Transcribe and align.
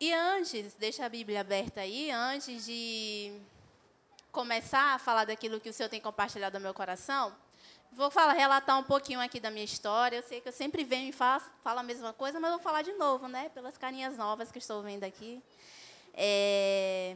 E 0.00 0.14
antes, 0.14 0.72
deixa 0.78 1.04
a 1.04 1.10
Bíblia 1.10 1.42
aberta 1.42 1.82
aí, 1.82 2.10
antes 2.10 2.64
de 2.64 3.38
começar 4.32 4.94
a 4.94 4.98
falar 4.98 5.26
daquilo 5.26 5.60
que 5.60 5.68
o 5.68 5.72
Senhor 5.74 5.90
tem 5.90 6.00
compartilhado 6.00 6.58
no 6.58 6.62
meu 6.62 6.72
coração, 6.72 7.36
vou 7.92 8.10
falar, 8.10 8.32
relatar 8.32 8.78
um 8.78 8.82
pouquinho 8.82 9.20
aqui 9.20 9.38
da 9.38 9.50
minha 9.50 9.64
história. 9.64 10.16
Eu 10.16 10.22
sei 10.22 10.40
que 10.40 10.48
eu 10.48 10.52
sempre 10.52 10.84
venho 10.84 11.10
e 11.10 11.12
faço, 11.12 11.50
falo 11.62 11.80
a 11.80 11.82
mesma 11.82 12.14
coisa, 12.14 12.40
mas 12.40 12.50
vou 12.50 12.60
falar 12.60 12.80
de 12.80 12.94
novo, 12.94 13.28
né? 13.28 13.50
Pelas 13.50 13.76
carinhas 13.76 14.16
novas 14.16 14.50
que 14.50 14.56
estou 14.56 14.82
vendo 14.82 15.04
aqui. 15.04 15.42
É, 16.14 17.14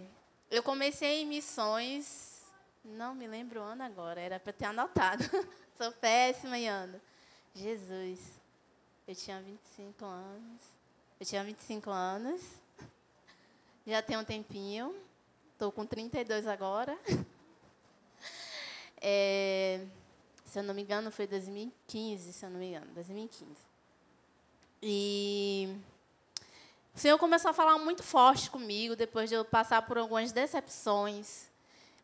eu 0.51 0.63
comecei 0.63 1.23
em 1.23 1.27
missões, 1.27 2.43
não 2.85 3.15
me 3.15 3.27
lembro 3.27 3.61
o 3.61 3.63
ano 3.63 3.83
agora, 3.83 4.21
era 4.21 4.39
para 4.39 4.53
ter 4.53 4.67
anotado. 4.67 5.25
Sou 5.79 5.91
péssima 5.91 6.59
em 6.59 6.69
ano. 6.69 7.01
Jesus, 7.55 8.21
eu 9.09 9.15
tinha 9.15 9.41
25 9.41 10.05
anos. 10.05 10.63
Eu 11.19 11.25
tinha 11.25 11.43
25 11.43 11.91
anos. 11.91 12.63
Já 13.87 14.01
tem 14.01 14.17
um 14.17 14.25
tempinho. 14.25 14.95
Estou 15.53 15.71
com 15.71 15.87
32 15.87 16.47
agora. 16.47 16.99
É, 19.07 19.85
se 20.47 20.59
eu 20.59 20.63
não 20.63 20.73
me 20.73 20.81
engano, 20.81 21.11
foi 21.11 21.27
2015, 21.27 22.33
se 22.33 22.47
eu 22.47 22.49
não 22.49 22.59
me 22.59 22.69
engano, 22.69 22.87
2015. 22.95 23.51
E 24.83 25.77
o 26.95 26.99
Senhor 26.99 27.19
começou 27.19 27.51
a 27.51 27.53
falar 27.53 27.77
muito 27.77 28.03
forte 28.03 28.51
comigo 28.51 28.97
depois 28.97 29.29
de 29.29 29.35
eu 29.35 29.45
passar 29.45 29.83
por 29.83 29.99
algumas 29.99 30.33
decepções, 30.33 31.51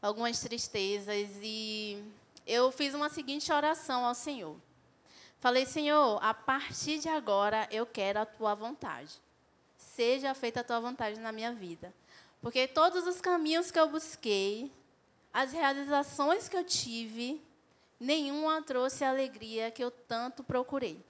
algumas 0.03 0.41
tristezas. 0.41 1.31
E 1.41 2.05
eu 2.47 2.71
fiz 2.71 2.93
uma 2.93 3.09
seguinte 3.09 3.51
oração 3.51 4.05
ao 4.05 4.15
Senhor. 4.15 4.57
Falei, 5.39 5.65
Senhor, 5.65 6.19
a 6.23 6.35
partir 6.35 6.99
de 6.99 7.09
agora 7.09 7.67
eu 7.71 7.87
quero 7.87 8.21
a 8.21 8.27
tua 8.27 8.55
vontade. 8.55 9.19
Seja 10.01 10.33
feita 10.33 10.61
a 10.61 10.65
tua 10.65 10.81
vontade 10.81 11.21
na 11.21 11.31
minha 11.31 11.53
vida. 11.53 11.93
Porque 12.41 12.67
todos 12.67 13.07
os 13.07 13.21
caminhos 13.21 13.71
que 13.71 13.79
eu 13.79 13.87
busquei, 13.87 14.73
as 15.31 15.53
realizações 15.53 16.49
que 16.49 16.57
eu 16.57 16.65
tive, 16.65 17.39
nenhuma 18.01 18.63
trouxe 18.63 19.05
a 19.05 19.11
alegria 19.11 19.71
que 19.71 19.85
eu 19.85 19.91
tanto 19.91 20.43
procurei. 20.43 21.05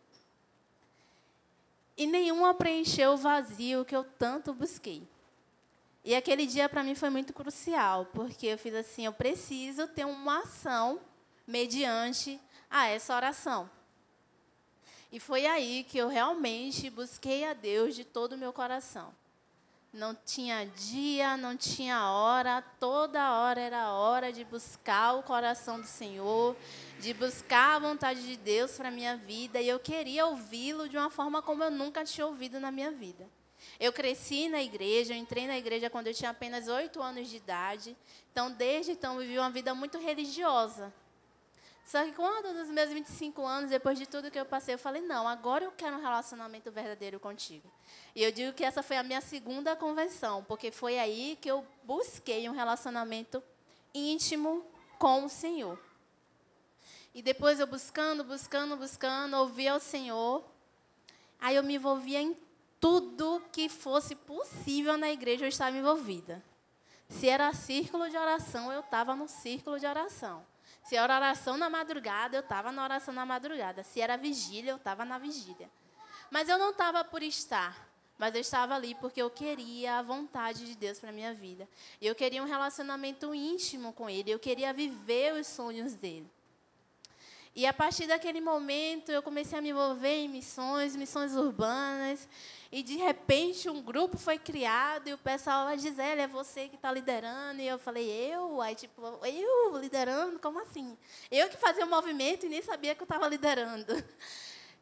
E 1.96 2.04
nenhuma 2.04 2.52
preencheu 2.52 3.12
o 3.12 3.16
vazio 3.16 3.84
que 3.84 3.94
eu 3.94 4.02
tanto 4.02 4.52
busquei. 4.52 5.06
E 6.04 6.12
aquele 6.12 6.44
dia 6.44 6.68
para 6.68 6.82
mim 6.82 6.96
foi 6.96 7.10
muito 7.10 7.32
crucial, 7.32 8.06
porque 8.06 8.48
eu 8.48 8.58
fiz 8.58 8.74
assim: 8.74 9.06
eu 9.06 9.12
preciso 9.12 9.86
ter 9.86 10.04
uma 10.04 10.40
ação 10.40 11.00
mediante 11.46 12.40
a 12.68 12.88
essa 12.88 13.14
oração. 13.14 13.70
E 15.12 15.18
foi 15.18 15.44
aí 15.44 15.84
que 15.84 15.98
eu 15.98 16.08
realmente 16.08 16.88
busquei 16.88 17.44
a 17.44 17.52
Deus 17.52 17.96
de 17.96 18.04
todo 18.04 18.34
o 18.34 18.38
meu 18.38 18.52
coração. 18.52 19.12
Não 19.92 20.14
tinha 20.14 20.64
dia, 20.66 21.36
não 21.36 21.56
tinha 21.56 22.08
hora, 22.10 22.62
toda 22.78 23.32
hora 23.32 23.60
era 23.60 23.92
hora 23.92 24.32
de 24.32 24.44
buscar 24.44 25.14
o 25.14 25.22
coração 25.24 25.80
do 25.80 25.86
Senhor, 25.86 26.56
de 27.00 27.12
buscar 27.12 27.74
a 27.74 27.78
vontade 27.80 28.24
de 28.24 28.36
Deus 28.36 28.76
para 28.76 28.86
a 28.86 28.92
minha 28.92 29.16
vida, 29.16 29.60
e 29.60 29.68
eu 29.68 29.80
queria 29.80 30.26
ouvi-lo 30.26 30.88
de 30.88 30.96
uma 30.96 31.10
forma 31.10 31.42
como 31.42 31.64
eu 31.64 31.72
nunca 31.72 32.04
tinha 32.04 32.24
ouvido 32.24 32.60
na 32.60 32.70
minha 32.70 32.92
vida. 32.92 33.28
Eu 33.80 33.92
cresci 33.92 34.48
na 34.48 34.62
igreja, 34.62 35.12
eu 35.12 35.18
entrei 35.18 35.48
na 35.48 35.58
igreja 35.58 35.90
quando 35.90 36.06
eu 36.06 36.14
tinha 36.14 36.30
apenas 36.30 36.68
oito 36.68 37.02
anos 37.02 37.28
de 37.28 37.38
idade, 37.38 37.96
então 38.30 38.48
desde 38.48 38.92
então 38.92 39.18
vivi 39.18 39.40
uma 39.40 39.50
vida 39.50 39.74
muito 39.74 39.98
religiosa. 39.98 40.92
Só 41.84 42.04
que 42.04 42.12
quando, 42.12 42.52
nos 42.54 42.68
meus 42.68 42.90
25 42.90 43.44
anos, 43.44 43.70
depois 43.70 43.98
de 43.98 44.06
tudo 44.06 44.30
que 44.30 44.38
eu 44.38 44.46
passei, 44.46 44.74
eu 44.74 44.78
falei: 44.78 45.02
não, 45.02 45.26
agora 45.26 45.64
eu 45.64 45.72
quero 45.72 45.96
um 45.96 46.00
relacionamento 46.00 46.70
verdadeiro 46.70 47.18
contigo. 47.18 47.70
E 48.14 48.22
eu 48.22 48.30
digo 48.30 48.52
que 48.52 48.64
essa 48.64 48.82
foi 48.82 48.96
a 48.96 49.02
minha 49.02 49.20
segunda 49.20 49.74
convenção, 49.74 50.44
porque 50.44 50.70
foi 50.70 50.98
aí 50.98 51.36
que 51.40 51.50
eu 51.50 51.66
busquei 51.82 52.48
um 52.48 52.52
relacionamento 52.52 53.42
íntimo 53.92 54.64
com 54.98 55.24
o 55.24 55.28
Senhor. 55.28 55.78
E 57.12 57.22
depois 57.22 57.58
eu 57.58 57.66
buscando, 57.66 58.22
buscando, 58.22 58.76
buscando, 58.76 59.36
ouvia 59.36 59.74
o 59.74 59.80
Senhor. 59.80 60.44
Aí 61.40 61.56
eu 61.56 61.62
me 61.62 61.74
envolvia 61.74 62.20
em 62.20 62.36
tudo 62.80 63.42
que 63.52 63.68
fosse 63.68 64.14
possível 64.14 64.96
na 64.96 65.10
igreja, 65.10 65.44
eu 65.44 65.48
estava 65.48 65.76
envolvida. 65.76 66.42
Se 67.08 67.28
era 67.28 67.52
círculo 67.52 68.08
de 68.08 68.16
oração, 68.16 68.72
eu 68.72 68.80
estava 68.80 69.16
no 69.16 69.28
círculo 69.28 69.78
de 69.78 69.86
oração. 69.86 70.46
Se 70.84 70.96
era 70.96 71.14
oração 71.14 71.56
na 71.56 71.70
madrugada, 71.70 72.36
eu 72.36 72.40
estava 72.40 72.72
na 72.72 72.82
oração 72.82 73.14
na 73.14 73.24
madrugada. 73.24 73.82
Se 73.82 74.00
era 74.00 74.16
vigília, 74.16 74.72
eu 74.72 74.76
estava 74.76 75.04
na 75.04 75.18
vigília. 75.18 75.70
Mas 76.30 76.48
eu 76.48 76.58
não 76.58 76.70
estava 76.70 77.04
por 77.04 77.22
estar, 77.22 77.88
mas 78.18 78.34
eu 78.34 78.40
estava 78.40 78.74
ali 78.74 78.94
porque 78.94 79.20
eu 79.20 79.30
queria 79.30 79.98
a 79.98 80.02
vontade 80.02 80.64
de 80.64 80.74
Deus 80.76 80.98
para 80.98 81.10
minha 81.10 81.34
vida. 81.34 81.68
Eu 82.00 82.14
queria 82.14 82.42
um 82.42 82.46
relacionamento 82.46 83.34
íntimo 83.34 83.92
com 83.92 84.08
Ele, 84.08 84.30
eu 84.30 84.38
queria 84.38 84.72
viver 84.72 85.34
os 85.34 85.46
sonhos 85.46 85.94
dele. 85.94 86.30
E 87.54 87.66
a 87.66 87.72
partir 87.72 88.06
daquele 88.06 88.40
momento, 88.40 89.10
eu 89.10 89.22
comecei 89.22 89.58
a 89.58 89.62
me 89.62 89.70
envolver 89.70 90.24
em 90.24 90.28
missões, 90.28 90.94
missões 90.94 91.34
urbanas. 91.34 92.28
E, 92.72 92.84
de 92.84 92.96
repente, 92.96 93.68
um 93.68 93.82
grupo 93.82 94.16
foi 94.16 94.38
criado 94.38 95.08
e 95.08 95.12
o 95.12 95.18
pessoal, 95.18 95.66
a 95.66 95.76
Gisele, 95.76 96.20
é 96.20 96.28
você 96.28 96.68
que 96.68 96.76
está 96.76 96.92
liderando. 96.92 97.60
E 97.60 97.66
eu 97.66 97.80
falei, 97.80 98.08
eu? 98.08 98.60
Aí, 98.60 98.76
tipo, 98.76 99.02
eu 99.24 99.76
liderando? 99.76 100.38
Como 100.38 100.60
assim? 100.60 100.96
Eu 101.30 101.48
que 101.48 101.56
fazia 101.56 101.84
o 101.84 101.90
movimento 101.90 102.46
e 102.46 102.48
nem 102.48 102.62
sabia 102.62 102.94
que 102.94 103.02
eu 103.02 103.06
estava 103.06 103.26
liderando. 103.28 103.92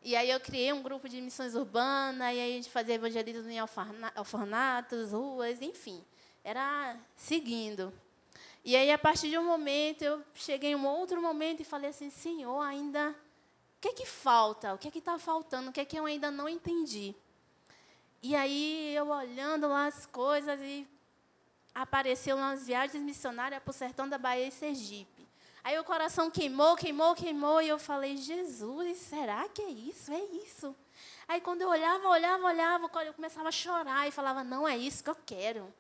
E 0.00 0.14
aí 0.14 0.30
eu 0.30 0.38
criei 0.38 0.72
um 0.72 0.80
grupo 0.80 1.08
de 1.08 1.20
missões 1.20 1.56
urbanas, 1.56 2.32
e 2.32 2.38
aí 2.38 2.52
a 2.52 2.56
gente 2.56 2.70
fazia 2.70 2.94
evangelismo 2.94 3.50
em 3.50 3.58
orfanatos, 4.16 5.10
ruas, 5.10 5.60
enfim. 5.60 6.04
Era 6.44 6.96
seguindo. 7.16 7.92
E 8.64 8.76
aí, 8.76 8.92
a 8.92 8.96
partir 8.96 9.28
de 9.28 9.36
um 9.36 9.44
momento, 9.44 10.02
eu 10.02 10.22
cheguei 10.34 10.70
em 10.70 10.76
um 10.76 10.86
outro 10.86 11.20
momento 11.20 11.60
e 11.60 11.64
falei 11.64 11.90
assim, 11.90 12.10
Senhor, 12.10 12.60
ainda... 12.60 13.10
O 13.10 13.80
que 13.80 13.88
é 13.88 13.92
que 13.92 14.06
falta? 14.06 14.72
O 14.72 14.78
que 14.78 14.88
é 14.88 14.90
que 14.90 15.00
está 15.00 15.18
faltando? 15.18 15.70
O 15.70 15.72
que 15.72 15.80
é 15.80 15.84
que 15.84 15.98
eu 15.98 16.06
ainda 16.06 16.30
não 16.30 16.48
entendi? 16.48 17.14
E 18.22 18.34
aí, 18.34 18.94
eu 18.94 19.08
olhando 19.08 19.68
lá 19.68 19.86
as 19.86 20.06
coisas 20.06 20.60
e 20.60 20.86
apareceu 21.74 22.36
umas 22.36 22.66
viagens 22.66 23.02
missionárias 23.02 23.62
para 23.62 23.70
o 23.70 23.74
sertão 23.74 24.08
da 24.08 24.18
Bahia 24.18 24.48
e 24.48 24.50
Sergipe. 24.50 25.28
Aí 25.62 25.78
o 25.78 25.84
coração 25.84 26.30
queimou, 26.30 26.76
queimou, 26.76 27.14
queimou, 27.14 27.60
e 27.60 27.68
eu 27.68 27.78
falei, 27.78 28.16
Jesus, 28.16 28.98
será 28.98 29.48
que 29.48 29.62
é 29.62 29.70
isso? 29.70 30.12
É 30.12 30.20
isso. 30.44 30.74
Aí 31.26 31.40
quando 31.40 31.62
eu 31.62 31.68
olhava, 31.68 32.08
olhava, 32.08 32.46
olhava, 32.46 32.90
eu 33.04 33.14
começava 33.14 33.48
a 33.48 33.52
chorar 33.52 34.08
e 34.08 34.10
falava, 34.10 34.42
não 34.42 34.66
é 34.66 34.76
isso 34.76 35.04
que 35.04 35.10
eu 35.10 35.16
quero 35.26 35.72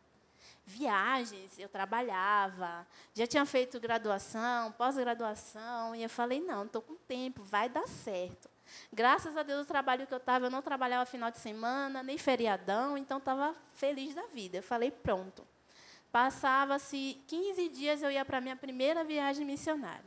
viagens, 0.68 1.58
eu 1.58 1.68
trabalhava, 1.68 2.86
já 3.14 3.26
tinha 3.26 3.46
feito 3.46 3.80
graduação, 3.80 4.70
pós-graduação, 4.72 5.96
e 5.96 6.02
eu 6.02 6.10
falei, 6.10 6.40
não, 6.40 6.66
estou 6.66 6.82
com 6.82 6.94
tempo, 6.94 7.42
vai 7.42 7.70
dar 7.70 7.88
certo. 7.88 8.50
Graças 8.92 9.36
a 9.36 9.42
Deus, 9.42 9.62
o 9.62 9.68
trabalho 9.68 10.06
que 10.06 10.14
eu 10.14 10.18
estava, 10.18 10.46
eu 10.46 10.50
não 10.50 10.62
trabalhava 10.62 11.04
final 11.04 11.30
de 11.30 11.38
semana, 11.38 12.02
nem 12.02 12.18
feriadão, 12.18 12.96
então 12.96 13.18
estava 13.18 13.54
feliz 13.74 14.14
da 14.14 14.26
vida. 14.26 14.58
Eu 14.58 14.62
falei, 14.62 14.90
pronto. 14.90 15.46
Passava-se 16.10 17.20
15 17.26 17.68
dias, 17.68 18.02
eu 18.02 18.10
ia 18.10 18.24
para 18.24 18.38
a 18.38 18.40
minha 18.40 18.56
primeira 18.56 19.04
viagem 19.04 19.44
missionária. 19.44 20.04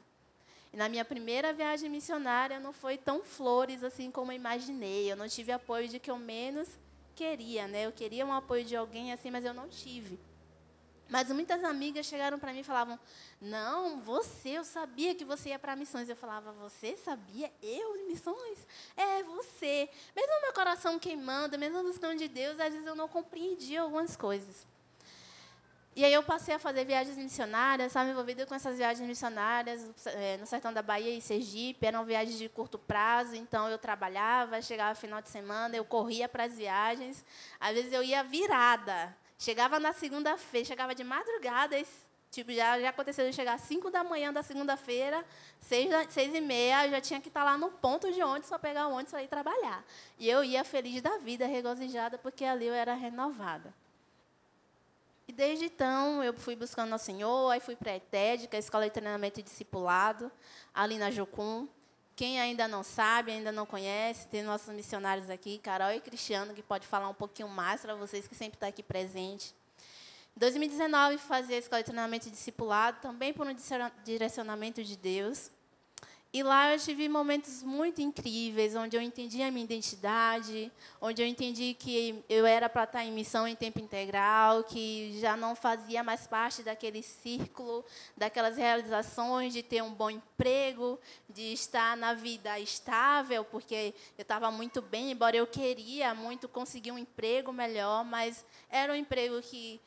E 0.73 0.77
na 0.77 0.87
minha 0.87 1.03
primeira 1.03 1.51
viagem 1.51 1.89
missionária 1.89 2.59
não 2.59 2.71
foi 2.71 2.97
tão 2.97 3.23
flores 3.23 3.83
assim 3.83 4.09
como 4.09 4.31
eu 4.31 4.35
imaginei. 4.35 5.11
Eu 5.11 5.15
não 5.15 5.27
tive 5.27 5.51
apoio 5.51 5.87
de 5.87 5.99
que 5.99 6.09
eu 6.09 6.17
menos 6.17 6.79
queria, 7.13 7.67
né? 7.67 7.85
Eu 7.85 7.91
queria 7.91 8.25
um 8.25 8.33
apoio 8.33 8.63
de 8.63 8.75
alguém 8.75 9.11
assim, 9.11 9.29
mas 9.29 9.43
eu 9.43 9.53
não 9.53 9.67
tive. 9.67 10.17
Mas 11.11 11.29
muitas 11.29 11.61
amigas 11.65 12.05
chegaram 12.05 12.39
para 12.39 12.53
mim 12.53 12.61
e 12.61 12.63
falavam: 12.63 12.97
Não, 13.41 13.99
você, 13.99 14.51
eu 14.51 14.63
sabia 14.63 15.13
que 15.13 15.25
você 15.25 15.49
ia 15.49 15.59
para 15.59 15.75
missões. 15.75 16.07
Eu 16.07 16.15
falava: 16.15 16.53
Você 16.53 16.95
sabia? 16.95 17.51
Eu 17.61 18.07
missões? 18.07 18.65
É, 18.95 19.21
você. 19.21 19.89
Mesmo 20.15 20.41
meu 20.41 20.53
coração 20.53 20.97
queimando, 20.97 21.59
mesmo 21.59 21.83
buscando 21.83 22.17
de 22.17 22.29
Deus, 22.29 22.57
às 22.61 22.71
vezes 22.71 22.87
eu 22.87 22.95
não 22.95 23.09
compreendia 23.09 23.81
algumas 23.81 24.15
coisas. 24.15 24.65
E 25.93 26.05
aí 26.05 26.13
eu 26.13 26.23
passei 26.23 26.55
a 26.55 26.59
fazer 26.59 26.85
viagens 26.85 27.17
missionárias, 27.17 27.87
estava 27.87 28.09
envolvida 28.09 28.45
com 28.45 28.55
essas 28.55 28.77
viagens 28.77 29.05
missionárias 29.05 29.85
é, 30.05 30.37
no 30.37 30.45
sertão 30.45 30.71
da 30.71 30.81
Bahia 30.81 31.13
e 31.13 31.19
Sergipe. 31.19 31.85
Eram 31.85 32.05
viagens 32.05 32.37
de 32.37 32.47
curto 32.47 32.79
prazo, 32.79 33.35
então 33.35 33.67
eu 33.67 33.77
trabalhava, 33.77 34.61
chegava 34.61 34.95
final 34.95 35.21
de 35.21 35.27
semana, 35.27 35.75
eu 35.75 35.83
corria 35.83 36.29
para 36.29 36.45
as 36.45 36.55
viagens. 36.55 37.25
Às 37.59 37.73
vezes 37.73 37.91
eu 37.91 38.01
ia 38.01 38.23
virada. 38.23 39.13
Chegava 39.41 39.79
na 39.79 39.91
segunda-feira, 39.91 40.67
chegava 40.67 40.93
de 40.93 41.03
madrugada, 41.03 41.75
tipo, 42.29 42.51
já, 42.51 42.79
já 42.79 42.89
aconteceu 42.89 43.27
de 43.27 43.33
chegar 43.33 43.55
às 43.55 43.61
5 43.61 43.89
da 43.89 44.03
manhã 44.03 44.31
da 44.31 44.43
segunda-feira, 44.43 45.25
6, 45.61 45.89
seis 46.11 46.35
e 46.35 46.39
meia, 46.39 46.85
eu 46.85 46.91
já 46.91 47.01
tinha 47.01 47.19
que 47.19 47.27
estar 47.27 47.43
lá 47.43 47.57
no 47.57 47.71
ponto 47.71 48.11
de 48.13 48.21
ônibus 48.21 48.49
para 48.49 48.59
pegar 48.59 48.85
o 48.85 48.91
ônibus 48.91 49.09
para 49.09 49.23
ir 49.23 49.27
trabalhar. 49.27 49.83
E 50.19 50.29
eu 50.29 50.43
ia 50.43 50.63
feliz 50.63 51.01
da 51.01 51.17
vida, 51.17 51.47
regozijada, 51.47 52.19
porque 52.19 52.45
ali 52.45 52.67
eu 52.67 52.73
era 52.75 52.93
renovada. 52.93 53.73
E 55.27 55.33
desde 55.33 55.65
então 55.65 56.23
eu 56.23 56.35
fui 56.35 56.55
buscando 56.55 56.93
ao 56.93 56.99
Senhor, 56.99 57.49
aí 57.49 57.59
fui 57.59 57.75
para 57.75 57.93
a 57.93 57.95
ETED, 57.95 58.47
que 58.47 58.55
é 58.55 58.57
a 58.57 58.59
Escola 58.59 58.85
de 58.85 58.91
Treinamento 58.91 59.39
e 59.39 59.43
Discipulado, 59.43 60.31
ali 60.71 60.99
na 60.99 61.09
Jocum. 61.09 61.67
Quem 62.15 62.39
ainda 62.39 62.67
não 62.67 62.83
sabe, 62.83 63.31
ainda 63.31 63.51
não 63.51 63.65
conhece, 63.65 64.27
tem 64.27 64.43
nossos 64.43 64.73
missionários 64.73 65.29
aqui, 65.29 65.57
Carol 65.59 65.91
e 65.91 65.99
Cristiano, 65.99 66.53
que 66.53 66.61
pode 66.61 66.85
falar 66.85 67.09
um 67.09 67.13
pouquinho 67.13 67.47
mais 67.47 67.81
para 67.81 67.95
vocês 67.95 68.27
que 68.27 68.35
sempre 68.35 68.55
estão 68.55 68.67
tá 68.67 68.69
aqui 68.69 68.83
presente. 68.83 69.55
Em 70.35 70.39
2019, 70.39 71.17
fazia 71.17 71.55
a 71.55 71.59
escola 71.59 71.81
de 71.81 71.85
treinamento 71.85 72.27
e 72.27 72.31
discipulado, 72.31 72.99
também 73.01 73.33
por 73.33 73.47
um 73.47 73.55
direcionamento 74.03 74.83
de 74.83 74.95
Deus. 74.95 75.51
E 76.33 76.43
lá 76.43 76.73
eu 76.73 76.79
tive 76.79 77.09
momentos 77.09 77.61
muito 77.61 78.01
incríveis, 78.01 78.73
onde 78.73 78.95
eu 78.95 79.01
entendi 79.01 79.41
a 79.43 79.51
minha 79.51 79.65
identidade, 79.65 80.71
onde 81.01 81.21
eu 81.21 81.27
entendi 81.27 81.73
que 81.73 82.23
eu 82.29 82.45
era 82.45 82.69
para 82.69 82.85
estar 82.85 83.03
em 83.03 83.11
missão 83.11 83.45
em 83.45 83.53
tempo 83.53 83.81
integral, 83.81 84.63
que 84.63 85.19
já 85.19 85.35
não 85.35 85.57
fazia 85.57 86.01
mais 86.05 86.25
parte 86.27 86.63
daquele 86.63 87.03
círculo, 87.03 87.83
daquelas 88.15 88.55
realizações 88.55 89.51
de 89.51 89.61
ter 89.61 89.83
um 89.83 89.93
bom 89.93 90.09
emprego, 90.09 90.97
de 91.27 91.51
estar 91.51 91.97
na 91.97 92.13
vida 92.13 92.57
estável, 92.61 93.43
porque 93.43 93.93
eu 94.17 94.21
estava 94.21 94.49
muito 94.49 94.81
bem, 94.81 95.11
embora 95.11 95.35
eu 95.35 95.45
queria 95.45 96.15
muito 96.15 96.47
conseguir 96.47 96.93
um 96.93 96.97
emprego 96.97 97.51
melhor, 97.51 98.05
mas 98.05 98.45
era 98.69 98.93
um 98.93 98.95
emprego 98.95 99.41
que 99.41 99.81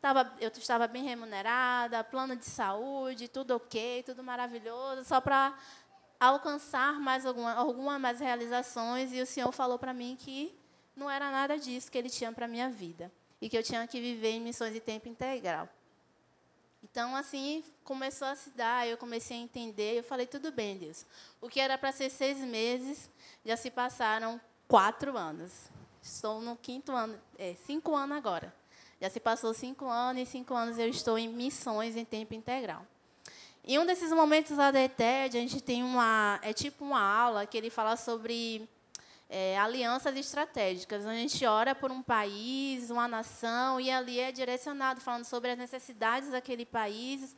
Tava, 0.00 0.32
eu 0.40 0.48
estava 0.48 0.86
bem 0.86 1.04
remunerada, 1.04 2.02
plano 2.02 2.34
de 2.34 2.46
saúde, 2.46 3.28
tudo 3.28 3.54
ok, 3.54 4.02
tudo 4.02 4.22
maravilhoso, 4.22 5.04
só 5.04 5.20
para 5.20 5.54
alcançar 6.18 6.98
mais 6.98 7.26
alguma, 7.26 7.52
alguma 7.52 7.98
mais 7.98 8.18
realizações. 8.18 9.12
E 9.12 9.20
o 9.20 9.26
Senhor 9.26 9.52
falou 9.52 9.78
para 9.78 9.92
mim 9.92 10.16
que 10.18 10.54
não 10.96 11.10
era 11.10 11.30
nada 11.30 11.58
disso 11.58 11.90
que 11.90 11.98
Ele 11.98 12.10
tinha 12.10 12.32
para 12.32 12.46
a 12.46 12.48
minha 12.48 12.68
vida. 12.70 13.12
E 13.40 13.48
que 13.48 13.56
eu 13.56 13.62
tinha 13.62 13.86
que 13.86 14.00
viver 14.00 14.32
em 14.32 14.40
missões 14.40 14.72
de 14.74 14.80
tempo 14.80 15.08
integral. 15.08 15.68
Então, 16.82 17.14
assim, 17.14 17.62
começou 17.84 18.28
a 18.28 18.34
se 18.34 18.50
dar, 18.50 18.86
eu 18.86 18.96
comecei 18.96 19.36
a 19.36 19.40
entender. 19.40 19.98
Eu 19.98 20.04
falei, 20.04 20.26
tudo 20.26 20.50
bem, 20.50 20.78
Deus. 20.78 21.06
O 21.40 21.48
que 21.48 21.60
era 21.60 21.76
para 21.76 21.92
ser 21.92 22.10
seis 22.10 22.38
meses, 22.38 23.10
já 23.44 23.56
se 23.56 23.70
passaram 23.70 24.40
quatro 24.66 25.16
anos. 25.16 25.70
Estou 26.02 26.40
no 26.40 26.56
quinto 26.56 26.92
ano, 26.92 27.18
é, 27.38 27.54
cinco 27.66 27.94
anos 27.94 28.16
agora. 28.16 28.59
Já 29.00 29.08
se 29.08 29.18
passou 29.18 29.54
cinco 29.54 29.86
anos, 29.86 30.22
e 30.22 30.26
cinco 30.26 30.52
anos 30.52 30.78
eu 30.78 30.86
estou 30.86 31.18
em 31.18 31.26
missões 31.26 31.96
em 31.96 32.04
tempo 32.04 32.34
integral. 32.34 32.86
Em 33.64 33.78
um 33.78 33.86
desses 33.86 34.12
momentos 34.12 34.56
lá 34.58 34.70
da 34.70 34.82
ETED, 34.82 35.38
a 35.38 35.40
gente 35.40 35.60
tem 35.60 35.82
uma. 35.82 36.38
É 36.42 36.52
tipo 36.52 36.84
uma 36.84 37.00
aula 37.00 37.46
que 37.46 37.56
ele 37.56 37.70
fala 37.70 37.96
sobre 37.96 38.68
é, 39.28 39.58
alianças 39.58 40.14
estratégicas. 40.16 41.06
A 41.06 41.14
gente 41.14 41.46
ora 41.46 41.74
por 41.74 41.90
um 41.90 42.02
país, 42.02 42.90
uma 42.90 43.08
nação, 43.08 43.80
e 43.80 43.90
ali 43.90 44.20
é 44.20 44.30
direcionado, 44.30 45.00
falando 45.00 45.24
sobre 45.24 45.50
as 45.50 45.58
necessidades 45.58 46.30
daquele 46.30 46.66
país. 46.66 47.34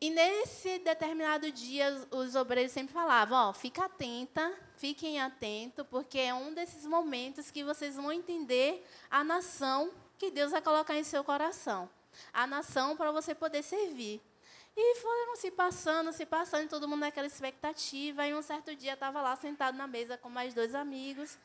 E 0.00 0.08
nesse 0.08 0.78
determinado 0.78 1.50
dia, 1.50 2.06
os 2.12 2.36
obreiros 2.36 2.70
sempre 2.70 2.92
falavam: 2.92 3.48
ó, 3.48 3.52
fica 3.52 3.86
atenta, 3.86 4.52
fiquem 4.76 5.20
atentos, 5.20 5.84
porque 5.90 6.18
é 6.18 6.32
um 6.32 6.54
desses 6.54 6.86
momentos 6.86 7.50
que 7.50 7.64
vocês 7.64 7.96
vão 7.96 8.12
entender 8.12 8.86
a 9.10 9.24
nação 9.24 9.90
que 10.20 10.30
Deus 10.30 10.50
vai 10.50 10.60
colocar 10.60 10.94
em 10.94 11.02
seu 11.02 11.24
coração. 11.24 11.88
A 12.30 12.46
nação 12.46 12.94
para 12.94 13.10
você 13.10 13.34
poder 13.34 13.62
servir. 13.62 14.20
E 14.76 14.96
foram 14.96 15.34
se 15.34 15.50
passando, 15.50 16.12
se 16.12 16.26
passando, 16.26 16.68
todo 16.68 16.86
mundo 16.86 17.00
naquela 17.00 17.26
expectativa. 17.26 18.26
E 18.26 18.34
um 18.34 18.42
certo 18.42 18.76
dia 18.76 18.92
estava 18.92 19.22
lá 19.22 19.34
sentado 19.34 19.78
na 19.78 19.86
mesa 19.86 20.18
com 20.18 20.28
mais 20.28 20.52
dois 20.52 20.74
amigos. 20.74 21.38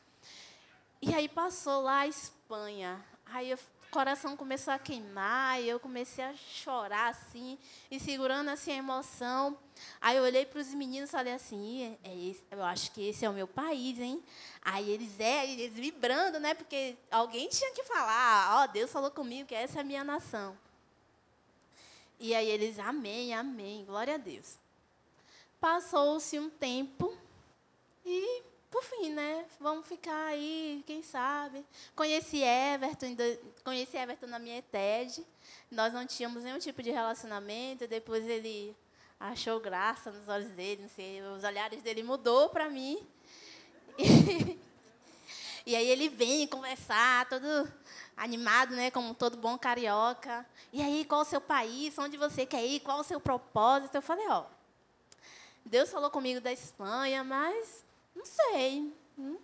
E 1.00 1.14
aí 1.14 1.26
passou 1.26 1.80
lá 1.80 2.00
a 2.00 2.06
Espanha. 2.06 3.02
Aí 3.24 3.56
coração 3.90 4.36
começou 4.36 4.72
a 4.72 4.78
queimar, 4.78 5.60
e 5.60 5.68
eu 5.68 5.80
comecei 5.80 6.24
a 6.24 6.34
chorar 6.34 7.08
assim, 7.08 7.58
e 7.90 7.98
segurando 7.98 8.50
assim 8.50 8.72
a 8.72 8.76
emoção. 8.76 9.58
Aí 10.00 10.16
eu 10.16 10.22
olhei 10.22 10.44
para 10.44 10.60
os 10.60 10.72
meninos 10.74 11.08
e 11.08 11.12
falei 11.12 11.32
assim, 11.32 11.96
é 12.02 12.14
esse, 12.14 12.44
eu 12.50 12.62
acho 12.62 12.90
que 12.92 13.08
esse 13.08 13.24
é 13.24 13.30
o 13.30 13.32
meu 13.32 13.46
país, 13.46 13.98
hein? 13.98 14.22
Aí 14.62 14.90
eles, 14.90 15.18
é, 15.20 15.50
eles 15.50 15.72
vibrando, 15.74 16.38
né? 16.40 16.54
Porque 16.54 16.96
alguém 17.10 17.48
tinha 17.48 17.72
que 17.72 17.84
falar, 17.84 18.56
ó, 18.56 18.64
oh, 18.64 18.72
Deus 18.72 18.90
falou 18.90 19.10
comigo 19.10 19.48
que 19.48 19.54
essa 19.54 19.78
é 19.78 19.80
a 19.80 19.84
minha 19.84 20.04
nação. 20.04 20.56
E 22.18 22.34
aí 22.34 22.48
eles, 22.48 22.78
amém, 22.78 23.34
amém, 23.34 23.84
glória 23.84 24.14
a 24.14 24.18
Deus. 24.18 24.58
Passou-se 25.60 26.38
um 26.38 26.48
tempo 26.48 27.16
e, 28.04 28.42
por 28.70 28.82
fim, 28.82 29.10
né? 29.10 29.44
Vamos 29.60 29.86
ficar 29.86 30.26
aí, 30.26 30.82
quem 30.86 31.02
sabe. 31.02 31.64
Conheci 31.94 32.42
Everton, 32.42 33.16
conheci 33.64 33.96
Everton 33.96 34.26
na 34.26 34.38
minha 34.38 34.62
TED. 34.62 35.24
Nós 35.70 35.92
não 35.92 36.06
tínhamos 36.06 36.42
nenhum 36.42 36.58
tipo 36.58 36.82
de 36.82 36.90
relacionamento. 36.90 37.86
Depois 37.86 38.26
ele 38.28 38.76
achou 39.18 39.60
graça 39.60 40.10
nos 40.10 40.28
olhos 40.28 40.50
dele, 40.50 40.82
não 40.82 40.88
sei, 40.90 41.22
os 41.22 41.42
olhares 41.42 41.82
dele 41.82 42.02
mudou 42.02 42.48
para 42.48 42.68
mim. 42.68 42.98
E, 43.96 44.58
e 45.66 45.76
aí 45.76 45.88
ele 45.88 46.08
vem 46.08 46.46
conversar, 46.46 47.28
todo 47.28 47.72
animado, 48.16 48.74
né, 48.74 48.90
como 48.90 49.14
todo 49.14 49.36
bom 49.36 49.56
carioca. 49.58 50.46
E 50.72 50.82
aí, 50.82 51.04
qual 51.04 51.22
o 51.22 51.24
seu 51.24 51.40
país? 51.40 51.96
Onde 51.98 52.16
você 52.16 52.44
quer 52.44 52.64
ir? 52.64 52.80
Qual 52.80 53.00
o 53.00 53.04
seu 53.04 53.20
propósito? 53.20 53.94
Eu 53.94 54.02
falei, 54.02 54.26
ó, 54.28 54.44
Deus 55.64 55.90
falou 55.90 56.10
comigo 56.10 56.40
da 56.40 56.52
Espanha, 56.52 57.24
mas 57.24 57.85
não 58.16 58.24
sei. 58.24 58.92
Hum? 59.18 59.36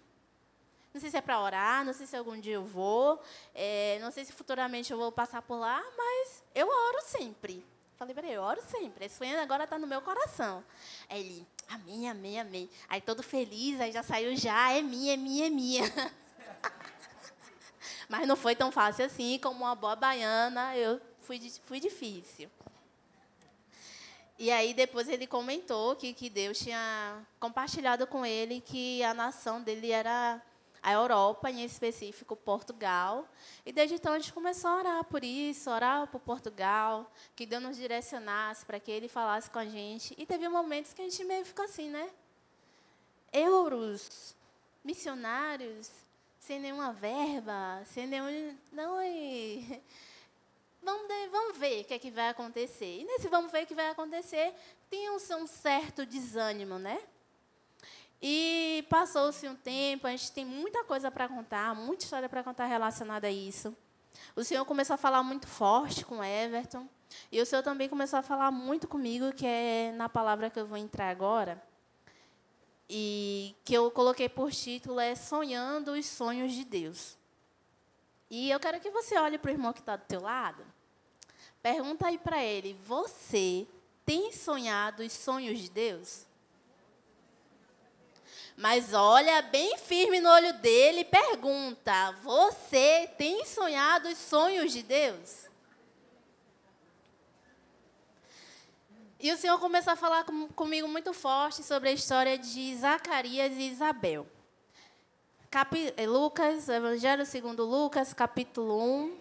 Não 0.92 1.00
sei 1.00 1.10
se 1.10 1.16
é 1.16 1.20
para 1.20 1.40
orar, 1.40 1.84
não 1.84 1.92
sei 1.92 2.06
se 2.06 2.16
algum 2.16 2.38
dia 2.38 2.54
eu 2.54 2.64
vou, 2.64 3.20
é, 3.54 3.98
não 4.00 4.10
sei 4.10 4.26
se 4.26 4.32
futuramente 4.32 4.92
eu 4.92 4.98
vou 4.98 5.10
passar 5.10 5.40
por 5.40 5.56
lá, 5.56 5.82
mas 5.96 6.44
eu 6.54 6.68
oro 6.68 7.00
sempre. 7.02 7.64
Falei 7.96 8.14
para 8.14 8.26
ele, 8.26 8.36
eu 8.36 8.42
oro 8.42 8.60
sempre. 8.66 9.06
Esse 9.06 9.16
sonho 9.16 9.40
agora 9.40 9.64
está 9.64 9.78
no 9.78 9.86
meu 9.86 10.02
coração. 10.02 10.62
Aí 11.08 11.20
ele, 11.20 11.46
amém, 11.68 12.10
amém, 12.10 12.40
amém. 12.40 12.70
Aí 12.88 13.00
todo 13.00 13.22
feliz, 13.22 13.80
aí 13.80 13.92
já 13.92 14.02
saiu 14.02 14.36
já, 14.36 14.72
é 14.72 14.82
minha, 14.82 15.14
é 15.14 15.16
minha, 15.16 15.46
é 15.46 15.50
minha. 15.50 15.84
Mas 18.08 18.26
não 18.26 18.36
foi 18.36 18.54
tão 18.54 18.70
fácil 18.70 19.06
assim, 19.06 19.38
como 19.38 19.64
uma 19.64 19.74
boa 19.74 19.96
baiana, 19.96 20.76
eu 20.76 21.00
fui, 21.20 21.40
fui 21.64 21.80
difícil. 21.80 22.50
E 24.42 24.50
aí 24.50 24.74
depois 24.74 25.08
ele 25.08 25.24
comentou 25.24 25.94
que, 25.94 26.12
que 26.12 26.28
Deus 26.28 26.58
tinha 26.58 27.24
compartilhado 27.38 28.08
com 28.08 28.26
ele 28.26 28.60
que 28.60 29.00
a 29.04 29.14
nação 29.14 29.62
dele 29.62 29.92
era 29.92 30.42
a 30.82 30.92
Europa, 30.92 31.48
em 31.48 31.62
específico 31.62 32.34
Portugal. 32.34 33.24
E 33.64 33.70
desde 33.70 33.94
então 33.94 34.12
a 34.12 34.18
gente 34.18 34.32
começou 34.32 34.68
a 34.68 34.76
orar 34.78 35.04
por 35.04 35.22
isso, 35.22 35.70
orar 35.70 36.08
por 36.08 36.20
Portugal, 36.20 37.08
que 37.36 37.46
Deus 37.46 37.62
nos 37.62 37.76
direcionasse 37.76 38.66
para 38.66 38.80
que 38.80 38.90
Ele 38.90 39.06
falasse 39.06 39.48
com 39.48 39.60
a 39.60 39.64
gente. 39.64 40.12
E 40.18 40.26
teve 40.26 40.48
momentos 40.48 40.92
que 40.92 41.02
a 41.02 41.04
gente 41.04 41.22
meio 41.22 41.44
ficou 41.44 41.64
assim, 41.64 41.88
né? 41.88 42.10
Euros, 43.32 44.34
missionários, 44.82 45.88
sem 46.40 46.58
nenhuma 46.58 46.92
verba, 46.92 47.84
sem 47.86 48.08
nenhum. 48.08 48.58
Não, 48.72 49.00
e... 49.04 49.80
vamos, 50.82 51.06
vamos 51.30 51.58
ver 51.58 51.82
o 51.82 51.84
que, 51.84 51.94
é 51.94 51.98
que 51.98 52.10
vai 52.10 52.28
acontecer. 52.28 53.00
E 53.00 53.04
nesse 53.04 53.28
vamos 53.28 53.50
ver 53.50 53.64
o 53.64 53.66
que 53.66 53.74
vai 53.74 53.88
acontecer, 53.90 54.54
tem 54.90 55.10
um, 55.10 55.16
um 55.16 55.46
certo 55.46 56.04
desânimo, 56.04 56.78
né? 56.78 57.00
E 58.20 58.86
passou-se 58.88 59.48
um 59.48 59.56
tempo, 59.56 60.06
a 60.06 60.10
gente 60.10 60.30
tem 60.30 60.44
muita 60.44 60.84
coisa 60.84 61.10
para 61.10 61.28
contar, 61.28 61.74
muita 61.74 62.04
história 62.04 62.28
para 62.28 62.44
contar 62.44 62.66
relacionada 62.66 63.26
a 63.26 63.30
isso. 63.30 63.76
O 64.36 64.44
Senhor 64.44 64.64
começou 64.64 64.94
a 64.94 64.96
falar 64.96 65.22
muito 65.22 65.48
forte 65.48 66.04
com 66.04 66.22
Everton. 66.22 66.88
E 67.30 67.40
o 67.40 67.46
Senhor 67.46 67.62
também 67.62 67.88
começou 67.88 68.18
a 68.18 68.22
falar 68.22 68.50
muito 68.50 68.86
comigo, 68.86 69.32
que 69.32 69.46
é 69.46 69.92
na 69.96 70.08
palavra 70.08 70.48
que 70.48 70.58
eu 70.58 70.66
vou 70.66 70.78
entrar 70.78 71.10
agora. 71.10 71.62
E 72.88 73.56
que 73.64 73.74
eu 73.74 73.90
coloquei 73.90 74.28
por 74.28 74.52
título 74.52 75.00
é 75.00 75.14
Sonhando 75.14 75.92
os 75.92 76.06
Sonhos 76.06 76.52
de 76.52 76.64
Deus. 76.64 77.16
E 78.30 78.50
eu 78.50 78.60
quero 78.60 78.80
que 78.80 78.90
você 78.90 79.18
olhe 79.18 79.36
para 79.36 79.50
o 79.50 79.52
irmão 79.52 79.72
que 79.72 79.80
está 79.80 79.96
do 79.96 80.04
teu 80.04 80.22
lado. 80.22 80.64
Pergunta 81.62 82.08
aí 82.08 82.18
para 82.18 82.42
ele: 82.42 82.76
Você 82.84 83.66
tem 84.04 84.32
sonhado 84.32 85.02
os 85.02 85.12
sonhos 85.12 85.60
de 85.60 85.70
Deus? 85.70 86.26
Mas 88.56 88.92
olha 88.92 89.40
bem 89.42 89.78
firme 89.78 90.20
no 90.20 90.28
olho 90.28 90.52
dele 90.54 91.00
e 91.00 91.04
pergunta: 91.04 92.12
Você 92.22 93.08
tem 93.16 93.44
sonhado 93.44 94.08
os 94.08 94.18
sonhos 94.18 94.72
de 94.72 94.82
Deus? 94.82 95.48
E 99.20 99.30
o 99.30 99.36
Senhor 99.36 99.56
começou 99.60 99.92
a 99.92 99.96
falar 99.96 100.24
com, 100.24 100.48
comigo 100.48 100.88
muito 100.88 101.12
forte 101.12 101.62
sobre 101.62 101.90
a 101.90 101.92
história 101.92 102.36
de 102.36 102.76
Zacarias 102.76 103.52
e 103.52 103.70
Isabel. 103.70 104.26
Capi, 105.48 105.94
eh, 105.96 106.08
Lucas, 106.08 106.68
Evangelho 106.68 107.24
segundo 107.24 107.64
Lucas, 107.64 108.12
capítulo 108.12 108.82
1, 108.82 109.18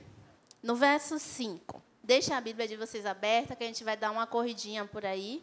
no 0.63 0.75
verso 0.75 1.19
5. 1.19 1.90
Deixem 2.12 2.36
a 2.36 2.41
Bíblia 2.41 2.68
de 2.68 2.75
vocês 2.75 3.06
aberta, 3.06 3.56
que 3.56 3.63
a 3.63 3.68
gente 3.68 3.86
vai 3.86 3.96
dar 3.96 4.12
uma 4.12 4.27
corridinha 4.27 4.84
por 4.84 5.06
aí. 5.06 5.41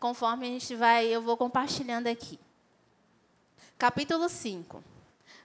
Conforme 0.00 0.46
a 0.46 0.48
gente 0.48 0.74
vai, 0.74 1.04
eu 1.04 1.20
vou 1.20 1.36
compartilhando 1.36 2.06
aqui. 2.06 2.40
Capítulo 3.76 4.26
5. 4.26 4.82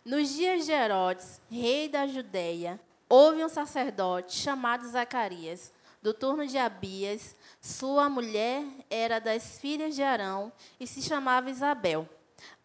Nos 0.06 0.30
dias 0.30 0.66
de 0.66 0.72
Herodes, 0.72 1.42
rei 1.51 1.89
da 1.89 2.08
Judéia, 2.08 2.80
houve 3.10 3.44
um 3.44 3.50
sacerdote 3.50 4.38
chamado 4.38 4.88
Zacarias, 4.88 5.70
do 6.01 6.13
turno 6.13 6.48
de 6.48 6.58
Abias. 6.58 7.36
Sua 7.60 8.08
mulher 8.08 8.63
era 8.89 9.20
das 9.20 9.60
filhas 9.60 9.96
de 9.96 10.01
Arão 10.01 10.50
e 10.80 10.88
se 10.88 11.01
chamava 11.01 11.50
Isabel. 11.50 12.08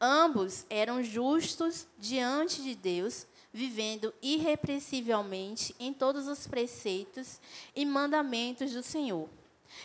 Ambos 0.01 0.65
eram 0.71 1.03
justos 1.03 1.89
diante 1.99 2.63
de 2.63 2.77
Deus, 2.77 3.27
vivendo 3.53 4.15
irrepreensivelmente 4.23 5.75
em 5.79 5.93
todos 5.93 6.27
os 6.27 6.47
preceitos 6.47 7.41
e 7.77 7.85
mandamentos 7.85 8.73
do 8.73 8.83
Senhor. 8.83 9.29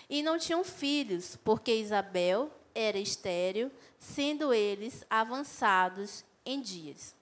E 0.10 0.24
não 0.24 0.38
tinham 0.38 0.64
filhos, 0.64 1.38
porque 1.44 1.76
Isabel 1.76 2.52
era 2.74 2.98
estéril, 2.98 3.72
sendo 3.98 4.54
eles 4.54 5.04
avançados 5.10 6.24
em 6.46 6.62
dias. 6.62 7.16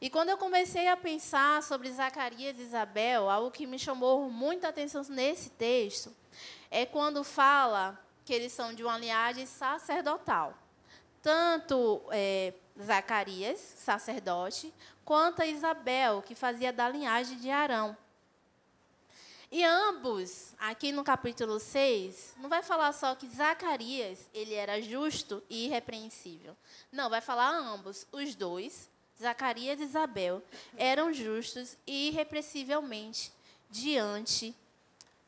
E 0.00 0.08
quando 0.08 0.30
eu 0.30 0.38
comecei 0.38 0.88
a 0.88 0.96
pensar 0.96 1.62
sobre 1.62 1.92
Zacarias 1.92 2.58
e 2.58 2.62
Isabel, 2.62 3.28
algo 3.28 3.50
que 3.50 3.66
me 3.66 3.78
chamou 3.78 4.30
muita 4.30 4.68
atenção 4.68 5.02
nesse 5.10 5.50
texto 5.50 6.14
é 6.70 6.86
quando 6.86 7.22
fala 7.22 7.98
que 8.24 8.32
eles 8.32 8.52
são 8.52 8.72
de 8.74 8.82
uma 8.82 8.96
linhagem 8.96 9.44
sacerdotal. 9.44 10.54
Tanto 11.22 12.02
é, 12.10 12.54
Zacarias, 12.82 13.58
sacerdote, 13.58 14.72
quanto 15.10 15.42
a 15.42 15.46
Isabel, 15.46 16.22
que 16.22 16.36
fazia 16.36 16.72
da 16.72 16.88
linhagem 16.88 17.36
de 17.36 17.50
Arão. 17.50 17.96
E 19.50 19.64
ambos, 19.64 20.54
aqui 20.56 20.92
no 20.92 21.02
capítulo 21.02 21.58
6, 21.58 22.34
não 22.36 22.48
vai 22.48 22.62
falar 22.62 22.92
só 22.92 23.16
que 23.16 23.26
Zacarias, 23.26 24.30
ele 24.32 24.54
era 24.54 24.80
justo 24.80 25.42
e 25.50 25.66
irrepreensível. 25.66 26.56
Não, 26.92 27.10
vai 27.10 27.20
falar 27.20 27.48
ambos, 27.48 28.06
os 28.12 28.36
dois, 28.36 28.88
Zacarias 29.20 29.80
e 29.80 29.82
Isabel 29.82 30.44
eram 30.76 31.12
justos 31.12 31.76
e 31.84 32.10
irrepressivelmente 32.10 33.32
diante 33.68 34.54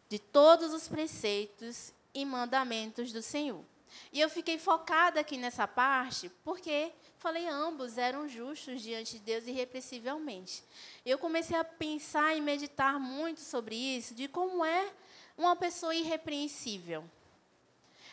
de 0.09 0.21
todos 0.21 0.73
os 0.73 0.87
preceitos 0.87 1.93
e 2.15 2.25
mandamentos 2.25 3.13
do 3.13 3.21
Senhor. 3.21 3.65
E 4.13 4.21
eu 4.21 4.31
fiquei 4.31 4.61
focada 4.61 5.19
aqui 5.19 5.37
nessa 5.37 5.67
parte 5.67 6.31
porque 6.45 6.93
falei 7.23 7.49
ambos 7.49 7.97
eram 7.97 8.29
justos 8.29 8.83
diante 8.83 9.13
de 9.13 9.21
Deus 9.21 9.47
irrepressivelmente. 9.47 10.63
Eu 11.07 11.19
comecei 11.19 11.57
a 11.57 11.65
pensar 11.65 12.37
e 12.37 12.41
meditar 12.41 12.99
muito 12.99 13.41
sobre 13.41 13.77
isso, 13.77 14.15
de 14.15 14.29
como 14.29 14.65
é 14.65 14.93
uma 15.37 15.57
pessoa 15.57 15.95
irrepreensível 15.95 17.05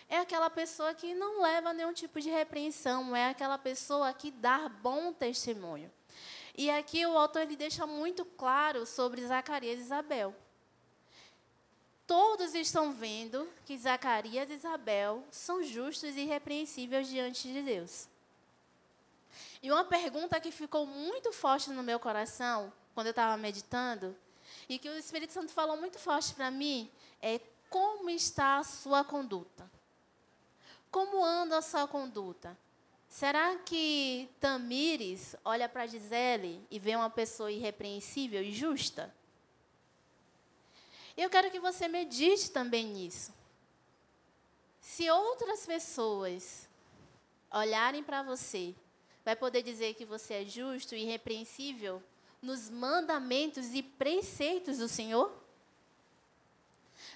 é 0.09 0.17
aquela 0.17 0.49
pessoa 0.49 0.93
que 0.95 1.13
não 1.13 1.43
leva 1.43 1.71
nenhum 1.71 1.93
tipo 1.93 2.19
de 2.19 2.31
repreensão, 2.31 3.15
é 3.15 3.29
aquela 3.29 3.59
pessoa 3.59 4.11
que 4.11 4.31
dá 4.31 4.67
bom 4.67 5.13
testemunho. 5.13 5.91
E 6.57 6.69
aqui 6.71 7.05
o 7.05 7.15
autor 7.15 7.43
ele 7.43 7.55
deixa 7.55 7.85
muito 7.85 8.25
claro 8.25 8.87
sobre 8.87 9.25
Zacarias 9.25 9.77
e 9.77 9.83
Isabel. 9.83 10.35
Todos 12.07 12.55
estão 12.55 12.91
vendo 12.91 13.47
que 13.65 13.77
Zacarias 13.77 14.49
e 14.49 14.53
Isabel 14.53 15.23
são 15.29 15.61
justos 15.61 16.15
e 16.15 16.21
irrepreensíveis 16.21 17.07
diante 17.07 17.47
de 17.47 17.61
Deus. 17.61 18.08
E 19.61 19.71
uma 19.71 19.83
pergunta 19.83 20.39
que 20.39 20.51
ficou 20.51 20.85
muito 20.85 21.33
forte 21.33 21.69
no 21.69 21.83
meu 21.83 21.99
coração, 21.99 22.71
quando 22.93 23.07
eu 23.07 23.11
estava 23.11 23.35
meditando, 23.37 24.15
e 24.67 24.79
que 24.79 24.89
o 24.89 24.97
Espírito 24.97 25.33
Santo 25.33 25.51
falou 25.51 25.77
muito 25.77 25.99
forte 25.99 26.33
para 26.33 26.49
mim, 26.49 26.89
é 27.21 27.39
como 27.69 28.09
está 28.09 28.57
a 28.57 28.63
sua 28.63 29.03
conduta? 29.03 29.69
Como 30.89 31.23
anda 31.23 31.57
a 31.57 31.61
sua 31.61 31.87
conduta? 31.87 32.57
Será 33.07 33.57
que 33.57 34.29
Tamires 34.39 35.35
olha 35.43 35.67
para 35.67 35.87
Gisele 35.87 36.65
e 36.69 36.79
vê 36.79 36.95
uma 36.95 37.09
pessoa 37.09 37.51
irrepreensível 37.51 38.41
e 38.41 38.51
justa? 38.51 39.13
Eu 41.17 41.29
quero 41.29 41.51
que 41.51 41.59
você 41.59 41.87
medite 41.87 42.51
também 42.51 42.85
nisso. 42.85 43.33
Se 44.79 45.09
outras 45.09 45.65
pessoas 45.65 46.67
olharem 47.51 48.03
para 48.03 48.23
você, 48.23 48.75
vai 49.29 49.35
poder 49.35 49.61
dizer 49.61 49.93
que 49.93 50.05
você 50.05 50.35
é 50.35 50.45
justo 50.45 50.95
e 50.95 51.03
irrepreensível 51.03 52.01
nos 52.41 52.67
mandamentos 52.67 53.75
e 53.75 53.83
preceitos 53.83 54.79
do 54.79 54.87
Senhor? 54.87 55.31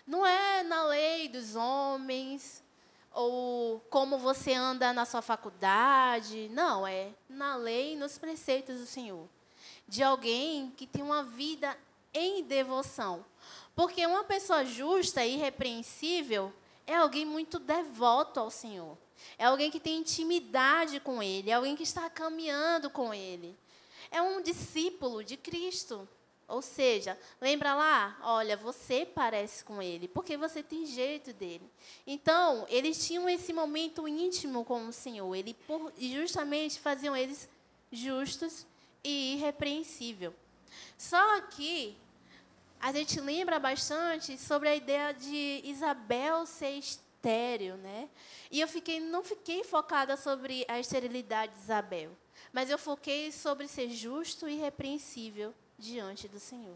Não 0.05 0.23
é 0.23 0.61
na 0.61 0.83
lei 0.85 1.27
dos 1.27 1.55
homens, 1.55 2.61
ou 3.11 3.79
como 3.89 4.19
você 4.19 4.53
anda 4.53 4.93
na 4.93 5.05
sua 5.05 5.23
faculdade. 5.23 6.49
Não, 6.49 6.85
é 6.85 7.09
na 7.27 7.55
lei 7.55 7.93
e 7.93 7.95
nos 7.95 8.19
preceitos 8.19 8.79
do 8.79 8.85
Senhor. 8.85 9.27
De 9.87 10.03
alguém 10.03 10.71
que 10.77 10.85
tem 10.85 11.01
uma 11.01 11.23
vida 11.23 11.75
em 12.13 12.43
devoção. 12.43 13.25
Porque 13.75 14.05
uma 14.05 14.23
pessoa 14.23 14.63
justa 14.63 15.25
e 15.25 15.33
irrepreensível 15.33 16.53
é 16.85 16.95
alguém 16.95 17.25
muito 17.25 17.57
devoto 17.57 18.39
ao 18.39 18.51
Senhor. 18.51 18.95
É 19.37 19.45
alguém 19.45 19.71
que 19.71 19.79
tem 19.79 19.97
intimidade 19.97 20.99
com 20.99 21.21
Ele, 21.21 21.49
é 21.49 21.53
alguém 21.53 21.75
que 21.75 21.83
está 21.83 22.09
caminhando 22.09 22.89
com 22.89 23.13
Ele. 23.13 23.55
É 24.11 24.21
um 24.21 24.41
discípulo 24.41 25.23
de 25.23 25.37
Cristo. 25.37 26.07
Ou 26.47 26.61
seja, 26.61 27.17
lembra 27.41 27.73
lá? 27.73 28.17
Olha, 28.21 28.55
você 28.55 29.05
parece 29.05 29.63
com 29.63 29.81
ele, 29.81 30.07
porque 30.07 30.37
você 30.37 30.61
tem 30.61 30.85
jeito 30.85 31.33
dele. 31.33 31.67
Então, 32.05 32.65
eles 32.69 33.07
tinham 33.07 33.27
esse 33.29 33.53
momento 33.53 34.07
íntimo 34.07 34.63
com 34.65 34.87
o 34.87 34.93
Senhor. 34.93 35.33
Ele 35.33 35.55
justamente 35.97 36.79
faziam 36.79 37.15
eles 37.15 37.49
justos 37.91 38.67
e 39.03 39.33
irrepreensível. 39.33 40.33
Só 40.97 41.41
que 41.41 41.97
a 42.79 42.91
gente 42.91 43.19
lembra 43.19 43.57
bastante 43.57 44.37
sobre 44.37 44.69
a 44.69 44.75
ideia 44.75 45.13
de 45.13 45.61
Isabel 45.63 46.45
ser 46.45 46.77
estéril, 47.23 47.77
né? 47.77 48.09
E 48.51 48.59
eu 48.59 48.67
fiquei, 48.67 48.99
não 48.99 49.23
fiquei 49.23 49.63
focada 49.63 50.17
sobre 50.17 50.65
a 50.67 50.79
esterilidade 50.79 51.53
de 51.53 51.59
Isabel, 51.61 52.11
mas 52.51 52.69
eu 52.69 52.77
foquei 52.77 53.31
sobre 53.31 53.67
ser 53.67 53.89
justo 53.89 54.47
e 54.47 54.55
irrepreensível 54.55 55.53
diante 55.79 56.27
do 56.27 56.39
Senhor. 56.39 56.75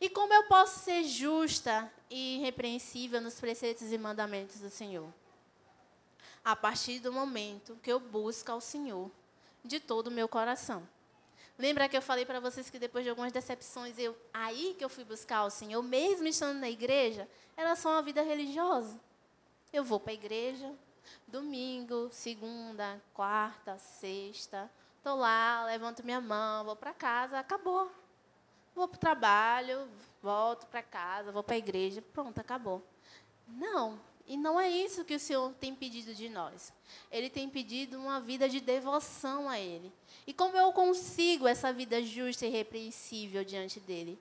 E 0.00 0.10
como 0.10 0.34
eu 0.34 0.44
posso 0.44 0.80
ser 0.80 1.04
justa 1.04 1.90
e 2.10 2.38
irrepreensível 2.38 3.20
nos 3.20 3.38
preceitos 3.38 3.92
e 3.92 3.96
mandamentos 3.96 4.58
do 4.58 4.68
Senhor? 4.68 5.08
A 6.44 6.56
partir 6.56 6.98
do 6.98 7.12
momento 7.12 7.78
que 7.82 7.90
eu 7.90 8.00
busco 8.00 8.50
ao 8.50 8.60
Senhor 8.60 9.10
de 9.64 9.78
todo 9.78 10.08
o 10.08 10.10
meu 10.10 10.28
coração. 10.28 10.86
Lembra 11.58 11.88
que 11.88 11.96
eu 11.96 12.02
falei 12.02 12.26
para 12.26 12.40
vocês 12.40 12.68
que 12.68 12.78
depois 12.78 13.04
de 13.04 13.10
algumas 13.10 13.32
decepções, 13.32 13.98
eu 13.98 14.16
aí 14.32 14.74
que 14.76 14.84
eu 14.84 14.88
fui 14.88 15.04
buscar 15.04 15.44
o 15.44 15.50
Senhor, 15.50 15.82
mesmo 15.82 16.26
estando 16.26 16.58
na 16.58 16.68
igreja, 16.68 17.28
era 17.56 17.76
só 17.76 17.90
uma 17.90 18.02
vida 18.02 18.22
religiosa. 18.22 19.00
Eu 19.72 19.84
vou 19.84 20.00
para 20.00 20.12
a 20.12 20.14
igreja, 20.14 20.72
domingo, 21.28 22.08
segunda, 22.10 23.00
quarta, 23.12 23.78
sexta, 23.78 24.70
Estou 25.04 25.18
lá, 25.18 25.66
levanto 25.66 26.02
minha 26.02 26.18
mão, 26.18 26.64
vou 26.64 26.74
para 26.74 26.94
casa, 26.94 27.38
acabou. 27.38 27.92
Vou 28.74 28.88
para 28.88 28.96
o 28.96 28.98
trabalho, 28.98 29.86
volto 30.22 30.66
para 30.66 30.82
casa, 30.82 31.30
vou 31.30 31.42
para 31.42 31.56
a 31.56 31.58
igreja, 31.58 32.00
pronto, 32.00 32.38
acabou. 32.38 32.82
Não, 33.46 34.00
e 34.26 34.36
não 34.36 34.58
é 34.58 34.68
isso 34.70 35.04
que 35.04 35.14
o 35.14 35.20
Senhor 35.20 35.52
tem 35.54 35.74
pedido 35.74 36.14
de 36.14 36.28
nós. 36.28 36.72
Ele 37.10 37.28
tem 37.28 37.48
pedido 37.48 37.98
uma 37.98 38.20
vida 38.20 38.48
de 38.48 38.60
devoção 38.60 39.48
a 39.48 39.58
Ele. 39.58 39.92
E 40.26 40.32
como 40.32 40.56
eu 40.56 40.72
consigo 40.72 41.46
essa 41.46 41.72
vida 41.72 42.02
justa 42.02 42.46
e 42.46 42.50
repreensível 42.50 43.44
diante 43.44 43.78
dEle? 43.80 44.18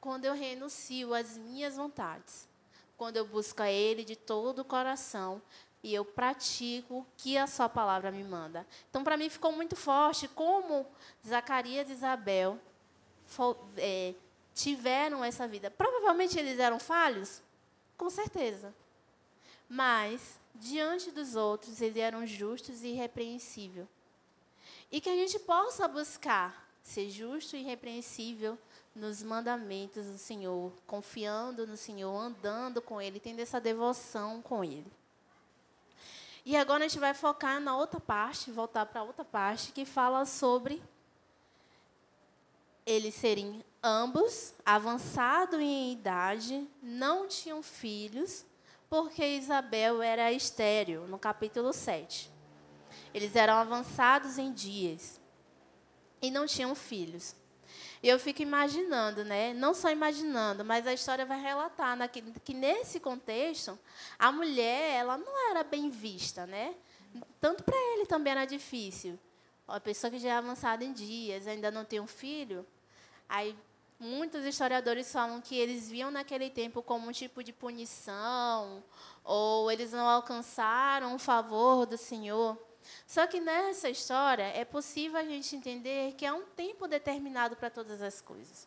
Quando 0.00 0.24
eu 0.24 0.34
renuncio 0.34 1.12
às 1.12 1.36
minhas 1.36 1.76
vontades. 1.76 2.48
Quando 2.96 3.16
eu 3.16 3.26
busco 3.26 3.62
a 3.62 3.70
Ele 3.70 4.04
de 4.04 4.14
todo 4.14 4.60
o 4.60 4.64
coração, 4.64 5.42
e 5.82 5.94
eu 5.94 6.04
pratico 6.04 6.98
o 6.98 7.06
que 7.16 7.38
a 7.38 7.46
sua 7.46 7.68
palavra 7.68 8.10
me 8.10 8.22
manda. 8.22 8.66
Então, 8.88 9.02
para 9.02 9.16
mim, 9.16 9.28
ficou 9.30 9.50
muito 9.52 9.74
forte 9.74 10.28
como 10.28 10.86
Zacarias 11.26 11.88
e 11.88 11.92
Isabel 11.92 12.58
é, 13.76 14.14
tiveram 14.54 15.24
essa 15.24 15.48
vida. 15.48 15.70
Provavelmente 15.70 16.38
eles 16.38 16.58
eram 16.58 16.78
falhos, 16.78 17.42
com 17.96 18.10
certeza. 18.10 18.74
Mas, 19.72 20.40
diante 20.52 21.12
dos 21.12 21.36
outros, 21.36 21.80
eles 21.80 21.96
eram 21.96 22.26
justos 22.26 22.82
e 22.82 22.88
irrepreensíveis. 22.88 23.86
E 24.90 25.00
que 25.00 25.08
a 25.08 25.14
gente 25.14 25.38
possa 25.38 25.86
buscar 25.86 26.68
ser 26.82 27.08
justo 27.08 27.54
e 27.54 27.60
irrepreensível 27.60 28.58
nos 28.92 29.22
mandamentos 29.22 30.06
do 30.06 30.18
Senhor, 30.18 30.72
confiando 30.88 31.68
no 31.68 31.76
Senhor, 31.76 32.12
andando 32.12 32.82
com 32.82 33.00
Ele, 33.00 33.20
tendo 33.20 33.38
essa 33.38 33.60
devoção 33.60 34.42
com 34.42 34.64
Ele. 34.64 34.90
E 36.44 36.56
agora 36.56 36.84
a 36.84 36.88
gente 36.88 36.98
vai 36.98 37.14
focar 37.14 37.60
na 37.60 37.76
outra 37.76 38.00
parte, 38.00 38.50
voltar 38.50 38.86
para 38.86 39.02
a 39.02 39.04
outra 39.04 39.24
parte, 39.24 39.70
que 39.70 39.84
fala 39.84 40.26
sobre 40.26 40.82
eles 42.84 43.14
serem 43.14 43.64
ambos 43.80 44.52
avançados 44.66 45.60
em 45.60 45.92
idade, 45.92 46.68
não 46.82 47.28
tinham 47.28 47.62
filhos, 47.62 48.44
porque 48.90 49.24
Isabel 49.24 50.02
era 50.02 50.32
estéril, 50.32 51.06
no 51.06 51.16
capítulo 51.16 51.72
7. 51.72 52.28
Eles 53.14 53.36
eram 53.36 53.54
avançados 53.54 54.36
em 54.36 54.52
dias 54.52 55.20
e 56.20 56.28
não 56.28 56.44
tinham 56.44 56.74
filhos. 56.74 57.36
E 58.02 58.08
eu 58.08 58.18
fico 58.18 58.42
imaginando, 58.42 59.24
né? 59.24 59.54
Não 59.54 59.74
só 59.74 59.90
imaginando, 59.90 60.64
mas 60.64 60.88
a 60.88 60.92
história 60.92 61.24
vai 61.24 61.40
relatar 61.40 61.96
que 62.42 62.52
nesse 62.52 62.98
contexto 62.98 63.78
a 64.18 64.32
mulher 64.32 64.96
ela 64.96 65.16
não 65.16 65.50
era 65.50 65.62
bem 65.62 65.88
vista, 65.88 66.44
né? 66.44 66.74
Tanto 67.40 67.62
para 67.62 67.76
ele 67.94 68.06
também 68.06 68.32
era 68.32 68.44
difícil. 68.44 69.16
A 69.68 69.78
pessoa 69.78 70.10
que 70.10 70.18
já 70.18 70.30
é 70.30 70.32
avançada 70.32 70.84
em 70.84 70.92
dias, 70.92 71.46
ainda 71.46 71.70
não 71.70 71.84
tem 71.84 72.00
um 72.00 72.08
filho, 72.08 72.66
aí 73.28 73.56
muitos 74.00 74.44
historiadores 74.44 75.12
falam 75.12 75.40
que 75.40 75.54
eles 75.56 75.88
viam 75.88 76.10
naquele 76.10 76.48
tempo 76.48 76.82
como 76.82 77.08
um 77.08 77.12
tipo 77.12 77.44
de 77.44 77.52
punição, 77.52 78.82
ou 79.22 79.70
eles 79.70 79.92
não 79.92 80.08
alcançaram 80.08 81.14
o 81.14 81.18
favor 81.18 81.84
do 81.84 81.98
Senhor. 81.98 82.58
Só 83.06 83.26
que 83.26 83.40
nessa 83.40 83.90
história 83.90 84.44
é 84.56 84.64
possível 84.64 85.20
a 85.20 85.24
gente 85.24 85.54
entender 85.54 86.14
que 86.14 86.24
há 86.24 86.34
um 86.34 86.44
tempo 86.56 86.88
determinado 86.88 87.54
para 87.54 87.68
todas 87.68 88.00
as 88.00 88.20
coisas. 88.20 88.66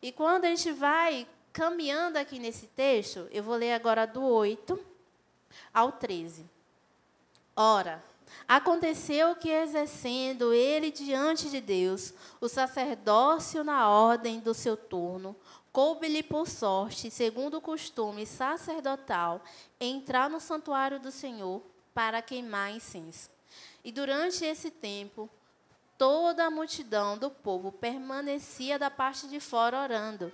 E 0.00 0.10
quando 0.10 0.46
a 0.46 0.48
gente 0.48 0.72
vai 0.72 1.26
caminhando 1.52 2.16
aqui 2.16 2.38
nesse 2.38 2.66
texto, 2.68 3.28
eu 3.30 3.42
vou 3.42 3.54
ler 3.54 3.74
agora 3.74 4.06
do 4.06 4.22
8 4.22 4.82
ao 5.72 5.92
13. 5.92 6.48
Ora, 7.54 8.02
aconteceu 8.46 9.34
que, 9.36 9.50
exercendo 9.50 10.52
ele 10.52 10.90
diante 10.90 11.48
de 11.50 11.60
Deus 11.60 12.12
o 12.40 12.48
sacerdócio 12.48 13.64
na 13.64 13.88
ordem 13.88 14.40
do 14.40 14.54
seu 14.54 14.76
turno, 14.76 15.36
coube-lhe 15.72 16.22
por 16.22 16.48
sorte, 16.48 17.10
segundo 17.10 17.58
o 17.58 17.60
costume 17.60 18.24
sacerdotal, 18.24 19.42
entrar 19.80 20.30
no 20.30 20.38
santuário 20.38 21.00
do 21.00 21.10
Senhor 21.10 21.62
para 21.92 22.22
queimar 22.22 22.72
incenso. 22.72 23.28
E 23.84 23.90
durante 23.90 24.44
esse 24.44 24.70
tempo, 24.70 25.28
toda 25.98 26.44
a 26.44 26.50
multidão 26.50 27.18
do 27.18 27.30
povo 27.30 27.72
permanecia 27.72 28.78
da 28.78 28.90
parte 28.90 29.26
de 29.26 29.40
fora 29.40 29.82
orando. 29.82 30.32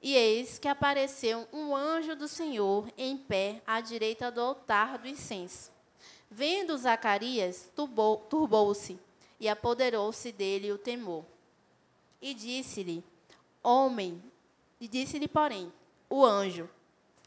E 0.00 0.14
eis 0.14 0.58
que 0.58 0.68
apareceu 0.68 1.48
um 1.52 1.74
anjo 1.74 2.14
do 2.14 2.28
Senhor 2.28 2.90
em 2.96 3.16
pé 3.16 3.62
à 3.66 3.80
direita 3.80 4.30
do 4.30 4.40
altar 4.40 4.98
do 4.98 5.08
incenso. 5.08 5.73
Vendo 6.36 6.76
Zacarias, 6.76 7.70
turbou-se 8.28 8.98
e 9.38 9.48
apoderou-se 9.48 10.32
dele 10.32 10.72
o 10.72 10.76
temor. 10.76 11.24
E 12.20 12.34
disse-lhe, 12.34 13.04
homem, 13.62 14.20
e 14.80 14.88
disse-lhe, 14.88 15.28
porém, 15.28 15.72
o 16.10 16.24
anjo 16.24 16.68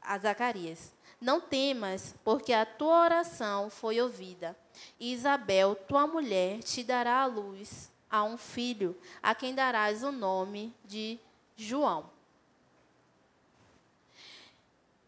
a 0.01 0.17
Zacarias: 0.17 0.91
Não 1.21 1.39
temas, 1.39 2.15
porque 2.21 2.51
a 2.51 2.65
tua 2.65 3.03
oração 3.03 3.69
foi 3.69 4.01
ouvida. 4.01 4.57
E 4.99 5.13
Isabel, 5.13 5.73
tua 5.73 6.05
mulher, 6.05 6.59
te 6.59 6.83
dará 6.83 7.21
a 7.21 7.27
luz 7.27 7.89
a 8.11 8.25
um 8.25 8.37
filho, 8.37 8.93
a 9.23 9.33
quem 9.33 9.55
darás 9.55 10.03
o 10.03 10.11
nome 10.11 10.75
de 10.83 11.17
João. 11.55 12.09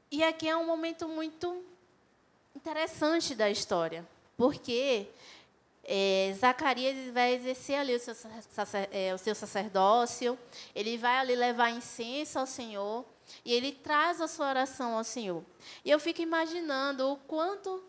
E 0.09 0.23
aqui 0.23 0.47
é 0.47 0.55
um 0.55 0.65
momento 0.65 1.05
muito 1.05 1.67
interessante 2.59 3.33
da 3.33 3.49
história, 3.49 4.05
porque 4.35 5.07
é, 5.85 6.35
Zacarias 6.37 7.13
vai 7.13 7.33
exercer 7.33 7.79
ali 7.79 7.95
o 7.95 7.99
seu, 7.99 8.13
é, 8.91 9.13
o 9.13 9.17
seu 9.17 9.33
sacerdócio, 9.33 10.37
ele 10.75 10.97
vai 10.97 11.17
ali 11.19 11.37
levar 11.37 11.69
incenso 11.69 12.37
ao 12.37 12.45
Senhor, 12.45 13.05
e 13.45 13.53
ele 13.53 13.71
traz 13.71 14.19
a 14.19 14.27
sua 14.27 14.49
oração 14.49 14.97
ao 14.97 15.05
Senhor. 15.05 15.41
E 15.85 15.89
eu 15.89 16.01
fico 16.01 16.21
imaginando 16.21 17.09
o 17.09 17.15
quanto 17.15 17.81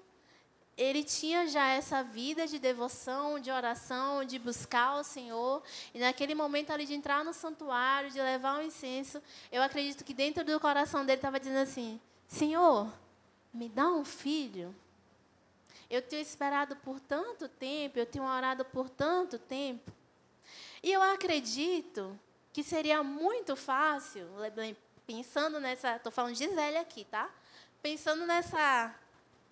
ele 0.77 1.03
tinha 1.03 1.49
já 1.49 1.67
essa 1.67 2.05
vida 2.05 2.47
de 2.47 2.61
devoção, 2.61 3.41
de 3.41 3.51
oração, 3.51 4.25
de 4.25 4.39
buscar 4.39 5.01
o 5.01 5.05
Senhor. 5.05 5.63
E 5.93 5.99
naquele 5.99 6.35
momento 6.35 6.71
ali 6.71 6.87
de 6.87 6.95
entrar 6.95 7.25
no 7.25 7.35
santuário, 7.35 8.11
de 8.11 8.21
levar 8.21 8.61
o 8.61 8.63
incenso, 8.63 9.21
eu 9.51 9.63
acredito 9.63 10.05
que 10.05 10.15
dentro 10.15 10.45
do 10.45 10.61
coração 10.61 11.05
dele 11.05 11.19
estava 11.19 11.41
dizendo 11.41 11.59
assim: 11.59 12.01
Senhor, 12.29 12.89
me 13.53 13.69
dá 13.69 13.89
um 13.89 14.05
filho. 14.05 14.75
Eu 15.89 16.01
tenho 16.03 16.23
esperado 16.23 16.77
por 16.77 17.01
tanto 17.01 17.49
tempo, 17.49 17.99
eu 17.99 18.07
tenho 18.07 18.25
orado 18.25 18.65
por 18.65 18.89
tanto 18.89 19.39
tempo. 19.39 19.93
E 20.83 20.93
eu 20.93 21.03
acredito 21.03 22.19
que 22.53 22.63
seria 22.63 23.03
muito 23.03 23.55
fácil, 23.57 24.27
pensando 25.07 25.61
nessa, 25.61 25.97
estou 25.97 26.13
falando 26.13 26.35
de 26.35 26.45
Gisele 26.45 26.79
aqui, 26.79 27.05
tá? 27.05 27.31
Pensando 27.83 28.27
nessa 28.27 28.95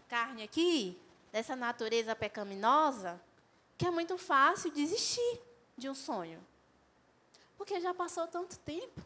carne 0.09 0.43
aqui, 0.43 1.01
dessa 1.31 1.55
natureza 1.55 2.15
pecaminosa, 2.15 3.21
que 3.77 3.87
é 3.87 3.91
muito 3.91 4.17
fácil 4.17 4.71
desistir 4.71 5.41
de 5.77 5.89
um 5.89 5.95
sonho. 5.95 6.45
Porque 7.57 7.81
já 7.81 7.93
passou 7.93 8.27
tanto 8.27 8.59
tempo. 8.61 9.01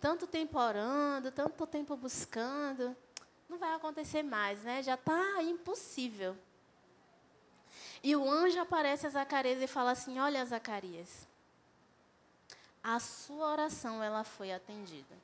Tanto 0.00 0.26
tempo 0.26 0.58
orando, 0.58 1.30
tanto 1.30 1.66
tempo 1.66 1.96
buscando. 1.96 2.96
Não 3.50 3.58
vai 3.58 3.74
acontecer 3.74 4.22
mais, 4.22 4.62
né? 4.62 4.80
Já 4.80 4.94
está 4.94 5.42
impossível. 5.42 6.36
E 8.00 8.14
o 8.14 8.30
anjo 8.30 8.60
aparece 8.60 9.08
a 9.08 9.10
Zacarias 9.10 9.60
e 9.60 9.66
fala 9.66 9.90
assim: 9.90 10.20
Olha, 10.20 10.46
Zacarias, 10.46 11.26
a 12.80 13.00
sua 13.00 13.50
oração 13.50 14.00
ela 14.04 14.22
foi 14.22 14.52
atendida. 14.52 15.16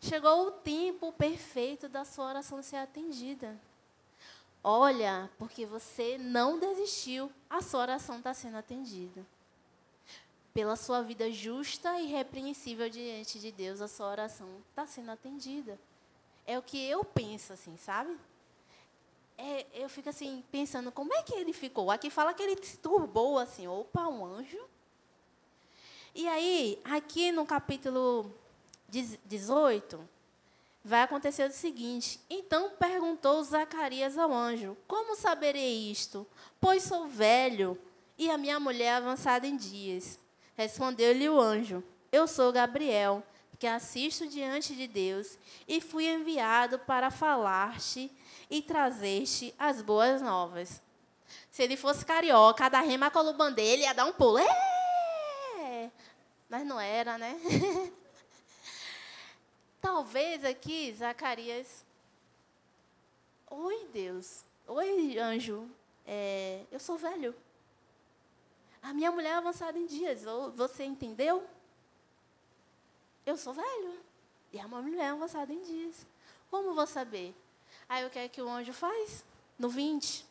Chegou 0.00 0.48
o 0.48 0.50
tempo 0.50 1.12
perfeito 1.12 1.88
da 1.88 2.04
sua 2.04 2.26
oração 2.26 2.60
ser 2.60 2.76
atendida. 2.76 3.56
Olha, 4.64 5.30
porque 5.38 5.64
você 5.64 6.18
não 6.18 6.58
desistiu, 6.58 7.30
a 7.48 7.62
sua 7.62 7.82
oração 7.82 8.18
está 8.18 8.34
sendo 8.34 8.56
atendida. 8.56 9.24
Pela 10.52 10.74
sua 10.74 11.02
vida 11.02 11.30
justa 11.30 12.00
e 12.00 12.06
repreensível 12.06 12.90
diante 12.90 13.38
de 13.38 13.52
Deus, 13.52 13.80
a 13.80 13.86
sua 13.86 14.08
oração 14.10 14.48
está 14.70 14.84
sendo 14.86 15.12
atendida. 15.12 15.78
É 16.46 16.58
o 16.58 16.62
que 16.62 16.88
eu 16.88 17.04
penso, 17.04 17.52
assim, 17.52 17.76
sabe? 17.76 18.16
É, 19.38 19.66
eu 19.74 19.88
fico 19.88 20.08
assim, 20.08 20.44
pensando, 20.50 20.92
como 20.92 21.12
é 21.14 21.22
que 21.22 21.34
ele 21.34 21.52
ficou? 21.52 21.90
Aqui 21.90 22.10
fala 22.10 22.34
que 22.34 22.42
ele 22.42 22.62
se 22.62 22.76
turbou, 22.78 23.38
assim, 23.38 23.66
opa, 23.66 24.06
um 24.08 24.24
anjo. 24.24 24.58
E 26.14 26.28
aí, 26.28 26.80
aqui 26.84 27.32
no 27.32 27.46
capítulo 27.46 28.32
18, 28.88 30.08
vai 30.84 31.02
acontecer 31.02 31.48
o 31.48 31.52
seguinte: 31.52 32.20
Então 32.28 32.70
perguntou 32.78 33.42
Zacarias 33.42 34.18
ao 34.18 34.32
anjo: 34.32 34.76
Como 34.86 35.16
saberei 35.16 35.90
isto? 35.90 36.26
Pois 36.60 36.82
sou 36.82 37.06
velho 37.06 37.78
e 38.18 38.30
a 38.30 38.36
minha 38.36 38.60
mulher 38.60 38.96
avançada 38.96 39.46
em 39.46 39.56
dias. 39.56 40.18
Respondeu-lhe 40.54 41.28
o 41.28 41.40
anjo: 41.40 41.82
Eu 42.10 42.26
sou 42.26 42.52
Gabriel, 42.52 43.22
que 43.62 43.66
assisto 43.68 44.26
diante 44.26 44.74
de 44.74 44.88
Deus, 44.88 45.38
e 45.68 45.80
fui 45.80 46.08
enviado 46.08 46.80
para 46.80 47.12
falar-te 47.12 48.10
e 48.50 48.60
trazer-te 48.60 49.54
as 49.56 49.80
boas 49.80 50.20
novas. 50.20 50.82
Se 51.48 51.62
ele 51.62 51.76
fosse 51.76 52.04
carioca, 52.04 52.68
da 52.68 52.80
rema 52.80 53.08
colubandê, 53.08 53.62
ele 53.62 53.82
ia 53.82 53.94
dar 53.94 54.04
um 54.04 54.12
pulo. 54.12 54.38
É! 54.38 55.92
Mas 56.48 56.66
não 56.66 56.80
era, 56.80 57.16
né? 57.16 57.40
Talvez 59.80 60.44
aqui 60.44 60.92
Zacarias. 60.98 61.84
Oi, 63.48 63.86
Deus. 63.92 64.44
Oi, 64.66 65.16
anjo. 65.20 65.70
É, 66.04 66.64
eu 66.72 66.80
sou 66.80 66.98
velho. 66.98 67.32
A 68.82 68.92
minha 68.92 69.12
mulher 69.12 69.30
é 69.30 69.34
avançada 69.34 69.78
em 69.78 69.86
dias. 69.86 70.24
Você 70.56 70.82
entendeu? 70.82 71.46
Eu 73.24 73.36
sou 73.36 73.52
velho. 73.52 74.00
E 74.52 74.58
a 74.58 74.68
minha 74.68 74.82
mulher 74.82 75.04
é 75.04 75.08
avançada 75.08 75.52
em 75.52 75.62
dias. 75.62 76.06
Como 76.50 76.74
vou 76.74 76.86
saber? 76.86 77.34
Aí 77.88 78.04
o 78.04 78.10
que 78.10 78.18
é 78.18 78.28
que 78.28 78.42
o 78.42 78.48
anjo 78.48 78.72
faz? 78.72 79.24
No 79.58 79.68
20. 79.68 80.26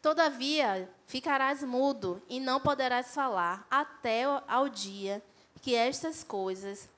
Todavia, 0.00 0.90
ficarás 1.06 1.62
mudo 1.62 2.22
e 2.28 2.40
não 2.40 2.60
poderás 2.60 3.14
falar 3.14 3.66
até 3.70 4.24
ao 4.46 4.68
dia 4.68 5.22
que 5.60 5.74
estas 5.74 6.24
coisas 6.24 6.88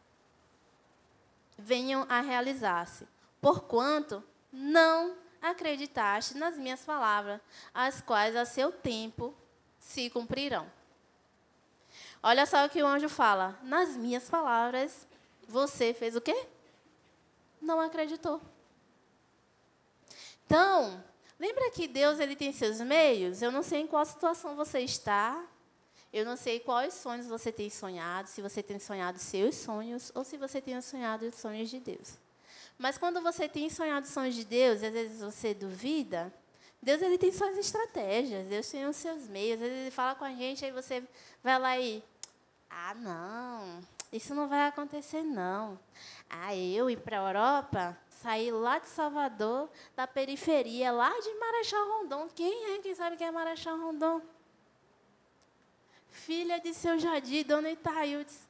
venham 1.57 2.07
a 2.09 2.21
realizar-se, 2.21 3.07
porquanto 3.41 4.25
não 4.53 5.17
acreditaste 5.41 6.37
nas 6.37 6.57
minhas 6.57 6.81
palavras, 6.85 7.41
as 7.73 8.01
quais 8.01 8.35
a 8.35 8.45
seu 8.45 8.73
tempo 8.73 9.35
se 9.79 10.09
cumprirão. 10.09 10.71
Olha 12.27 12.47
só 12.47 12.65
o 12.65 12.71
que 12.71 12.83
o 12.83 12.87
anjo 12.87 13.11
fala: 13.11 13.59
nas 13.63 13.99
minhas 13.99 14.31
palavras, 14.31 15.07
você 15.47 15.93
fez 15.93 16.17
o 16.17 16.23
quê? 16.23 16.47
Não 17.61 17.79
acreditou. 17.79 18.41
Então, 20.47 21.05
lembra 21.39 21.71
que 21.71 21.87
Deus 21.87 22.19
ele 22.19 22.35
tem 22.35 22.51
seus 22.51 22.81
meios? 22.81 23.43
Eu 23.43 23.53
não 23.53 23.63
sei 23.63 23.81
em 23.81 23.87
qual 23.87 24.03
situação 24.07 24.57
você 24.57 24.81
está, 24.81 25.45
eu 26.11 26.25
não 26.25 26.35
sei 26.35 26.61
quais 26.61 26.95
sonhos 26.95 27.27
você 27.27 27.53
tem 27.53 27.69
sonhado, 27.69 28.27
se 28.27 28.41
você 28.41 28.63
tem 28.63 28.79
sonhado 28.79 29.19
seus 29.19 29.57
sonhos 29.57 30.11
ou 30.15 30.25
se 30.25 30.39
você 30.39 30.63
tem 30.63 30.81
sonhado 30.81 31.27
os 31.27 31.35
sonhos 31.35 31.69
de 31.69 31.79
Deus. 31.79 32.17
Mas 32.79 32.97
quando 32.97 33.21
você 33.21 33.47
tem 33.47 33.69
sonhado 33.69 34.07
sonhos 34.07 34.35
de 34.35 34.47
Deus, 34.47 34.83
às 34.83 34.93
vezes 34.95 35.21
você 35.21 35.53
duvida, 35.53 36.33
Deus 36.83 37.03
ele 37.03 37.19
tem 37.19 37.31
suas 37.31 37.59
estratégias, 37.59 38.47
Deus 38.47 38.67
tem 38.71 38.87
os 38.87 38.97
seus 38.97 39.29
meios, 39.29 39.61
às 39.61 39.69
vezes 39.69 39.79
ele 39.83 39.91
fala 39.91 40.15
com 40.15 40.25
a 40.25 40.35
gente, 40.35 40.65
aí 40.65 40.73
você 40.73 41.03
vai 41.43 41.59
lá 41.59 41.79
e 41.79 42.03
Ah, 42.77 42.93
não, 42.95 43.81
isso 44.13 44.35
não 44.35 44.49
vai 44.49 44.67
acontecer, 44.67 45.23
não. 45.23 45.79
Ah, 46.29 46.55
eu 46.57 46.91
ir 46.91 46.99
para 46.99 47.21
a 47.21 47.29
Europa, 47.29 47.97
sair 48.11 48.51
lá 48.51 48.81
de 48.81 48.89
Salvador, 48.89 49.71
da 49.95 50.09
periferia, 50.09 50.91
lá 50.91 51.11
de 51.21 51.35
Marechal 51.35 51.89
Rondon. 51.89 52.29
Quem 52.35 52.75
é 52.75 52.79
que 52.79 52.93
sabe 52.95 53.17
quem 53.17 53.29
é 53.29 53.31
Marechal 53.31 53.79
Rondon? 53.79 54.21
Filha 56.09 56.59
de 56.59 56.75
seu 56.75 56.99
Jardim, 56.99 57.45
dona 57.45 57.71
Itaildes. 57.71 58.49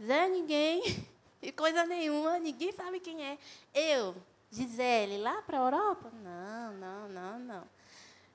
Zé 0.00 0.28
ninguém, 0.28 0.82
e 1.42 1.50
coisa 1.50 1.84
nenhuma, 1.84 2.38
ninguém 2.38 2.70
sabe 2.70 3.00
quem 3.00 3.24
é. 3.24 3.38
Eu, 3.74 4.14
Gisele, 4.52 5.18
lá 5.18 5.42
para 5.42 5.58
a 5.58 5.64
Europa? 5.64 6.12
Não, 6.22 6.72
não, 6.74 7.08
não, 7.08 7.38
não. 7.40 7.68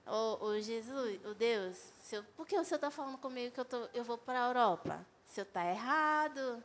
Ô, 0.05 0.47
ô 0.47 0.59
Jesus, 0.59 1.19
o 1.25 1.33
Deus, 1.33 1.77
eu, 2.11 2.23
por 2.35 2.45
que 2.45 2.57
o 2.57 2.63
senhor 2.65 2.75
está 2.75 2.91
falando 2.91 3.17
comigo 3.17 3.53
que 3.53 3.59
eu, 3.59 3.65
tô, 3.65 3.87
eu 3.93 4.03
vou 4.03 4.17
para 4.17 4.43
a 4.43 4.47
Europa? 4.49 5.05
O 5.29 5.31
senhor 5.31 5.45
está 5.45 5.63
errado, 5.63 6.63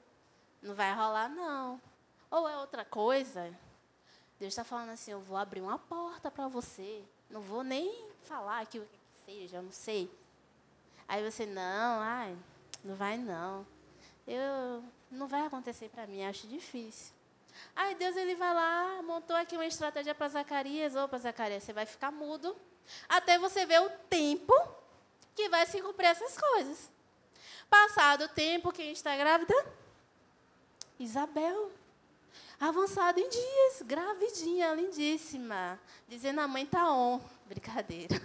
não 0.62 0.74
vai 0.74 0.94
rolar, 0.94 1.28
não. 1.28 1.80
Ou 2.30 2.48
é 2.48 2.56
outra 2.56 2.84
coisa? 2.84 3.54
Deus 4.40 4.52
está 4.52 4.64
falando 4.64 4.90
assim, 4.90 5.10
eu 5.10 5.20
vou 5.20 5.36
abrir 5.36 5.60
uma 5.60 5.78
porta 5.78 6.30
para 6.30 6.48
você. 6.48 7.04
Não 7.28 7.42
vou 7.42 7.62
nem 7.62 8.08
falar 8.22 8.60
aqui 8.60 8.78
o 8.78 8.86
que 8.86 8.98
seja, 9.26 9.58
eu 9.58 9.62
não 9.62 9.70
sei. 9.70 10.10
Aí 11.06 11.22
você, 11.30 11.44
não, 11.44 12.00
ai, 12.00 12.36
não 12.82 12.94
vai 12.94 13.18
não. 13.18 13.66
Eu, 14.26 14.82
não 15.10 15.26
vai 15.26 15.44
acontecer 15.46 15.90
para 15.90 16.06
mim, 16.06 16.24
acho 16.24 16.46
difícil. 16.48 17.12
Aí 17.76 17.94
Deus 17.94 18.16
ele 18.16 18.34
vai 18.34 18.54
lá, 18.54 19.02
montou 19.02 19.36
aqui 19.36 19.56
uma 19.56 19.66
estratégia 19.66 20.14
para 20.14 20.28
Zacarias. 20.28 20.96
Opa, 20.96 21.18
Zacarias, 21.18 21.62
você 21.62 21.72
vai 21.72 21.84
ficar 21.84 22.10
mudo 22.10 22.56
até 23.08 23.38
você 23.38 23.66
ver 23.66 23.80
o 23.82 23.90
tempo 24.08 24.54
que 25.34 25.50
vai 25.50 25.66
se 25.66 25.82
cumprir 25.82 26.06
essas 26.06 26.36
coisas. 26.38 26.93
Passado 27.68 28.24
o 28.24 28.28
tempo, 28.28 28.72
quem 28.72 28.92
está 28.92 29.16
grávida? 29.16 29.54
Isabel. 30.98 31.72
Avançado 32.58 33.18
em 33.20 33.28
dias, 33.28 33.82
gravidinha, 33.82 34.74
lindíssima. 34.74 35.78
Dizendo 36.08 36.40
a 36.40 36.48
mãe 36.48 36.64
tá 36.64 36.90
on. 36.92 37.20
Brincadeira. 37.46 38.20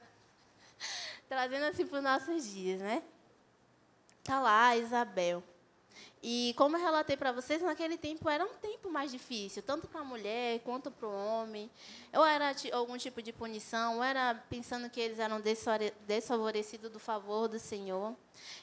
Trazendo 1.28 1.64
assim 1.66 1.86
para 1.86 1.98
os 1.98 2.04
nossos 2.04 2.50
dias, 2.50 2.80
né? 2.80 3.02
Tá 4.24 4.40
lá, 4.40 4.76
Isabel. 4.76 5.42
E 6.22 6.52
como 6.56 6.76
eu 6.76 6.80
relatei 6.82 7.16
para 7.16 7.32
vocês, 7.32 7.62
naquele 7.62 7.96
tempo 7.96 8.28
era 8.28 8.44
um 8.44 8.54
tempo 8.60 8.90
mais 8.90 9.10
difícil, 9.10 9.62
tanto 9.62 9.88
para 9.88 10.02
a 10.02 10.04
mulher 10.04 10.60
quanto 10.60 10.90
para 10.90 11.08
o 11.08 11.12
homem. 11.12 11.70
Ou 12.12 12.24
era 12.24 12.54
algum 12.72 12.98
tipo 12.98 13.22
de 13.22 13.32
punição, 13.32 13.96
ou 13.96 14.04
era 14.04 14.34
pensando 14.50 14.90
que 14.90 15.00
eles 15.00 15.18
eram 15.18 15.40
desfavorecidos 16.06 16.90
do 16.90 16.98
favor 16.98 17.48
do 17.48 17.58
Senhor. 17.58 18.14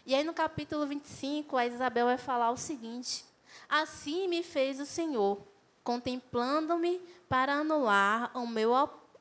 E 0.05 0.13
aí 0.13 0.23
no 0.23 0.33
capítulo 0.33 0.85
25, 0.85 1.57
a 1.57 1.65
Isabel 1.65 2.05
vai 2.05 2.17
falar 2.17 2.51
o 2.51 2.57
seguinte: 2.57 3.25
Assim 3.67 4.27
me 4.27 4.43
fez 4.43 4.79
o 4.79 4.85
Senhor, 4.85 5.39
contemplando-me 5.83 7.01
para 7.27 7.55
anular 7.55 8.31
o 8.37 8.45
meu 8.45 8.71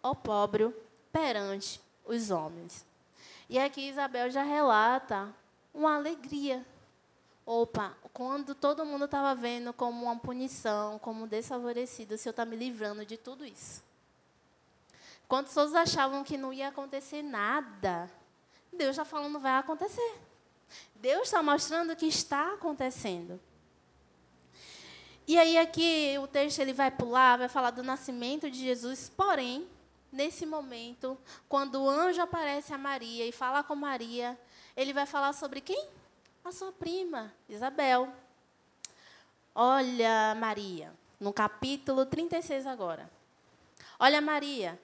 opróbrio 0.03 0.77
perante 1.11 1.81
os 2.05 2.31
homens. 2.31 2.85
E 3.49 3.59
aqui 3.59 3.88
Isabel 3.88 4.29
já 4.31 4.42
relata 4.42 5.35
uma 5.72 5.96
alegria 5.96 6.66
opa, 7.46 7.96
quando 8.16 8.55
todo 8.55 8.87
mundo 8.87 9.05
estava 9.05 9.35
vendo 9.35 9.74
como 9.74 10.07
uma 10.07 10.16
punição, 10.16 10.98
como 10.98 11.26
desfavorecido, 11.26 12.14
o 12.14 12.18
Senhor 12.18 12.31
está 12.31 12.46
me 12.46 12.57
livrando 12.57 13.05
de 13.05 13.18
tudo 13.18 13.44
isso. 13.44 13.85
Quando 15.29 15.52
todos 15.52 15.74
achavam 15.74 16.24
que 16.24 16.38
não 16.38 16.50
ia 16.50 16.68
acontecer 16.68 17.20
nada, 17.20 18.11
Deus 18.72 18.92
está 18.92 19.05
falando 19.05 19.38
vai 19.38 19.59
acontecer. 19.59 20.14
Deus 20.94 21.24
está 21.24 21.42
mostrando 21.42 21.94
que 21.94 22.07
está 22.07 22.55
acontecendo. 22.55 23.38
E 25.26 25.38
aí 25.38 25.59
aqui 25.59 26.16
o 26.18 26.26
texto 26.26 26.61
ele 26.61 26.72
vai 26.72 26.90
pular, 26.90 27.37
vai 27.37 27.50
falar 27.50 27.70
do 27.70 27.83
nascimento 27.83 28.50
de 28.50 28.61
Jesus, 28.61 29.12
porém, 29.14 29.68
nesse 30.11 30.46
momento, 30.46 31.18
quando 31.50 31.83
o 31.83 31.90
anjo 31.90 32.22
aparece 32.22 32.72
a 32.72 32.79
Maria 32.79 33.26
e 33.26 33.31
fala 33.31 33.62
com 33.62 33.76
Maria, 33.76 34.40
ele 34.74 34.94
vai 34.94 35.05
falar 35.05 35.35
sobre 35.35 35.61
quem? 35.61 35.95
A 36.46 36.52
sua 36.52 36.70
prima, 36.70 37.35
Isabel. 37.48 38.09
Olha, 39.52 40.32
Maria, 40.37 40.92
no 41.18 41.32
capítulo 41.32 42.06
36 42.06 42.68
agora. 42.68 43.11
Olha, 43.98 44.20
Maria, 44.20 44.78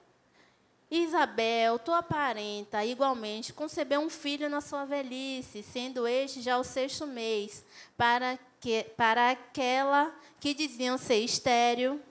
Isabel, 0.91 1.79
tua 1.79 2.03
parenta, 2.03 2.83
igualmente, 2.83 3.53
concebeu 3.53 4.01
um 4.01 4.09
filho 4.09 4.49
na 4.49 4.59
sua 4.59 4.83
velhice, 4.83 5.63
sendo 5.63 6.05
este 6.05 6.41
já 6.41 6.57
o 6.57 6.65
sexto 6.65 7.07
mês, 7.07 7.63
para, 7.95 8.37
que, 8.59 8.83
para 8.97 9.31
aquela 9.31 10.13
que 10.41 10.53
diziam 10.53 10.97
ser 10.97 11.19
estéreo, 11.19 12.01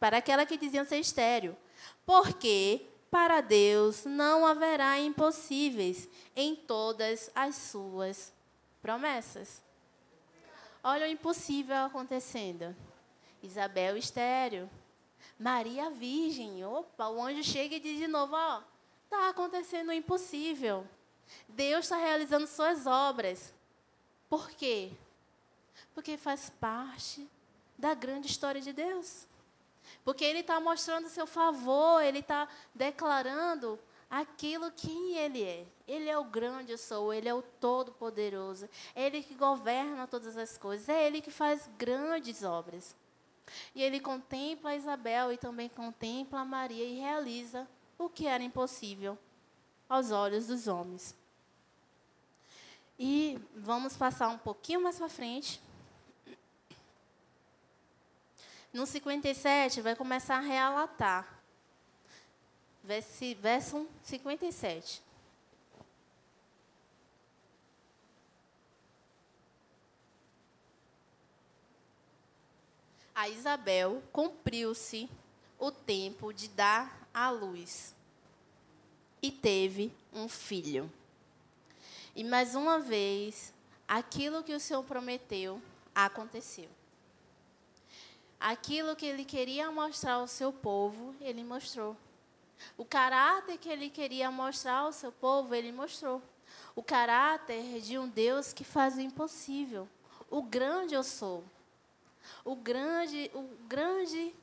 para 0.00 0.16
aquela 0.16 0.46
que 0.46 0.56
diziam 0.56 0.86
ser 0.86 1.00
estéreo. 1.00 1.54
Porque 2.06 2.86
para 3.10 3.42
Deus 3.42 4.06
não 4.06 4.46
haverá 4.46 4.98
impossíveis 4.98 6.08
em 6.34 6.56
todas 6.56 7.30
as 7.34 7.56
suas 7.56 8.32
promessas. 8.82 9.62
Olha 10.82 11.06
o 11.06 11.10
impossível 11.10 11.76
acontecendo. 11.76 12.76
Isabel 13.42 13.96
estéreo. 13.96 14.68
Maria 15.38 15.88
virgem. 15.90 16.64
Opa, 16.64 17.08
o 17.08 17.22
anjo 17.22 17.44
chega 17.44 17.76
e 17.76 17.80
diz 17.80 17.98
de 17.98 18.08
novo, 18.08 18.34
ó, 18.34 18.62
está 19.04 19.28
acontecendo 19.28 19.90
o 19.90 19.92
impossível. 19.92 20.86
Deus 21.48 21.84
está 21.84 21.96
realizando 21.96 22.46
suas 22.46 22.86
obras. 22.86 23.54
Por 24.28 24.50
quê? 24.50 24.90
Porque 25.94 26.16
faz 26.16 26.50
parte 26.50 27.28
da 27.78 27.94
grande 27.94 28.26
história 28.26 28.60
de 28.60 28.72
Deus. 28.72 29.26
Porque 30.04 30.24
Ele 30.24 30.40
está 30.40 30.58
mostrando 30.58 31.08
seu 31.08 31.26
favor, 31.26 32.02
Ele 32.02 32.18
está 32.18 32.48
declarando 32.74 33.78
aquilo 34.12 34.70
quem 34.72 35.16
Ele 35.16 35.42
é. 35.42 35.66
Ele 35.88 36.10
é 36.10 36.18
o 36.18 36.24
grande 36.24 36.70
eu 36.70 36.76
sou, 36.76 37.14
Ele 37.14 37.26
é 37.26 37.34
o 37.34 37.40
todo-poderoso, 37.40 38.68
Ele 38.94 39.22
que 39.22 39.34
governa 39.34 40.06
todas 40.06 40.36
as 40.36 40.58
coisas, 40.58 40.90
é 40.90 41.06
Ele 41.06 41.22
que 41.22 41.30
faz 41.30 41.68
grandes 41.78 42.42
obras. 42.42 42.94
E 43.74 43.82
Ele 43.82 43.98
contempla 43.98 44.76
Isabel 44.76 45.32
e 45.32 45.38
também 45.38 45.70
contempla 45.70 46.44
Maria 46.44 46.84
e 46.84 47.00
realiza 47.00 47.66
o 47.98 48.10
que 48.10 48.26
era 48.26 48.42
impossível 48.42 49.16
aos 49.88 50.10
olhos 50.10 50.46
dos 50.46 50.68
homens. 50.68 51.16
E 52.98 53.40
vamos 53.56 53.96
passar 53.96 54.28
um 54.28 54.38
pouquinho 54.38 54.82
mais 54.82 54.98
para 54.98 55.08
frente. 55.08 55.60
No 58.72 58.86
57, 58.86 59.80
vai 59.80 59.96
começar 59.96 60.36
a 60.36 60.40
relatar 60.40 61.41
verso 62.82 63.86
57. 64.02 65.02
A 73.14 73.28
Isabel 73.28 74.02
cumpriu-se 74.12 75.08
o 75.58 75.70
tempo 75.70 76.32
de 76.32 76.48
dar 76.48 77.08
à 77.14 77.30
luz 77.30 77.94
e 79.22 79.30
teve 79.30 79.92
um 80.12 80.28
filho. 80.28 80.90
E 82.16 82.24
mais 82.24 82.54
uma 82.54 82.80
vez, 82.80 83.54
aquilo 83.86 84.42
que 84.42 84.54
o 84.54 84.58
Senhor 84.58 84.82
prometeu 84.82 85.62
aconteceu. 85.94 86.68
Aquilo 88.40 88.96
que 88.96 89.06
ele 89.06 89.24
queria 89.24 89.70
mostrar 89.70 90.14
ao 90.14 90.26
seu 90.26 90.52
povo, 90.52 91.14
ele 91.20 91.44
mostrou. 91.44 91.96
O 92.76 92.84
caráter 92.84 93.58
que 93.58 93.68
ele 93.68 93.90
queria 93.90 94.30
mostrar 94.30 94.78
ao 94.78 94.92
seu 94.92 95.12
povo, 95.12 95.54
ele 95.54 95.72
mostrou. 95.72 96.22
O 96.74 96.82
caráter 96.82 97.80
de 97.80 97.98
um 97.98 98.08
Deus 98.08 98.52
que 98.52 98.64
faz 98.64 98.96
o 98.96 99.00
impossível. 99.00 99.88
O 100.30 100.42
grande 100.42 100.94
eu 100.94 101.02
sou. 101.02 101.44
O 102.44 102.54
grande, 102.54 103.30
o 103.34 103.42
grande 103.66 104.34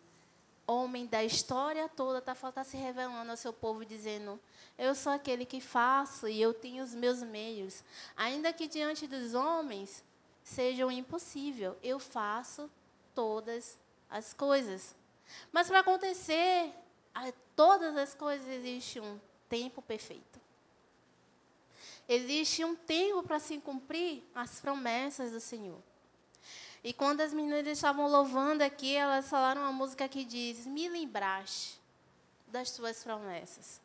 homem 0.67 1.07
da 1.07 1.23
história 1.23 1.89
toda 1.89 2.19
está 2.19 2.35
tá 2.35 2.63
se 2.63 2.77
revelando 2.77 3.31
ao 3.31 3.37
seu 3.37 3.51
povo, 3.51 3.83
dizendo: 3.83 4.39
Eu 4.77 4.93
sou 4.93 5.11
aquele 5.11 5.45
que 5.45 5.59
faço 5.59 6.27
e 6.27 6.41
eu 6.41 6.53
tenho 6.53 6.83
os 6.83 6.93
meus 6.93 7.23
meios. 7.23 7.83
Ainda 8.15 8.53
que 8.53 8.67
diante 8.67 9.07
dos 9.07 9.33
homens 9.33 10.03
seja 10.43 10.85
um 10.85 10.91
impossível, 10.91 11.77
eu 11.81 11.99
faço 11.99 12.69
todas 13.15 13.77
as 14.09 14.33
coisas. 14.33 14.95
Mas 15.51 15.67
para 15.67 15.79
acontecer 15.79 16.73
todas 17.59 17.97
as 17.97 18.15
coisas 18.15 18.47
existe 18.47 19.01
um 19.01 19.19
tempo 19.49 19.81
perfeito. 19.81 20.39
Existe 22.07 22.63
um 22.63 22.73
tempo 22.73 23.21
para 23.21 23.37
se 23.37 23.57
cumprir 23.57 24.23
as 24.33 24.61
promessas 24.61 25.33
do 25.33 25.41
Senhor. 25.41 25.83
E 26.81 26.93
quando 26.93 27.19
as 27.19 27.33
meninas 27.33 27.67
estavam 27.67 28.07
louvando 28.07 28.63
aqui, 28.63 28.95
elas 28.95 29.29
falaram 29.29 29.63
uma 29.63 29.73
música 29.73 30.07
que 30.07 30.23
diz: 30.23 30.65
Me 30.65 30.87
lembraste 30.87 31.77
das 32.47 32.71
tuas 32.71 33.03
promessas. 33.03 33.81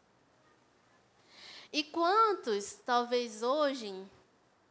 E 1.73 1.83
quantos, 1.83 2.79
talvez 2.87 3.43
hoje, 3.43 3.93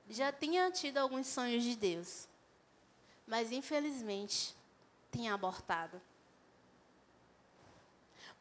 já 0.09 0.31
tinha 0.31 0.71
tido 0.71 0.99
alguns 0.99 1.27
sonhos 1.27 1.61
de 1.61 1.75
Deus, 1.75 2.25
mas 3.27 3.51
infelizmente 3.51 4.55
tinha 5.11 5.33
abortado. 5.33 6.01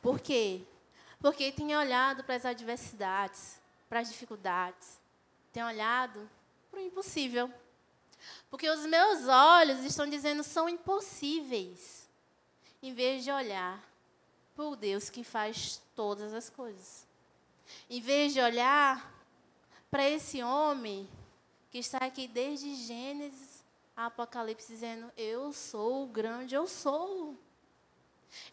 Por 0.02 0.20
quê? 0.20 0.62
Porque 1.20 1.52
tinha 1.52 1.78
olhado 1.78 2.24
para 2.24 2.34
as 2.34 2.44
adversidades, 2.44 3.60
para 3.88 4.00
as 4.00 4.08
dificuldades, 4.08 5.00
tem 5.52 5.62
olhado 5.62 6.28
para 6.70 6.80
o 6.80 6.82
impossível. 6.82 7.50
Porque 8.50 8.68
os 8.68 8.84
meus 8.86 9.28
olhos 9.28 9.84
estão 9.84 10.08
dizendo 10.08 10.42
são 10.42 10.68
impossíveis, 10.68 12.08
em 12.82 12.92
vez 12.92 13.22
de 13.22 13.30
olhar 13.30 13.82
para 14.54 14.64
o 14.64 14.76
Deus 14.76 15.08
que 15.08 15.22
faz 15.22 15.80
todas 15.94 16.34
as 16.34 16.50
coisas. 16.50 17.06
Em 17.88 18.00
vez 18.00 18.32
de 18.32 18.40
olhar 18.40 19.12
para 19.90 20.08
esse 20.08 20.42
homem 20.42 21.08
que 21.70 21.78
está 21.78 21.98
aqui 21.98 22.26
desde 22.26 22.74
Gênesis 22.74 23.62
a 23.96 24.06
Apocalipse 24.06 24.72
dizendo: 24.72 25.10
Eu 25.16 25.52
sou 25.52 26.04
o 26.04 26.06
grande, 26.06 26.54
eu 26.54 26.66
sou. 26.66 27.36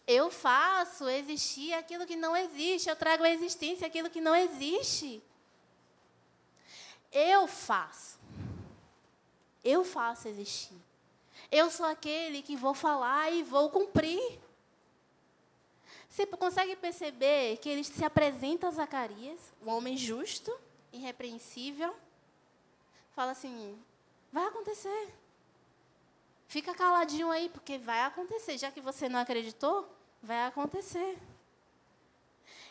Eu 0.06 0.30
faço 0.30 1.08
existir 1.08 1.72
aquilo 1.74 2.06
que 2.06 2.16
não 2.16 2.36
existe, 2.36 2.88
eu 2.88 2.96
trago 2.96 3.24
à 3.24 3.30
existência 3.30 3.86
aquilo 3.86 4.10
que 4.10 4.20
não 4.20 4.34
existe. 4.34 5.22
Eu 7.12 7.46
faço. 7.46 8.18
Eu 9.64 9.84
faço 9.84 10.28
existir. 10.28 10.76
Eu 11.50 11.70
sou 11.70 11.86
aquele 11.86 12.42
que 12.42 12.56
vou 12.56 12.74
falar 12.74 13.32
e 13.32 13.42
vou 13.42 13.70
cumprir. 13.70 14.38
Você 16.08 16.26
consegue 16.26 16.74
perceber 16.76 17.56
que 17.58 17.68
ele 17.68 17.84
se 17.84 18.04
apresenta 18.04 18.68
a 18.68 18.70
Zacarias, 18.70 19.52
um 19.62 19.70
homem 19.70 19.96
justo, 19.96 20.52
irrepreensível, 20.92 21.94
fala 23.14 23.32
assim: 23.32 23.78
vai 24.32 24.46
acontecer. 24.46 25.19
Fica 26.50 26.74
caladinho 26.74 27.30
aí, 27.30 27.48
porque 27.48 27.78
vai 27.78 28.02
acontecer. 28.02 28.58
Já 28.58 28.72
que 28.72 28.80
você 28.80 29.08
não 29.08 29.20
acreditou, 29.20 29.88
vai 30.20 30.46
acontecer. 30.46 31.16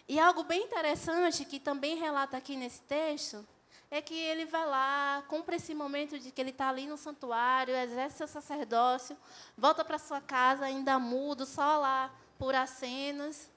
E 0.06 0.20
algo 0.20 0.44
bem 0.44 0.64
interessante 0.64 1.46
que 1.46 1.62
também 1.62 1.96
relata 1.96 2.36
aqui 2.36 2.58
nesse 2.58 2.82
texto 2.82 3.48
é 3.90 4.02
que 4.02 4.14
ele 4.14 4.44
vai 4.44 4.66
lá, 4.68 5.24
cumpre 5.30 5.56
esse 5.56 5.74
momento 5.74 6.20
de 6.20 6.30
que 6.30 6.42
ele 6.42 6.50
está 6.50 6.68
ali 6.68 6.88
no 6.88 6.98
santuário, 6.98 7.74
exerce 7.74 8.18
seu 8.18 8.28
sacerdócio, 8.28 9.16
volta 9.58 9.86
para 9.86 9.98
sua 9.98 10.20
casa 10.20 10.66
ainda 10.66 11.00
mudo, 11.00 11.46
só 11.46 11.78
lá 11.78 12.14
por 12.38 12.54
acenos. 12.54 13.48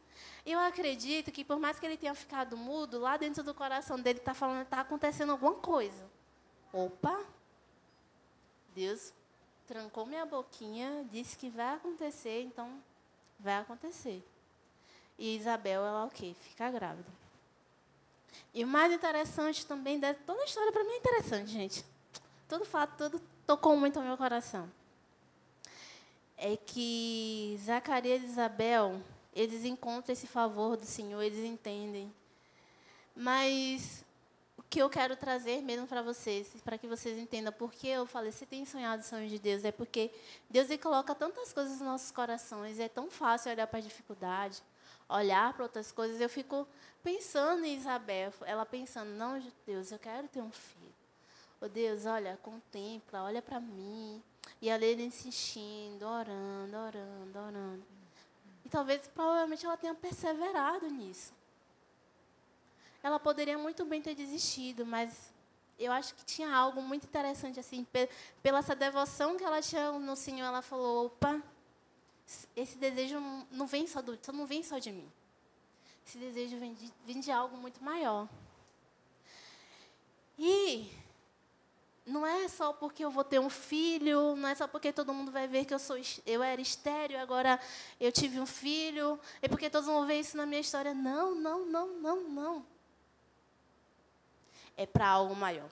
Eu 0.46 0.60
acredito 0.60 1.32
que 1.32 1.44
por 1.44 1.58
mais 1.58 1.80
que 1.80 1.86
ele 1.86 1.96
tenha 1.96 2.14
ficado 2.14 2.56
mudo, 2.56 3.00
lá 3.00 3.16
dentro 3.16 3.42
do 3.42 3.52
coração 3.52 3.98
dele 3.98 4.20
está 4.20 4.34
falando, 4.34 4.62
está 4.62 4.82
acontecendo 4.82 5.32
alguma 5.32 5.56
coisa. 5.56 6.08
Opa! 6.72 7.24
Deus 8.72 9.12
trancou 9.66 10.06
minha 10.06 10.26
boquinha, 10.26 11.06
disse 11.10 11.36
que 11.36 11.48
vai 11.48 11.74
acontecer, 11.74 12.42
então 12.42 12.82
vai 13.38 13.56
acontecer. 13.56 14.22
E 15.18 15.36
Isabel, 15.36 15.84
ela 15.84 16.04
o? 16.04 16.34
Fica 16.34 16.70
grávida. 16.70 17.08
E 18.54 18.64
o 18.64 18.66
mais 18.66 18.92
interessante 18.92 19.64
também, 19.66 19.98
de, 19.98 20.12
toda 20.14 20.42
a 20.42 20.44
história 20.44 20.72
para 20.72 20.84
mim 20.84 20.92
é 20.92 20.98
interessante, 20.98 21.50
gente. 21.50 21.84
Todo 22.48 22.64
fato, 22.64 22.96
tudo 22.96 23.22
tocou 23.46 23.76
muito 23.76 23.98
ao 23.98 24.04
meu 24.04 24.16
coração. 24.16 24.70
É 26.36 26.56
que 26.56 27.56
Zacarias 27.60 28.22
e 28.22 28.26
Isabel, 28.26 29.00
eles 29.34 29.64
encontram 29.64 30.12
esse 30.12 30.26
favor 30.26 30.76
do 30.76 30.84
Senhor, 30.84 31.22
eles 31.22 31.44
entendem. 31.44 32.12
Mas 33.14 34.01
que 34.72 34.78
eu 34.80 34.88
quero 34.88 35.14
trazer 35.14 35.60
mesmo 35.60 35.86
para 35.86 36.00
vocês, 36.00 36.48
para 36.64 36.78
que 36.78 36.88
vocês 36.88 37.18
entendam 37.18 37.52
por 37.52 37.70
que 37.70 37.86
eu 37.88 38.06
falei, 38.06 38.32
se 38.32 38.46
tem 38.46 38.64
sonhado 38.64 39.02
sonhos 39.02 39.30
de 39.30 39.38
Deus, 39.38 39.66
é 39.66 39.70
porque 39.70 40.10
Deus 40.48 40.70
ele 40.70 40.78
coloca 40.78 41.14
tantas 41.14 41.52
coisas 41.52 41.72
nos 41.72 41.82
nossos 41.82 42.10
corações, 42.10 42.78
é 42.78 42.88
tão 42.88 43.10
fácil 43.10 43.52
olhar 43.52 43.66
para 43.66 43.80
a 43.80 43.82
dificuldade, 43.82 44.62
olhar 45.10 45.52
para 45.52 45.64
outras 45.64 45.92
coisas. 45.92 46.18
Eu 46.18 46.28
fico 46.30 46.66
pensando 47.02 47.66
em 47.66 47.76
Isabel, 47.76 48.32
ela 48.46 48.64
pensando, 48.64 49.10
não, 49.10 49.38
Deus, 49.66 49.92
eu 49.92 49.98
quero 49.98 50.26
ter 50.28 50.40
um 50.40 50.50
filho. 50.50 50.94
Oh, 51.60 51.68
Deus, 51.68 52.06
olha, 52.06 52.38
contempla, 52.42 53.24
olha 53.24 53.42
para 53.42 53.60
mim. 53.60 54.22
E 54.58 54.70
ela 54.70 54.82
ele 54.86 55.04
insistindo, 55.04 56.06
orando, 56.06 56.78
orando, 56.78 57.38
orando. 57.38 57.86
E 58.64 58.70
talvez, 58.70 59.06
provavelmente, 59.06 59.66
ela 59.66 59.76
tenha 59.76 59.94
perseverado 59.94 60.88
nisso 60.88 61.41
ela 63.02 63.18
poderia 63.18 63.58
muito 63.58 63.84
bem 63.84 64.00
ter 64.00 64.14
desistido, 64.14 64.86
mas 64.86 65.32
eu 65.78 65.90
acho 65.92 66.14
que 66.14 66.24
tinha 66.24 66.54
algo 66.54 66.80
muito 66.80 67.04
interessante 67.04 67.58
assim, 67.58 67.86
pela 68.42 68.58
essa 68.58 68.74
devoção 68.74 69.36
que 69.36 69.44
ela 69.44 69.60
tinha 69.60 69.90
no 69.92 70.14
Senhor, 70.14 70.46
ela 70.46 70.62
falou: 70.62 71.06
"Opa, 71.06 71.42
esse 72.54 72.78
desejo 72.78 73.18
não 73.50 73.66
vem 73.66 73.86
só 73.86 74.00
do, 74.00 74.18
não 74.32 74.46
vem 74.46 74.62
só 74.62 74.78
de 74.78 74.92
mim. 74.92 75.10
Esse 76.06 76.18
desejo 76.18 76.58
vem 76.58 76.74
de, 76.74 76.92
vem 77.04 77.20
de 77.20 77.32
algo 77.32 77.56
muito 77.56 77.82
maior." 77.82 78.28
E 80.38 80.90
não 82.06 82.26
é 82.26 82.48
só 82.48 82.72
porque 82.72 83.04
eu 83.04 83.10
vou 83.10 83.24
ter 83.24 83.38
um 83.40 83.50
filho, 83.50 84.36
não 84.36 84.48
é 84.48 84.54
só 84.54 84.66
porque 84.68 84.92
todo 84.92 85.12
mundo 85.12 85.30
vai 85.32 85.46
ver 85.48 85.64
que 85.64 85.74
eu 85.74 85.78
sou 85.78 85.96
eu 86.26 86.42
era 86.42 86.60
estéreo, 86.60 87.18
agora 87.20 87.60
eu 88.00 88.12
tive 88.12 88.40
um 88.40 88.46
filho, 88.46 89.18
é 89.40 89.48
porque 89.48 89.70
todos 89.70 89.86
vão 89.86 90.06
ver 90.06 90.20
isso 90.20 90.36
na 90.36 90.46
minha 90.46 90.60
história. 90.60 90.94
Não, 90.94 91.34
não, 91.34 91.66
não, 91.66 91.88
não, 92.00 92.28
não 92.28 92.72
é 94.76 94.86
para 94.86 95.08
algo 95.08 95.34
maior. 95.34 95.68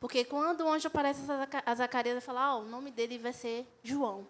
Porque 0.00 0.24
quando 0.24 0.62
o 0.62 0.68
anjo 0.68 0.88
aparece 0.88 1.20
a 1.64 1.74
Zacarias, 1.74 2.12
ele 2.12 2.20
fala, 2.20 2.56
oh, 2.56 2.60
o 2.60 2.64
nome 2.66 2.90
dele 2.90 3.18
vai 3.18 3.32
ser 3.32 3.66
João. 3.82 4.26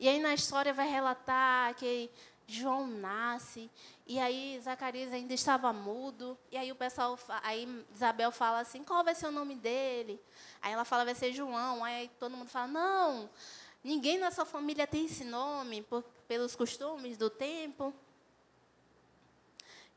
E 0.00 0.08
aí 0.08 0.18
na 0.18 0.32
história 0.32 0.72
vai 0.72 0.88
relatar 0.88 1.74
que 1.74 2.10
João 2.48 2.86
nasce, 2.86 3.70
e 4.06 4.18
aí 4.20 4.58
Zacarias 4.62 5.12
ainda 5.12 5.34
estava 5.34 5.72
mudo, 5.72 6.38
e 6.50 6.56
aí 6.56 6.70
o 6.70 6.76
pessoal, 6.76 7.18
aí 7.42 7.84
Isabel 7.92 8.30
fala 8.30 8.60
assim, 8.60 8.84
qual 8.84 9.02
vai 9.02 9.14
ser 9.14 9.26
o 9.26 9.32
nome 9.32 9.56
dele? 9.56 10.20
Aí 10.62 10.72
ela 10.72 10.84
fala, 10.84 11.04
vai 11.04 11.14
ser 11.14 11.32
João, 11.32 11.84
aí 11.84 12.08
todo 12.20 12.36
mundo 12.36 12.48
fala, 12.48 12.68
não, 12.68 13.28
ninguém 13.82 14.16
na 14.18 14.30
sua 14.30 14.44
família 14.44 14.86
tem 14.86 15.06
esse 15.06 15.24
nome, 15.24 15.82
por, 15.82 16.04
pelos 16.28 16.54
costumes 16.54 17.18
do 17.18 17.28
tempo. 17.28 17.92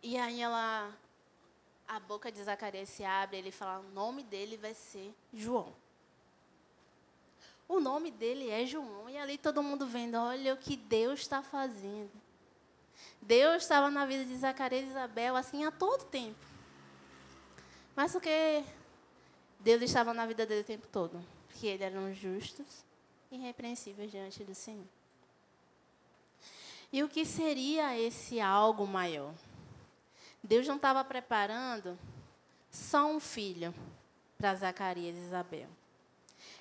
E 0.02 0.18
aí 0.18 0.42
ela, 0.42 0.96
a 1.88 2.00
boca 2.00 2.32
de 2.32 2.42
Zacarias 2.44 2.90
se 2.90 3.04
abre, 3.04 3.38
ele 3.38 3.52
fala, 3.52 3.80
o 3.80 3.92
nome 3.92 4.24
dele 4.24 4.58
vai 4.58 4.74
ser 4.74 5.14
João. 5.34 5.74
O 7.68 7.80
nome 7.80 8.10
dele 8.10 8.50
é 8.50 8.66
João. 8.66 9.10
E 9.10 9.18
ali 9.18 9.38
todo 9.38 9.62
mundo 9.62 9.86
vendo, 9.86 10.16
olha 10.16 10.54
o 10.54 10.58
que 10.58 10.76
Deus 10.76 11.20
está 11.20 11.44
fazendo. 11.44 12.12
Deus 13.22 13.64
estava 13.64 13.92
na 13.92 14.06
vida 14.06 14.26
de 14.26 14.36
Zacarias 14.38 14.86
e 14.86 14.90
Isabel 14.90 15.36
assim 15.36 15.66
a 15.66 15.72
todo 15.72 16.06
tempo. 16.06 16.40
Mas 17.96 18.12
porque 18.12 18.64
Deus 19.60 19.82
estava 19.82 20.14
na 20.14 20.26
vida 20.26 20.46
dele 20.46 20.62
o 20.62 20.66
tempo 20.66 20.88
todo. 20.88 21.24
Porque 21.48 21.68
eles 21.68 21.82
eram 21.82 22.14
justos 22.14 22.86
e 23.30 23.36
irrepreensíveis 23.36 24.10
diante 24.10 24.44
do 24.44 24.56
Senhor. 24.56 24.88
E 26.92 27.04
o 27.04 27.10
que 27.10 27.24
seria 27.26 28.00
esse 28.00 28.40
algo 28.40 28.88
maior? 28.88 29.34
Deus 30.44 30.68
não 30.68 30.78
estava 30.78 31.04
preparando 31.04 31.98
só 32.72 33.06
um 33.08 33.20
filho 33.20 33.74
para 34.38 34.56
Zacarias 34.56 35.16
e 35.16 35.20
Isabel. 35.20 35.68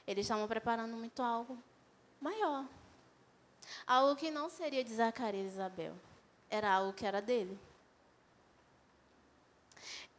Eles 0.06 0.24
estavam 0.24 0.48
preparando 0.48 0.96
muito 0.96 1.22
algo 1.22 1.58
maior. 2.20 2.66
Algo 3.86 4.16
que 4.16 4.30
não 4.30 4.48
seria 4.48 4.82
de 4.82 4.94
Zacarias 4.94 5.46
e 5.46 5.54
Isabel. 5.54 5.94
Era 6.50 6.72
algo 6.72 6.92
que 6.92 7.06
era 7.06 7.20
dele. 7.20 7.58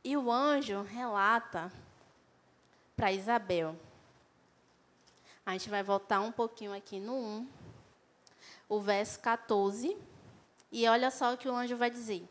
E 0.04 0.16
o 0.16 0.32
anjo 0.32 0.82
relata 0.84 1.72
para 2.96 3.12
Isabel. 3.12 3.76
A 5.46 5.54
gente 5.54 5.70
vai 5.70 5.84
voltar 5.84 6.22
um 6.22 6.32
pouquinho 6.32 6.74
aqui 6.74 7.00
no 7.00 7.16
1, 7.16 7.50
o 8.70 8.80
verso 8.80 9.20
14. 9.20 9.98
E 10.72 10.88
olha 10.88 11.10
só 11.10 11.34
o 11.34 11.38
que 11.38 11.50
o 11.50 11.56
anjo 11.56 11.76
vai 11.76 11.90
dizer. 11.90 12.28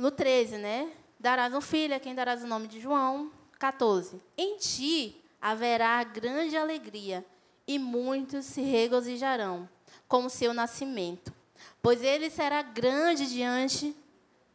No 0.00 0.10
13, 0.10 0.56
né? 0.56 0.90
Darás 1.18 1.52
um 1.52 1.60
filho, 1.60 1.94
a 1.94 2.00
quem 2.00 2.14
darás 2.14 2.42
o 2.42 2.46
nome 2.46 2.66
de 2.66 2.80
João. 2.80 3.30
14. 3.58 4.18
Em 4.34 4.56
ti 4.56 5.22
haverá 5.42 6.02
grande 6.02 6.56
alegria, 6.56 7.22
e 7.66 7.78
muitos 7.78 8.46
se 8.46 8.62
regozijarão 8.62 9.68
com 10.08 10.24
o 10.24 10.30
seu 10.30 10.54
nascimento, 10.54 11.34
pois 11.82 12.02
ele 12.02 12.30
será 12.30 12.62
grande 12.62 13.26
diante 13.26 13.94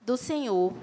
do 0.01 0.17
Senhor. 0.17 0.73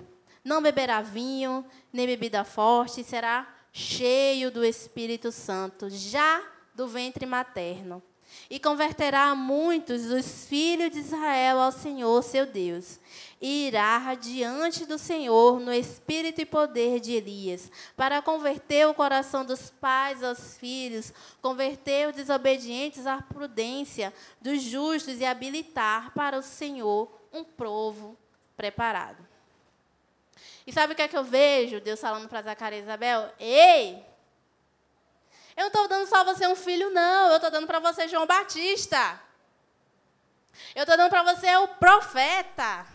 Não 0.45 0.63
beberá 0.63 1.03
vinho, 1.03 1.67
nem 1.93 2.07
bebida 2.07 2.45
forte, 2.45 3.03
será 3.03 3.53
cheio 3.73 4.49
do 4.49 4.65
Espírito 4.65 5.33
Santo, 5.33 5.91
já 5.91 6.41
do 6.73 6.87
ventre 6.87 7.27
materno. 7.27 8.01
E 8.49 8.59
converterá 8.61 9.35
muitos 9.35 10.07
dos 10.07 10.47
filhos 10.47 10.91
de 10.91 10.99
Israel 10.99 11.61
ao 11.61 11.73
Senhor, 11.73 12.23
seu 12.23 12.47
Deus. 12.47 12.99
E 13.41 13.69
irá 13.69 14.15
diante 14.15 14.87
do 14.87 14.99
Senhor 14.99 15.59
no 15.59 15.73
espírito 15.73 16.41
e 16.41 16.47
poder 16.47 17.01
de 17.01 17.13
Elias, 17.13 17.71
para 17.97 18.23
converter 18.23 18.87
o 18.87 18.95
coração 18.95 19.45
dos 19.45 19.71
pais 19.71 20.23
aos 20.23 20.57
filhos, 20.59 21.13
converter 21.41 22.09
os 22.09 22.15
desobedientes 22.15 23.07
à 23.07 23.21
prudência 23.21 24.13
dos 24.41 24.63
justos 24.63 25.19
e 25.19 25.25
habilitar 25.25 26.13
para 26.15 26.39
o 26.39 26.43
Senhor 26.43 27.11
um 27.33 27.43
provo 27.43 28.17
preparado. 28.57 29.27
E 30.67 30.73
sabe 30.73 30.93
o 30.93 30.97
que 30.97 31.03
é 31.03 31.09
que 31.09 31.17
eu 31.17 31.25
vejo 31.25 31.81
Deus 31.81 32.01
falando 32.01 32.29
para 32.29 32.43
Zacarias 32.43 32.83
e 32.83 32.85
Isabel? 32.85 33.33
Ei! 33.39 34.12
Eu 35.57 35.63
não 35.63 35.67
estou 35.69 35.89
dando 35.89 36.07
só 36.09 36.25
você 36.25 36.47
um 36.47 36.57
filho, 36.57 36.91
não. 36.91 37.29
Eu 37.31 37.37
estou 37.37 37.51
dando 37.51 37.67
para 37.67 37.79
você 37.79 38.09
João 38.09 38.27
Batista. 38.27 39.21
Eu 40.75 40.83
estou 40.83 40.97
dando 40.97 41.11
para 41.11 41.23
você 41.23 41.55
o 41.57 41.69
profeta. 41.69 42.87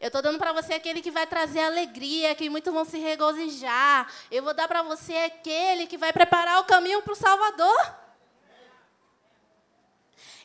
Eu 0.00 0.06
estou 0.06 0.22
dando 0.22 0.38
para 0.38 0.52
você 0.52 0.74
aquele 0.74 1.02
que 1.02 1.10
vai 1.10 1.26
trazer 1.26 1.60
alegria, 1.60 2.34
que 2.34 2.48
muitos 2.48 2.72
vão 2.72 2.84
se 2.84 2.98
regozijar. 2.98 4.10
Eu 4.30 4.42
vou 4.42 4.54
dar 4.54 4.68
para 4.68 4.82
você 4.82 5.16
aquele 5.16 5.86
que 5.86 5.98
vai 5.98 6.12
preparar 6.12 6.60
o 6.60 6.64
caminho 6.64 7.02
para 7.02 7.12
o 7.12 7.16
Salvador. 7.16 7.94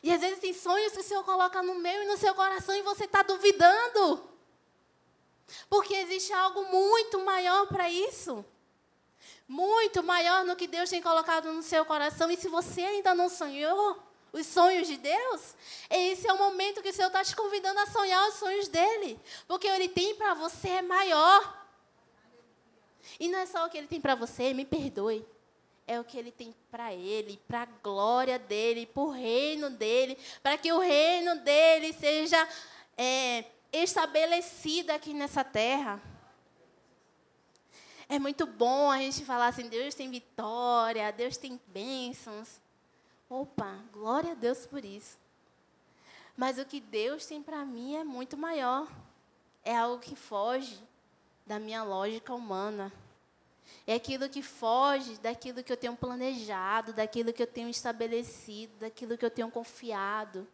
E 0.02 0.12
às 0.12 0.20
vezes 0.20 0.38
tem 0.38 0.52
sonhos 0.52 0.92
que 0.92 1.00
o 1.00 1.02
Senhor 1.04 1.24
coloca 1.24 1.62
no 1.62 1.76
meu 1.76 2.02
e 2.02 2.06
no 2.06 2.18
seu 2.18 2.34
coração 2.34 2.74
e 2.74 2.82
você 2.82 3.04
está 3.04 3.22
duvidando. 3.22 4.28
Porque 5.68 5.94
existe 5.94 6.32
algo 6.32 6.64
muito 6.64 7.24
maior 7.24 7.66
para 7.68 7.88
isso. 7.88 8.44
Muito 9.46 10.02
maior 10.02 10.44
no 10.44 10.56
que 10.56 10.66
Deus 10.66 10.90
tem 10.90 11.02
colocado 11.02 11.52
no 11.52 11.62
seu 11.62 11.84
coração. 11.84 12.30
E 12.30 12.36
se 12.36 12.48
você 12.48 12.82
ainda 12.82 13.14
não 13.14 13.28
sonhou 13.28 13.98
os 14.32 14.46
sonhos 14.46 14.88
de 14.88 14.96
Deus, 14.96 15.54
esse 15.88 16.26
é 16.26 16.32
o 16.32 16.38
momento 16.38 16.82
que 16.82 16.88
o 16.88 16.92
Senhor 16.92 17.08
está 17.08 17.22
te 17.22 17.36
convidando 17.36 17.78
a 17.80 17.86
sonhar 17.86 18.28
os 18.28 18.34
sonhos 18.34 18.68
dele. 18.68 19.20
Porque 19.46 19.66
Ele 19.66 19.88
tem 19.88 20.14
para 20.14 20.34
você 20.34 20.68
é 20.68 20.82
maior. 20.82 21.64
E 23.20 23.28
não 23.28 23.38
é 23.38 23.46
só 23.46 23.66
o 23.66 23.70
que 23.70 23.78
Ele 23.78 23.86
tem 23.86 24.00
para 24.00 24.14
você, 24.14 24.52
me 24.54 24.64
perdoe. 24.64 25.24
É 25.86 26.00
o 26.00 26.04
que 26.04 26.16
Ele 26.16 26.32
tem 26.32 26.54
para 26.70 26.94
Ele, 26.94 27.38
para 27.46 27.62
a 27.62 27.66
glória 27.66 28.38
dEle, 28.38 28.86
para 28.86 29.02
o 29.02 29.10
reino 29.10 29.70
dEle, 29.70 30.18
para 30.42 30.56
que 30.56 30.72
o 30.72 30.78
reino 30.78 31.36
dEle 31.40 31.92
seja 31.92 32.48
é, 32.96 33.44
estabelecido 33.72 34.90
aqui 34.90 35.12
nessa 35.12 35.44
terra. 35.44 36.00
É 38.08 38.18
muito 38.18 38.46
bom 38.46 38.90
a 38.90 38.98
gente 38.98 39.24
falar 39.24 39.48
assim: 39.48 39.68
Deus 39.68 39.94
tem 39.94 40.10
vitória, 40.10 41.12
Deus 41.12 41.36
tem 41.36 41.60
bênçãos. 41.68 42.60
Opa, 43.28 43.78
glória 43.92 44.32
a 44.32 44.34
Deus 44.34 44.66
por 44.66 44.84
isso. 44.84 45.18
Mas 46.36 46.58
o 46.58 46.64
que 46.64 46.80
Deus 46.80 47.24
tem 47.26 47.42
para 47.42 47.64
mim 47.64 47.96
é 47.96 48.04
muito 48.04 48.36
maior. 48.36 48.88
É 49.64 49.76
algo 49.76 49.98
que 49.98 50.14
foge 50.14 50.78
da 51.46 51.58
minha 51.58 51.82
lógica 51.82 52.34
humana. 52.34 52.92
É 53.86 53.94
aquilo 53.94 54.28
que 54.28 54.42
foge 54.42 55.18
daquilo 55.18 55.62
que 55.62 55.72
eu 55.72 55.76
tenho 55.76 55.96
planejado, 55.96 56.92
daquilo 56.92 57.32
que 57.32 57.42
eu 57.42 57.46
tenho 57.46 57.68
estabelecido, 57.68 58.72
daquilo 58.78 59.16
que 59.16 59.24
eu 59.24 59.30
tenho 59.30 59.50
confiado. 59.50 60.46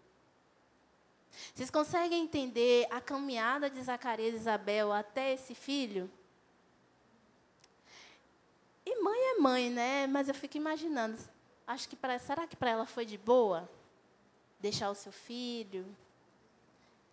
Vocês 1.55 1.71
conseguem 1.71 2.23
entender 2.23 2.87
a 2.91 3.01
caminhada 3.01 3.71
de 3.71 3.83
Zacarias 3.83 4.35
e 4.35 4.37
Isabel 4.37 4.93
até 4.93 5.33
esse 5.33 5.55
filho? 5.55 6.11
E 8.91 9.01
mãe 9.01 9.21
é 9.21 9.35
mãe, 9.39 9.71
né? 9.71 10.07
Mas 10.09 10.27
eu 10.27 10.35
fico 10.35 10.57
imaginando, 10.57 11.17
acho 11.65 11.89
que 11.89 11.95
para 11.95 12.19
será 12.19 12.45
que 12.45 12.57
para 12.57 12.71
ela 12.71 12.85
foi 12.87 13.07
de 13.07 13.17
boa 13.17 13.71
deixar 14.59 14.91
o 14.91 14.97
seu 14.97 15.13
filho 15.13 15.87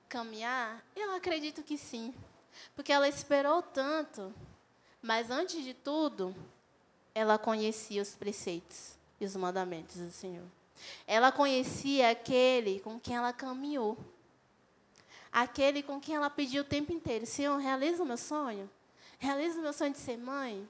caminhar? 0.09 0.83
Eu 0.95 1.13
acredito 1.13 1.61
que 1.61 1.77
sim, 1.77 2.15
porque 2.75 2.91
ela 2.91 3.07
esperou 3.07 3.61
tanto. 3.61 4.33
Mas 5.03 5.29
antes 5.29 5.63
de 5.63 5.75
tudo, 5.75 6.35
ela 7.13 7.37
conhecia 7.37 8.01
os 8.01 8.15
preceitos 8.15 8.97
e 9.19 9.25
os 9.25 9.35
mandamentos 9.35 9.97
do 9.97 10.09
Senhor. 10.09 10.47
Ela 11.05 11.31
conhecia 11.31 12.09
aquele 12.09 12.79
com 12.79 12.99
quem 12.99 13.15
ela 13.15 13.31
caminhou. 13.31 13.95
Aquele 15.31 15.83
com 15.83 15.99
quem 16.01 16.15
ela 16.15 16.31
pediu 16.31 16.63
o 16.63 16.65
tempo 16.65 16.91
inteiro: 16.91 17.27
Senhor, 17.27 17.55
realiza 17.57 18.01
o 18.01 18.05
meu 18.05 18.17
sonho. 18.17 18.67
Realiza 19.19 19.59
o 19.59 19.61
meu 19.61 19.73
sonho 19.73 19.91
de 19.91 19.99
ser 19.99 20.17
mãe. 20.17 20.67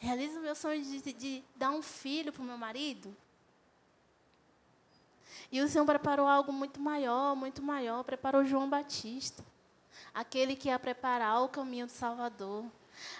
Realiza 0.00 0.40
o 0.40 0.42
meu 0.42 0.54
sonho 0.54 0.82
de, 0.82 1.02
de, 1.02 1.12
de 1.12 1.44
dar 1.54 1.70
um 1.70 1.82
filho 1.82 2.32
para 2.32 2.42
o 2.42 2.44
meu 2.44 2.56
marido. 2.56 3.14
E 5.52 5.60
o 5.60 5.68
Senhor 5.68 5.84
preparou 5.84 6.26
algo 6.26 6.52
muito 6.52 6.80
maior, 6.80 7.36
muito 7.36 7.62
maior. 7.62 8.02
Preparou 8.02 8.44
João 8.44 8.68
Batista. 8.68 9.44
Aquele 10.14 10.56
que 10.56 10.68
ia 10.68 10.78
preparar 10.78 11.42
o 11.42 11.50
caminho 11.50 11.86
do 11.86 11.92
Salvador. 11.92 12.64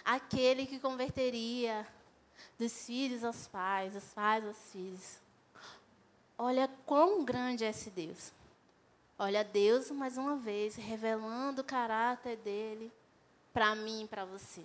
Aquele 0.02 0.64
que 0.64 0.80
converteria 0.80 1.86
dos 2.58 2.86
filhos 2.86 3.24
aos 3.24 3.46
pais, 3.46 3.92
dos 3.92 4.04
pais 4.14 4.46
aos 4.46 4.72
filhos. 4.72 5.18
Olha 6.38 6.66
quão 6.86 7.22
grande 7.22 7.62
é 7.62 7.68
esse 7.68 7.90
Deus. 7.90 8.32
Olha 9.18 9.44
Deus 9.44 9.90
mais 9.90 10.16
uma 10.16 10.36
vez 10.36 10.76
revelando 10.76 11.60
o 11.60 11.64
caráter 11.64 12.38
dele 12.38 12.90
para 13.52 13.74
mim 13.74 14.04
e 14.04 14.08
para 14.08 14.24
você. 14.24 14.64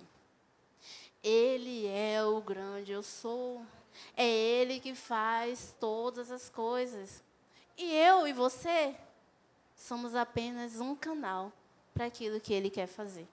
Ele 1.25 1.87
é 1.87 2.23
o 2.23 2.39
grande 2.39 2.91
eu 2.91 3.01
sou. 3.01 3.65
É 4.15 4.27
ele 4.27 4.79
que 4.79 4.93
faz 4.93 5.75
todas 5.79 6.29
as 6.29 6.49
coisas. 6.49 7.23
E 7.75 7.91
eu 7.95 8.27
e 8.27 8.31
você 8.31 8.95
somos 9.75 10.13
apenas 10.13 10.79
um 10.79 10.95
canal 10.95 11.51
para 11.95 12.05
aquilo 12.05 12.39
que 12.39 12.53
ele 12.53 12.69
quer 12.69 12.85
fazer. 12.85 13.27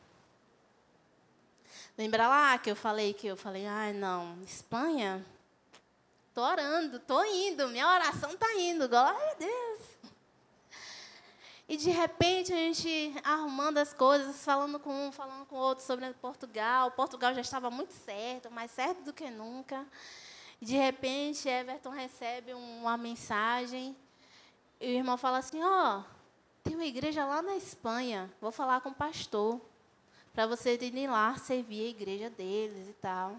Lembra 1.98 2.26
lá 2.28 2.56
que 2.56 2.70
eu 2.70 2.76
falei 2.76 3.12
que 3.12 3.26
eu 3.26 3.36
falei, 3.36 3.66
ai 3.66 3.92
não, 3.92 4.40
Espanha? 4.42 5.22
Tô 6.32 6.40
orando, 6.40 6.98
tô 7.00 7.22
indo, 7.24 7.68
minha 7.68 7.86
oração 7.86 8.34
tá 8.38 8.54
indo, 8.54 8.88
glória 8.88 9.30
a 9.32 9.34
Deus. 9.34 9.71
E 11.68 11.76
de 11.76 11.90
repente 11.90 12.52
a 12.52 12.56
gente 12.56 13.14
arrumando 13.24 13.78
as 13.78 13.94
coisas, 13.94 14.44
falando 14.44 14.78
com 14.78 15.08
um, 15.08 15.12
falando 15.12 15.46
com 15.46 15.56
o 15.56 15.58
outro 15.58 15.84
sobre 15.84 16.12
Portugal. 16.14 16.90
Portugal 16.90 17.34
já 17.34 17.40
estava 17.40 17.70
muito 17.70 17.92
certo, 17.92 18.50
mais 18.50 18.70
certo 18.70 19.02
do 19.04 19.12
que 19.12 19.30
nunca. 19.30 19.86
De 20.60 20.76
repente 20.76 21.48
Everton 21.48 21.90
recebe 21.90 22.52
uma 22.54 22.96
mensagem 22.96 23.96
e 24.80 24.86
o 24.86 24.96
irmão 24.96 25.16
fala 25.16 25.38
assim: 25.38 25.62
Ó, 25.62 26.00
oh, 26.00 26.04
tem 26.62 26.74
uma 26.74 26.84
igreja 26.84 27.24
lá 27.24 27.40
na 27.42 27.56
Espanha, 27.56 28.30
vou 28.40 28.52
falar 28.52 28.80
com 28.80 28.90
o 28.90 28.94
pastor, 28.94 29.60
para 30.32 30.46
você 30.46 30.76
ir 30.76 31.08
lá 31.08 31.36
servir 31.36 31.86
a 31.86 31.90
igreja 31.90 32.30
deles 32.30 32.88
e 32.88 32.92
tal. 32.94 33.36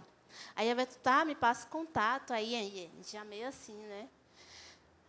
Aí 0.55 0.73
Beto, 0.73 0.97
tá, 0.99 1.23
me 1.25 1.35
passa 1.35 1.67
contato. 1.67 2.31
Aí, 2.31 2.55
aí 2.55 2.89
já 3.05 3.23
meio 3.23 3.47
assim, 3.47 3.75
né? 3.75 4.07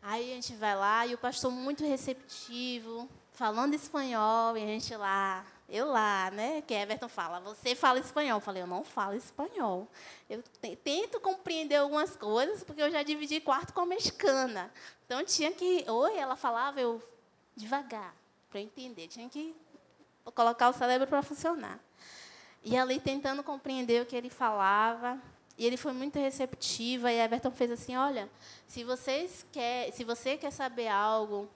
Aí 0.07 0.33
a 0.33 0.35
gente 0.35 0.55
vai 0.57 0.77
lá 0.77 1.07
e 1.07 1.15
o 1.15 1.19
pastor 1.19 1.51
muito 1.51 1.83
receptivo, 1.83 3.09
falando 3.33 3.73
espanhol, 3.73 4.55
e 4.55 4.63
a 4.63 4.67
gente 4.67 4.95
lá, 4.95 5.47
eu 5.67 5.87
lá, 5.87 6.31
né? 6.31 6.61
Que 6.61 6.75
Everton 6.75 7.09
fala, 7.09 7.41
você 7.41 7.75
fala 7.75 7.99
espanhol. 7.99 8.37
Eu 8.37 8.41
falei, 8.43 8.63
eu 8.63 8.67
não 8.67 8.85
falo 8.85 9.15
espanhol. 9.15 9.89
Eu 10.29 10.43
tento 10.85 11.19
compreender 11.21 11.77
algumas 11.77 12.17
coisas, 12.17 12.63
porque 12.63 12.83
eu 12.83 12.91
já 12.91 13.03
dividi 13.03 13.41
quarto 13.41 13.73
com 13.73 13.81
a 13.81 13.87
mexicana. 13.87 14.71
Então 15.07 15.25
tinha 15.25 15.51
que. 15.53 15.87
Oi, 15.89 16.17
ela 16.19 16.37
falava, 16.37 16.79
eu 16.79 17.03
devagar, 17.57 18.15
para 18.51 18.61
entender. 18.61 19.09
Tinha 19.09 19.31
que 19.31 19.57
colocar 20.35 20.69
o 20.69 20.75
cérebro 20.75 21.07
para 21.07 21.23
funcionar. 21.23 21.81
E 22.63 22.77
ali 22.77 23.01
tentando 23.01 23.43
compreender 23.43 24.03
o 24.03 24.07
que 24.07 24.15
ele 24.15 24.29
falava. 24.29 25.19
E 25.57 25.67
ele 25.67 25.77
foi 25.77 25.93
muito 25.93 26.19
receptivo. 26.19 27.09
E 27.09 27.21
Everton 27.21 27.51
fez 27.51 27.71
assim: 27.71 27.97
olha, 27.97 28.29
se 28.67 28.85
vocês 28.85 29.47
quer, 29.53 29.93
se 29.93 30.05
você 30.05 30.37
quer 30.37 30.51
saber 30.51 30.89
algo 30.89 31.49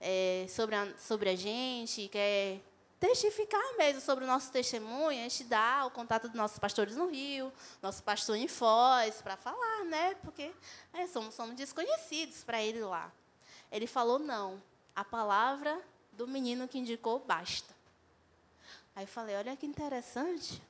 é, 0.00 0.46
sobre, 0.48 0.74
a, 0.74 0.96
sobre 0.98 1.30
a 1.30 1.36
gente, 1.36 2.08
quer 2.08 2.60
testificar 2.98 3.76
mesmo 3.76 4.00
sobre 4.00 4.24
o 4.24 4.26
nosso 4.26 4.50
testemunho, 4.50 5.18
a 5.20 5.28
gente 5.28 5.44
dá 5.44 5.84
o 5.86 5.90
contato 5.90 6.26
dos 6.26 6.36
nossos 6.36 6.58
pastores 6.58 6.96
no 6.96 7.06
Rio, 7.06 7.52
nosso 7.82 8.02
pastor 8.02 8.36
em 8.36 8.48
Foz, 8.48 9.20
para 9.20 9.36
falar, 9.36 9.84
né? 9.84 10.14
Porque 10.22 10.50
é, 10.92 11.06
somos, 11.06 11.34
somos 11.34 11.54
desconhecidos 11.54 12.44
para 12.44 12.62
ele 12.62 12.80
lá. 12.80 13.12
Ele 13.70 13.86
falou: 13.86 14.18
não, 14.18 14.62
a 14.96 15.04
palavra 15.04 15.80
do 16.12 16.26
menino 16.26 16.68
que 16.68 16.78
indicou 16.78 17.18
basta. 17.18 17.74
Aí 18.96 19.04
eu 19.04 19.08
falei, 19.08 19.34
olha 19.36 19.56
que 19.56 19.66
interessante. 19.66 20.62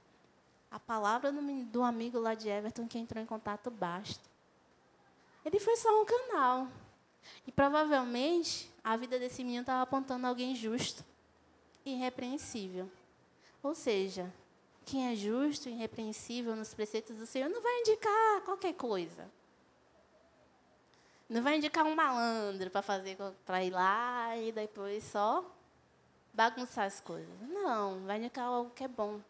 A 0.75 0.81
palavra 0.81 1.31
do, 1.31 1.85
amigo 1.85 2.18
lá 2.18 2.35
de 2.35 2.49
Everton 2.49 2.89
que 2.89 2.99
entrou 2.99 3.22
em 3.22 3.27
contato 3.27 3.70
basta. 3.70 4.29
Ele 5.45 5.61
foi 5.61 5.77
só 5.77 6.03
um 6.03 6.05
canal. 6.05 6.66
E 7.47 7.53
provavelmente 7.53 8.68
a 8.83 8.97
vida 8.97 9.16
desse 9.16 9.45
menino 9.45 9.61
estava 9.61 9.83
apontando 9.83 10.27
alguém 10.27 10.53
justo 10.53 11.05
e 11.87 11.93
irrepreensível. 11.93 12.91
Ou 13.62 13.72
seja, 13.72 14.35
quem 14.85 15.12
é 15.12 15.14
justo 15.14 15.68
e 15.68 15.72
irrepreensível 15.72 16.57
nos 16.57 16.75
preceitos 16.75 17.14
do 17.18 17.25
Senhor 17.25 17.49
não 17.49 17.62
vai 17.62 17.79
indicar 17.79 18.41
qualquer 18.41 18.75
coisa. 18.75 19.31
Não 21.29 21.41
vai 21.41 21.57
indicar 21.59 21.87
um 21.87 21.95
malandro 21.95 22.68
para 22.68 22.83
fazer 22.83 23.16
para 23.47 23.62
ir 23.62 23.70
lá 23.70 24.37
e 24.37 24.51
depois 24.51 25.05
só 25.05 25.49
bagunçar 26.33 26.87
as 26.87 27.01
coisas. 27.01 27.41
Não, 27.43 28.05
vai 28.07 28.18
indicar 28.18 28.47
algo 28.47 28.70
que 28.70 28.83
é 28.83 28.89
bom. 28.89 29.20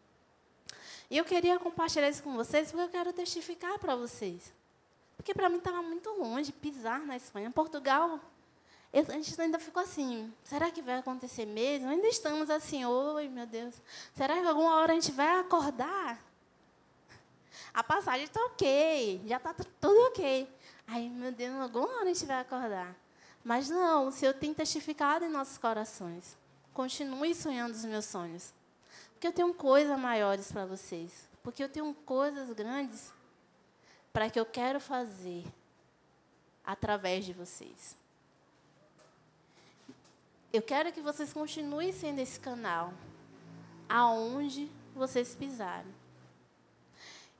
E 1.09 1.17
eu 1.17 1.25
queria 1.25 1.59
compartilhar 1.59 2.09
isso 2.09 2.23
com 2.23 2.33
vocês 2.35 2.71
porque 2.71 2.83
eu 2.83 2.89
quero 2.89 3.13
testificar 3.13 3.77
para 3.79 3.95
vocês. 3.95 4.53
Porque 5.15 5.33
para 5.33 5.49
mim 5.49 5.57
estava 5.57 5.81
muito 5.81 6.09
longe 6.11 6.51
pisar 6.51 6.99
na 6.99 7.15
Espanha. 7.15 7.49
Portugal, 7.51 8.19
eu, 8.91 9.05
a 9.09 9.13
gente 9.13 9.39
ainda 9.39 9.59
ficou 9.59 9.83
assim: 9.83 10.33
será 10.43 10.71
que 10.71 10.81
vai 10.81 10.99
acontecer 10.99 11.45
mesmo? 11.45 11.89
Ainda 11.89 12.07
estamos 12.07 12.49
assim, 12.49 12.85
oi 12.85 13.27
meu 13.27 13.45
Deus. 13.45 13.75
Será 14.13 14.39
que 14.39 14.47
alguma 14.47 14.75
hora 14.75 14.93
a 14.93 14.95
gente 14.95 15.11
vai 15.11 15.39
acordar? 15.39 16.19
A 17.73 17.83
passagem 17.83 18.23
está 18.23 18.39
ok, 18.45 19.21
já 19.25 19.37
está 19.37 19.53
tudo 19.53 19.99
ok. 20.07 20.49
Ai, 20.87 21.09
meu 21.09 21.31
Deus, 21.31 21.55
alguma 21.55 21.87
hora 21.87 22.03
a 22.03 22.13
gente 22.13 22.25
vai 22.25 22.39
acordar. 22.39 22.95
Mas 23.43 23.69
não, 23.69 24.07
o 24.07 24.11
Senhor 24.11 24.33
tem 24.33 24.53
testificado 24.53 25.25
em 25.25 25.29
nossos 25.29 25.57
corações. 25.57 26.37
Continue 26.73 27.35
sonhando 27.35 27.73
os 27.73 27.85
meus 27.85 28.05
sonhos. 28.05 28.53
Porque 29.25 29.41
eu 29.41 29.47
tenho 29.47 29.53
coisas 29.55 29.97
maiores 29.97 30.51
para 30.51 30.67
vocês. 30.67 31.27
Porque 31.41 31.63
eu 31.63 31.67
tenho 31.67 31.91
coisas 32.05 32.51
grandes 32.51 33.11
para 34.13 34.29
que 34.29 34.39
eu 34.39 34.45
quero 34.45 34.79
fazer 34.79 35.43
através 36.63 37.25
de 37.25 37.33
vocês. 37.33 37.97
Eu 40.53 40.61
quero 40.61 40.91
que 40.91 41.01
vocês 41.01 41.33
continuem 41.33 41.91
sendo 41.91 42.19
esse 42.19 42.39
canal 42.39 42.93
aonde 43.89 44.69
vocês 44.93 45.33
pisarem. 45.33 45.91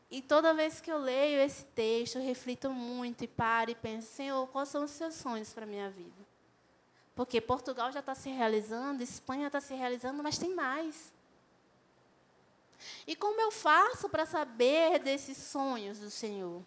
E 0.09 0.23
toda 0.23 0.55
vez 0.55 0.81
que 0.81 0.91
eu 0.91 0.97
leio 0.97 1.39
esse 1.39 1.65
texto, 1.65 2.15
eu 2.15 2.23
reflito 2.23 2.71
muito 2.71 3.23
e 3.23 3.27
paro 3.27 3.69
e 3.69 3.75
penso, 3.75 4.07
Senhor, 4.07 4.47
quais 4.47 4.69
são 4.69 4.85
os 4.85 4.91
seus 4.91 5.13
sonhos 5.13 5.53
para 5.53 5.65
a 5.65 5.67
minha 5.67 5.91
vida? 5.91 6.25
Porque 7.13 7.39
Portugal 7.39 7.91
já 7.91 7.99
está 7.99 8.15
se 8.15 8.29
realizando, 8.31 9.03
Espanha 9.03 9.45
está 9.45 9.61
se 9.61 9.75
realizando, 9.75 10.23
mas 10.23 10.39
tem 10.39 10.55
mais. 10.55 11.13
E 13.05 13.15
como 13.15 13.39
eu 13.41 13.51
faço 13.51 14.09
para 14.09 14.25
saber 14.25 14.99
desses 14.99 15.37
sonhos 15.37 15.99
do 15.99 16.09
Senhor? 16.09 16.63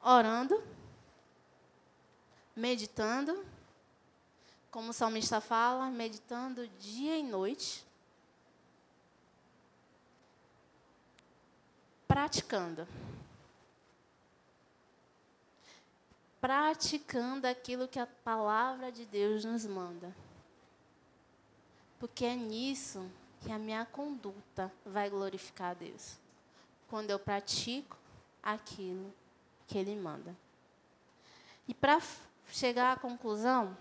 Orando, 0.00 0.62
meditando, 2.56 3.44
como 4.70 4.90
o 4.90 4.92
salmista 4.92 5.40
fala, 5.40 5.90
meditando 5.90 6.66
dia 6.78 7.16
e 7.16 7.22
noite 7.22 7.86
praticando. 12.12 12.86
Praticando 16.38 17.46
aquilo 17.46 17.88
que 17.88 17.98
a 17.98 18.06
palavra 18.06 18.92
de 18.92 19.06
Deus 19.06 19.46
nos 19.46 19.64
manda. 19.64 20.14
Porque 21.98 22.26
é 22.26 22.36
nisso 22.36 23.10
que 23.42 23.50
a 23.50 23.58
minha 23.58 23.84
conduta 23.84 24.72
vai 24.84 25.10
glorificar 25.10 25.72
a 25.72 25.74
Deus. 25.74 26.16
Quando 26.88 27.10
eu 27.10 27.18
pratico 27.18 27.96
aquilo 28.42 29.12
que 29.66 29.78
Ele 29.78 29.96
manda. 29.96 30.34
E 31.66 31.74
para 31.74 32.00
chegar 32.48 32.92
à 32.92 32.96
conclusão 32.96 33.76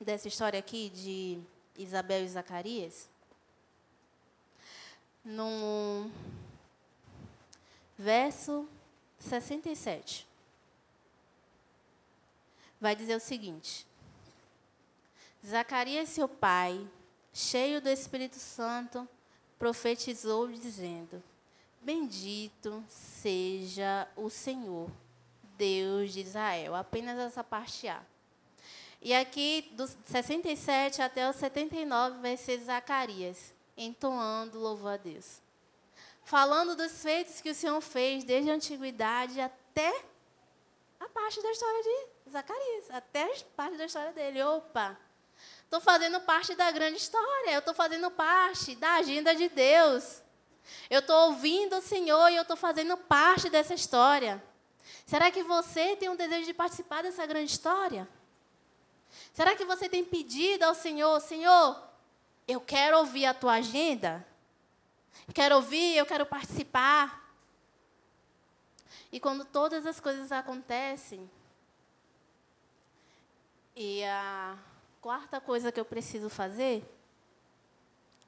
dessa 0.00 0.28
história 0.28 0.58
aqui 0.58 0.90
de 0.90 1.40
Isabel 1.76 2.24
e 2.24 2.28
Zacarias, 2.28 3.08
no 5.24 6.10
verso 7.96 8.68
67. 9.18 10.26
Vai 12.80 12.94
dizer 12.94 13.16
o 13.16 13.20
seguinte: 13.20 13.86
Zacarias, 15.46 16.10
seu 16.10 16.28
pai, 16.28 16.86
cheio 17.34 17.82
do 17.82 17.90
Espírito 17.90 18.36
Santo, 18.36 19.06
profetizou, 19.58 20.48
dizendo: 20.48 21.22
Bendito 21.82 22.82
seja 22.88 24.08
o 24.16 24.30
Senhor, 24.30 24.90
Deus 25.58 26.14
de 26.14 26.20
Israel. 26.20 26.74
Apenas 26.74 27.18
essa 27.18 27.44
parte 27.44 27.86
A. 27.86 28.02
E 29.02 29.12
aqui, 29.12 29.70
do 29.72 29.86
67 29.86 31.02
até 31.02 31.28
o 31.28 31.32
79, 31.34 32.22
vai 32.22 32.38
ser 32.38 32.58
Zacarias, 32.60 33.52
entoando 33.76 34.58
louvor 34.58 34.92
a 34.92 34.96
Deus 34.96 35.44
falando 36.24 36.74
dos 36.74 37.02
feitos 37.02 37.40
que 37.40 37.50
o 37.50 37.54
Senhor 37.54 37.80
fez 37.80 38.24
desde 38.24 38.50
a 38.50 38.54
antiguidade 38.54 39.40
até 39.40 40.04
a 40.98 41.08
parte 41.08 41.42
da 41.42 41.50
história 41.50 41.82
de 41.82 42.30
Zacarias, 42.30 42.90
até 42.90 43.24
a 43.24 43.44
parte 43.54 43.76
da 43.76 43.84
história 43.84 44.12
dele. 44.12 44.42
Opa! 44.42 44.98
Estou 45.64 45.80
fazendo 45.80 46.20
parte 46.20 46.54
da 46.54 46.70
grande 46.70 46.98
história, 46.98 47.50
eu 47.50 47.58
estou 47.58 47.74
fazendo 47.74 48.10
parte 48.10 48.76
da 48.76 48.94
agenda 48.94 49.34
de 49.34 49.48
Deus. 49.48 50.22
Eu 50.88 51.00
estou 51.00 51.28
ouvindo 51.28 51.76
o 51.76 51.82
Senhor 51.82 52.28
e 52.30 52.36
eu 52.36 52.42
estou 52.42 52.56
fazendo 52.56 52.96
parte 52.96 53.50
dessa 53.50 53.74
história. 53.74 54.42
Será 55.04 55.30
que 55.30 55.42
você 55.42 55.96
tem 55.96 56.08
um 56.08 56.16
desejo 56.16 56.46
de 56.46 56.54
participar 56.54 57.02
dessa 57.02 57.26
grande 57.26 57.50
história? 57.50 58.08
Será 59.32 59.54
que 59.56 59.64
você 59.64 59.88
tem 59.88 60.04
pedido 60.04 60.62
ao 60.62 60.74
Senhor, 60.74 61.20
Senhor, 61.20 61.82
eu 62.46 62.60
quero 62.60 62.98
ouvir 62.98 63.26
a 63.26 63.34
tua 63.34 63.54
agenda? 63.54 64.24
quero 65.32 65.56
ouvir, 65.56 65.96
eu 65.96 66.06
quero 66.06 66.26
participar. 66.26 67.32
E 69.10 69.20
quando 69.20 69.44
todas 69.44 69.86
as 69.86 70.00
coisas 70.00 70.32
acontecem, 70.32 71.30
e 73.76 74.04
a 74.04 74.56
quarta 75.04 75.38
coisa 75.38 75.70
que 75.70 75.78
eu 75.78 75.84
preciso 75.84 76.30
fazer, 76.30 76.82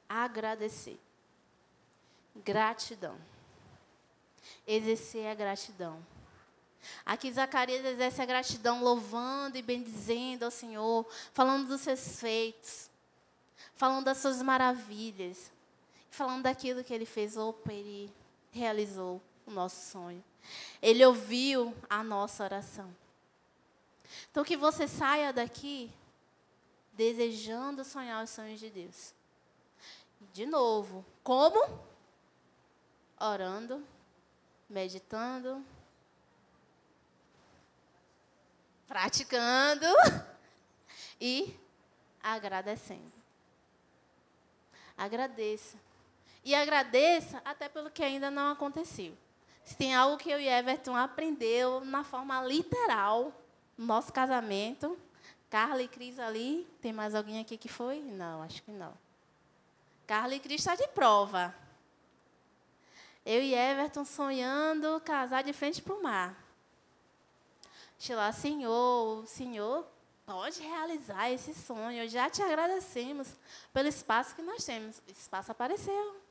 agradecer. 0.07 0.99
Gratidão. 2.35 3.17
Exercer 4.67 5.25
a 5.25 5.33
gratidão. 5.33 6.05
Aqui 7.03 7.33
Zacarias 7.33 7.83
exerce 7.83 8.21
a 8.21 8.27
gratidão, 8.27 8.83
louvando 8.83 9.57
e 9.57 9.63
bendizendo 9.63 10.45
ao 10.45 10.51
Senhor, 10.51 11.03
falando 11.33 11.67
dos 11.67 11.81
seus 11.81 12.19
feitos, 12.19 12.91
falando 13.73 14.05
das 14.05 14.19
suas 14.19 14.39
maravilhas 14.43 15.51
falando 16.17 16.43
daquilo 16.43 16.83
que 16.83 16.93
ele 16.93 17.05
fez, 17.05 17.37
opa, 17.37 17.71
ele 17.71 18.11
realizou 18.51 19.21
o 19.45 19.51
nosso 19.51 19.91
sonho. 19.91 20.23
Ele 20.81 21.05
ouviu 21.05 21.75
a 21.87 22.03
nossa 22.03 22.43
oração. 22.43 22.95
Então, 24.31 24.43
que 24.43 24.57
você 24.57 24.87
saia 24.87 25.31
daqui 25.31 25.91
desejando 26.97 27.85
sonhar 27.85 28.23
os 28.23 28.31
sonhos 28.31 28.59
de 28.59 28.71
Deus. 28.71 29.13
De 30.33 30.47
novo, 30.47 31.05
como? 31.23 31.79
Orando, 33.19 33.85
meditando, 34.67 35.63
praticando 38.87 39.85
e 41.21 41.55
agradecendo. 42.21 43.13
Agradeça. 44.97 45.77
E 46.43 46.55
agradeça 46.55 47.41
até 47.45 47.69
pelo 47.69 47.91
que 47.91 48.03
ainda 48.03 48.31
não 48.31 48.51
aconteceu. 48.51 49.15
Se 49.63 49.75
tem 49.75 49.93
algo 49.93 50.17
que 50.17 50.31
eu 50.31 50.39
e 50.39 50.47
Everton 50.47 50.95
aprendeu 50.95 51.83
na 51.85 52.03
forma 52.03 52.41
literal 52.41 53.33
no 53.77 53.85
nosso 53.85 54.11
casamento, 54.11 54.97
Carla 55.49 55.81
e 55.81 55.87
Cris 55.87 56.19
ali, 56.19 56.67
tem 56.81 56.91
mais 56.91 57.15
alguém 57.15 57.39
aqui 57.39 57.57
que 57.57 57.69
foi? 57.69 58.01
Não, 58.01 58.41
acho 58.41 58.61
que 58.63 58.71
não. 58.71 58.93
Carla 60.05 60.35
e 60.35 60.39
Cris 60.39 60.61
está 60.61 60.75
de 60.75 60.87
prova. 60.89 61.55
Eu 63.25 63.41
e 63.41 63.53
Everton 63.53 64.05
sonhando 64.05 65.01
casar 65.01 65.43
de 65.43 65.51
frente 65.53 65.81
para 65.81 65.93
o 65.93 66.01
mar. 66.01 66.35
lá, 68.09 68.31
Senhor, 68.31 69.27
Senhor 69.27 69.85
pode 70.25 70.61
realizar 70.61 71.29
esse 71.29 71.53
sonho. 71.53 72.07
Já 72.09 72.29
te 72.29 72.41
agradecemos 72.41 73.27
pelo 73.73 73.87
espaço 73.87 74.35
que 74.35 74.41
nós 74.41 74.63
temos. 74.63 75.01
O 75.07 75.11
espaço 75.11 75.51
apareceu. 75.51 76.21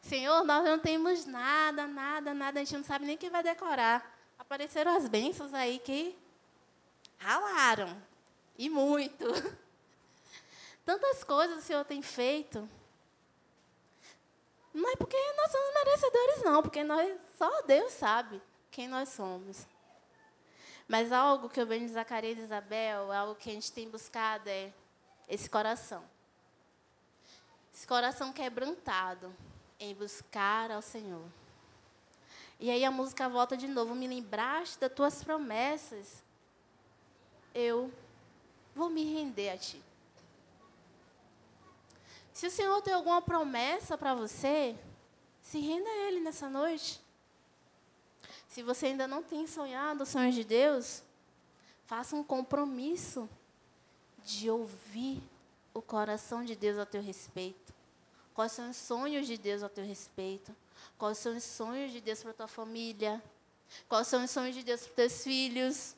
Senhor, 0.00 0.44
nós 0.44 0.64
não 0.64 0.78
temos 0.78 1.26
nada, 1.26 1.86
nada, 1.86 2.34
nada, 2.34 2.60
a 2.60 2.64
gente 2.64 2.76
não 2.76 2.84
sabe 2.84 3.04
nem 3.04 3.16
quem 3.16 3.30
vai 3.30 3.42
decorar. 3.42 4.16
Apareceram 4.38 4.96
as 4.96 5.08
bênçãos 5.08 5.54
aí 5.54 5.78
que 5.78 6.16
ralaram. 7.18 8.11
E 8.58 8.68
muito. 8.68 9.26
Tantas 10.84 11.22
coisas 11.24 11.58
o 11.58 11.62
Senhor 11.62 11.84
tem 11.84 12.02
feito. 12.02 12.68
Não 14.74 14.90
é 14.90 14.96
porque 14.96 15.16
nós 15.36 15.52
somos 15.52 15.74
merecedores, 15.74 16.42
não, 16.42 16.62
porque 16.62 16.82
nós, 16.82 17.20
só 17.36 17.62
Deus 17.62 17.92
sabe 17.92 18.40
quem 18.70 18.88
nós 18.88 19.10
somos. 19.10 19.66
Mas 20.88 21.12
algo 21.12 21.48
que 21.48 21.60
eu 21.60 21.66
vejo 21.66 21.84
em 21.84 21.88
Zacarias 21.88 22.38
e 22.38 22.42
Isabel, 22.42 23.12
algo 23.12 23.34
que 23.34 23.50
a 23.50 23.52
gente 23.52 23.70
tem 23.72 23.88
buscado 23.88 24.48
é 24.48 24.72
esse 25.28 25.48
coração. 25.48 26.02
Esse 27.72 27.86
coração 27.86 28.32
quebrantado 28.32 29.34
em 29.78 29.94
buscar 29.94 30.70
ao 30.70 30.82
Senhor. 30.82 31.24
E 32.58 32.70
aí 32.70 32.84
a 32.84 32.90
música 32.90 33.28
volta 33.28 33.56
de 33.56 33.66
novo. 33.66 33.94
Me 33.94 34.06
lembraste 34.06 34.78
das 34.78 34.92
tuas 34.92 35.22
promessas. 35.24 36.22
Eu 37.54 37.92
vou 38.74 38.90
me 38.90 39.04
render 39.04 39.50
a 39.50 39.56
ti. 39.56 39.82
Se 42.32 42.46
o 42.46 42.50
Senhor 42.50 42.80
tem 42.82 42.94
alguma 42.94 43.20
promessa 43.20 43.96
para 43.96 44.14
você, 44.14 44.76
se 45.42 45.58
renda 45.60 45.88
a 45.88 45.96
Ele 46.08 46.20
nessa 46.20 46.48
noite. 46.48 47.00
Se 48.48 48.62
você 48.62 48.86
ainda 48.86 49.06
não 49.06 49.22
tem 49.22 49.46
sonhado 49.46 50.02
os 50.02 50.08
sonhos 50.08 50.34
de 50.34 50.44
Deus, 50.44 51.02
faça 51.86 52.16
um 52.16 52.24
compromisso 52.24 53.28
de 54.24 54.50
ouvir 54.50 55.22
o 55.74 55.82
coração 55.82 56.44
de 56.44 56.54
Deus 56.54 56.78
a 56.78 56.86
teu 56.86 57.02
respeito. 57.02 57.72
Quais 58.34 58.52
são 58.52 58.70
os 58.70 58.76
sonhos 58.76 59.26
de 59.26 59.36
Deus 59.36 59.62
a 59.62 59.68
teu 59.68 59.84
respeito? 59.84 60.54
Quais 60.98 61.18
são 61.18 61.36
os 61.36 61.44
sonhos 61.44 61.92
de 61.92 62.00
Deus 62.00 62.22
para 62.22 62.32
tua 62.32 62.48
família? 62.48 63.22
Quais 63.88 64.06
são 64.06 64.24
os 64.24 64.30
sonhos 64.30 64.54
de 64.54 64.62
Deus 64.62 64.82
para 64.82 64.94
teus 64.94 65.22
filhos? 65.22 65.94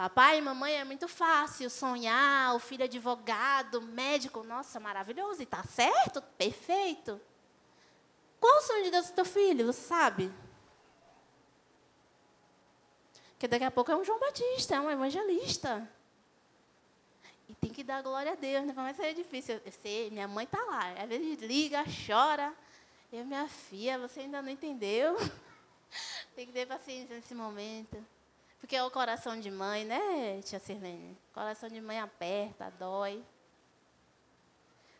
Papai 0.00 0.38
e 0.38 0.40
mamãe 0.40 0.80
é 0.80 0.82
muito 0.82 1.06
fácil 1.06 1.68
sonhar, 1.68 2.54
o 2.54 2.58
filho 2.58 2.84
advogado, 2.84 3.82
médico, 3.82 4.42
nossa, 4.42 4.80
maravilhoso, 4.80 5.42
e 5.42 5.44
tá 5.44 5.62
certo, 5.62 6.22
perfeito. 6.38 7.20
Qual 8.40 8.56
o 8.56 8.62
sonho 8.62 8.84
de 8.84 8.92
Deus 8.92 9.08
do 9.08 9.12
teu 9.12 9.26
filho, 9.26 9.66
você 9.66 9.82
sabe? 9.82 10.32
Que 13.38 13.46
daqui 13.46 13.62
a 13.62 13.70
pouco 13.70 13.92
é 13.92 13.96
um 13.96 14.02
João 14.02 14.18
Batista, 14.18 14.74
é 14.74 14.80
um 14.80 14.90
evangelista. 14.90 15.86
E 17.46 17.54
tem 17.56 17.70
que 17.70 17.84
dar 17.84 18.00
glória 18.00 18.32
a 18.32 18.36
Deus, 18.36 18.64
né? 18.64 18.72
Mas 18.74 18.98
é 18.98 19.12
difícil. 19.12 19.60
Eu 19.62 19.72
sei, 19.82 20.10
minha 20.10 20.26
mãe 20.26 20.44
está 20.46 20.64
lá. 20.64 20.94
Às 20.94 21.10
vezes 21.10 21.42
liga, 21.42 21.84
chora. 22.06 22.54
Eu, 23.12 23.26
minha 23.26 23.46
filha, 23.48 23.98
você 23.98 24.20
ainda 24.20 24.40
não 24.40 24.48
entendeu? 24.48 25.14
tem 26.34 26.46
que 26.46 26.54
ter 26.54 26.64
paciência 26.64 27.16
nesse 27.16 27.34
momento. 27.34 28.02
Porque 28.60 28.76
é 28.76 28.84
o 28.84 28.90
coração 28.90 29.40
de 29.40 29.50
mãe, 29.50 29.84
né, 29.84 30.40
tia 30.42 30.58
Sirlene? 30.58 31.16
Coração 31.32 31.68
de 31.68 31.80
mãe 31.80 31.98
aperta, 31.98 32.70
dói. 32.78 33.24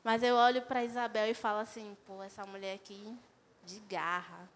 Mas 0.03 0.23
eu 0.23 0.35
olho 0.35 0.63
para 0.63 0.83
Isabel 0.83 1.31
e 1.31 1.35
falo 1.35 1.59
assim, 1.59 1.97
pô, 2.07 2.23
essa 2.23 2.45
mulher 2.47 2.75
aqui 2.75 3.17
de 3.65 3.79
garra. 3.81 4.49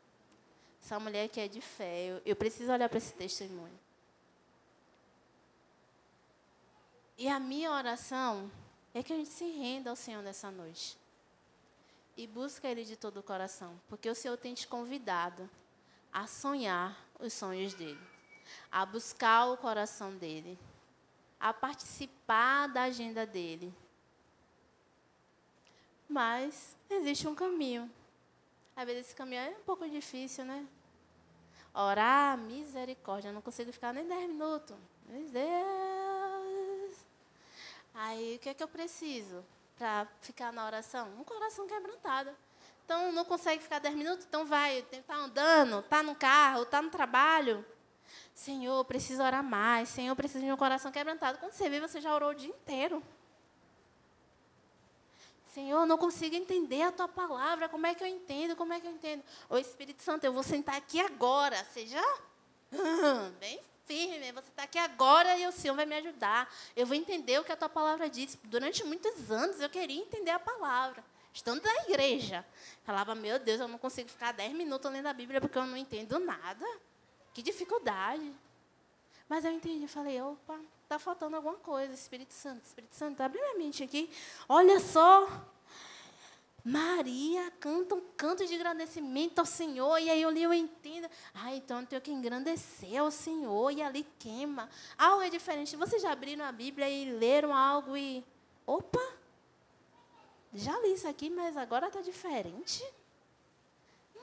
Essa 0.82 0.98
mulher 0.98 1.26
aqui 1.26 1.38
é 1.38 1.46
de 1.46 1.60
fé. 1.60 2.06
Eu, 2.06 2.22
eu 2.24 2.34
preciso 2.34 2.72
olhar 2.72 2.88
para 2.88 2.96
esse 2.96 3.12
testemunho. 3.12 3.78
E 7.18 7.28
a 7.28 7.38
minha 7.38 7.70
oração 7.70 8.50
é 8.94 9.02
que 9.02 9.12
a 9.12 9.16
gente 9.16 9.30
se 9.30 9.44
renda 9.44 9.90
ao 9.90 9.96
Senhor 9.96 10.22
nessa 10.22 10.50
noite. 10.50 10.96
E 12.16 12.26
busca 12.26 12.66
Ele 12.66 12.84
de 12.84 12.96
todo 12.96 13.18
o 13.18 13.22
coração. 13.22 13.78
Porque 13.86 14.08
o 14.08 14.14
Senhor 14.14 14.36
tem 14.38 14.54
te 14.54 14.66
convidado 14.66 15.48
a 16.10 16.26
sonhar 16.26 16.98
os 17.20 17.34
sonhos 17.34 17.74
dele 17.74 18.13
a 18.70 18.84
buscar 18.84 19.46
o 19.46 19.56
coração 19.56 20.16
dele, 20.16 20.58
a 21.38 21.52
participar 21.52 22.68
da 22.68 22.82
agenda 22.82 23.26
dele. 23.26 23.74
Mas 26.08 26.76
existe 26.88 27.26
um 27.26 27.34
caminho. 27.34 27.90
Às 28.76 28.86
vezes 28.86 29.06
esse 29.06 29.14
caminho 29.14 29.40
é 29.40 29.50
um 29.50 29.64
pouco 29.64 29.88
difícil, 29.88 30.44
né? 30.44 30.66
Orar, 31.72 32.38
misericórdia, 32.38 33.32
não 33.32 33.40
consigo 33.40 33.72
ficar 33.72 33.92
nem 33.92 34.06
10 34.06 34.28
minutos. 34.28 34.76
Meu 35.06 35.28
Deus! 35.28 36.96
Aí 37.94 38.36
o 38.36 38.38
que 38.38 38.48
é 38.48 38.54
que 38.54 38.62
eu 38.62 38.68
preciso 38.68 39.44
para 39.76 40.06
ficar 40.20 40.52
na 40.52 40.66
oração? 40.66 41.08
Um 41.18 41.24
coração 41.24 41.66
quebrantado. 41.66 42.30
Então 42.84 43.12
não 43.12 43.24
consegue 43.24 43.62
ficar 43.62 43.78
10 43.78 43.94
minutos? 43.94 44.26
Então 44.26 44.44
vai, 44.44 44.84
está 44.92 45.16
andando, 45.16 45.80
está 45.80 46.02
no 46.02 46.14
carro, 46.14 46.62
está 46.62 46.82
no 46.82 46.90
trabalho. 46.90 47.64
Senhor, 48.34 48.84
preciso 48.84 49.22
orar 49.22 49.42
mais. 49.42 49.88
Senhor, 49.88 50.14
preciso 50.14 50.44
de 50.44 50.52
um 50.52 50.56
coração 50.56 50.90
quebrantado. 50.90 51.38
Quando 51.38 51.52
você 51.52 51.68
vê, 51.68 51.80
você 51.80 52.00
já 52.00 52.14
orou 52.14 52.30
o 52.30 52.34
dia 52.34 52.48
inteiro. 52.48 53.02
Senhor, 55.52 55.86
não 55.86 55.96
consigo 55.96 56.34
entender 56.34 56.82
a 56.82 56.90
tua 56.90 57.06
palavra. 57.06 57.68
Como 57.68 57.86
é 57.86 57.94
que 57.94 58.02
eu 58.02 58.08
entendo? 58.08 58.56
Como 58.56 58.72
é 58.72 58.80
que 58.80 58.88
eu 58.88 58.90
entendo? 58.90 59.22
Ô 59.48 59.56
Espírito 59.56 60.02
Santo, 60.02 60.24
eu 60.24 60.32
vou 60.32 60.42
sentar 60.42 60.74
aqui 60.74 60.98
agora. 60.98 61.64
Seja 61.72 62.02
bem 63.38 63.60
firme. 63.86 64.32
Você 64.32 64.48
está 64.48 64.64
aqui 64.64 64.78
agora 64.78 65.38
e 65.38 65.46
o 65.46 65.52
Senhor 65.52 65.74
vai 65.74 65.86
me 65.86 65.94
ajudar. 65.96 66.52
Eu 66.74 66.86
vou 66.86 66.96
entender 66.96 67.38
o 67.38 67.44
que 67.44 67.52
a 67.52 67.56
tua 67.56 67.68
palavra 67.68 68.10
diz. 68.10 68.36
Durante 68.44 68.82
muitos 68.82 69.30
anos 69.30 69.60
eu 69.60 69.70
queria 69.70 70.00
entender 70.00 70.32
a 70.32 70.40
palavra. 70.40 71.04
Estando 71.32 71.62
na 71.62 71.74
igreja. 71.88 72.44
Falava, 72.84 73.14
meu 73.14 73.38
Deus, 73.38 73.60
eu 73.60 73.68
não 73.68 73.78
consigo 73.78 74.08
ficar 74.08 74.32
dez 74.32 74.52
minutos 74.52 74.90
lendo 74.90 75.06
a 75.06 75.12
Bíblia 75.12 75.40
porque 75.40 75.56
eu 75.56 75.66
não 75.66 75.76
entendo 75.76 76.18
nada. 76.18 76.66
Que 77.34 77.42
dificuldade. 77.42 78.32
Mas 79.28 79.44
eu 79.44 79.50
entendi, 79.50 79.88
falei, 79.88 80.20
opa, 80.22 80.58
está 80.84 80.98
faltando 80.98 81.34
alguma 81.34 81.56
coisa, 81.56 81.92
Espírito 81.92 82.32
Santo. 82.32 82.64
Espírito 82.64 82.94
Santo, 82.94 83.20
abre 83.20 83.40
minha 83.40 83.58
mente 83.58 83.82
aqui. 83.82 84.08
Olha 84.48 84.78
só. 84.80 85.28
Maria 86.64 87.50
canta 87.60 87.94
um 87.94 88.00
canto 88.16 88.46
de 88.46 88.54
agradecimento 88.54 89.38
ao 89.38 89.44
Senhor. 89.44 89.98
E 89.98 90.08
aí 90.08 90.22
eu 90.22 90.30
li, 90.30 90.42
eu 90.42 90.54
entendo. 90.54 91.10
Ah, 91.34 91.54
então 91.54 91.80
eu 91.80 91.86
tenho 91.86 92.00
que 92.00 92.10
engrandecer 92.10 93.00
ao 93.00 93.10
Senhor. 93.10 93.70
E 93.70 93.82
ali 93.82 94.06
queima. 94.18 94.70
Algo 94.96 95.22
é 95.22 95.28
diferente. 95.28 95.76
Vocês 95.76 96.00
já 96.00 96.12
abriram 96.12 96.44
a 96.44 96.52
Bíblia 96.52 96.88
e 96.88 97.12
leram 97.18 97.54
algo 97.54 97.96
e. 97.96 98.24
Opa! 98.66 99.12
Já 100.54 100.78
li 100.80 100.94
isso 100.94 101.08
aqui, 101.08 101.28
mas 101.28 101.56
agora 101.56 101.88
está 101.88 102.00
diferente. 102.00 102.82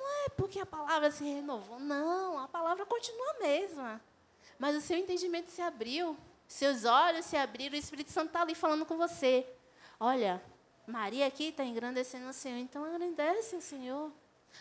Não 0.02 0.26
é 0.26 0.30
porque 0.30 0.60
a 0.60 0.66
palavra 0.66 1.12
se 1.12 1.24
renovou. 1.24 1.80
Não, 1.80 2.39
a 2.39 2.47
palavra 2.47 2.86
continua 2.88 3.36
a 3.36 3.39
mesma. 3.43 4.02
Mas 4.58 4.76
o 4.76 4.82
seu 4.82 4.97
entendimento 4.97 5.52
se 5.52 5.62
abriu, 5.62 6.18
seus 6.47 6.86
olhos 6.86 7.26
se 7.26 7.38
abriram, 7.38 7.76
o 7.76 7.80
Espírito 7.80 8.12
Santo 8.12 8.28
está 8.28 8.41
ali 8.41 8.56
falando 8.56 8.86
com 8.86 8.97
você. 8.97 9.47
Olha, 9.99 10.41
Maria 10.88 11.28
aqui 11.28 11.49
está 11.49 11.64
engrandecendo 11.64 12.30
o 12.30 12.34
Senhor, 12.34 12.58
então 12.58 12.88
engrandece 12.88 13.56
o 13.56 13.62
Senhor. 13.62 14.12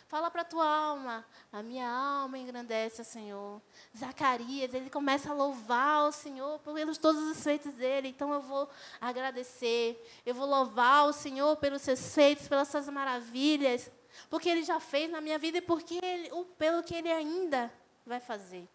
Fala 0.06 0.30
para 0.30 0.42
a 0.42 0.44
tua 0.44 0.66
alma, 0.66 1.24
a 1.50 1.62
minha 1.62 1.88
alma 1.88 2.38
engrandece 2.38 3.00
o 3.00 3.04
Senhor. 3.04 3.60
Zacarias, 3.96 4.72
ele 4.74 4.90
começa 4.90 5.30
a 5.30 5.34
louvar 5.34 6.06
o 6.06 6.12
Senhor 6.12 6.58
pelos 6.60 6.98
todos 6.98 7.22
os 7.22 7.42
feitos 7.42 7.74
dele. 7.74 8.08
Então 8.08 8.32
eu 8.32 8.40
vou 8.40 8.68
agradecer, 9.00 10.06
eu 10.24 10.34
vou 10.34 10.46
louvar 10.46 11.06
o 11.06 11.12
Senhor 11.12 11.56
pelos 11.56 11.82
seus 11.82 12.14
feitos, 12.14 12.46
pelas 12.46 12.68
suas 12.68 12.88
maravilhas 12.88 13.90
porque 14.28 14.48
Ele 14.48 14.62
já 14.62 14.80
fez 14.80 15.10
na 15.10 15.20
minha 15.20 15.38
vida 15.38 15.58
e 15.58 15.62
porque 15.62 15.98
ele, 16.02 16.30
pelo 16.58 16.82
que 16.82 16.94
Ele 16.94 17.10
ainda 17.10 17.72
vai 18.04 18.20
fazer. 18.20 18.68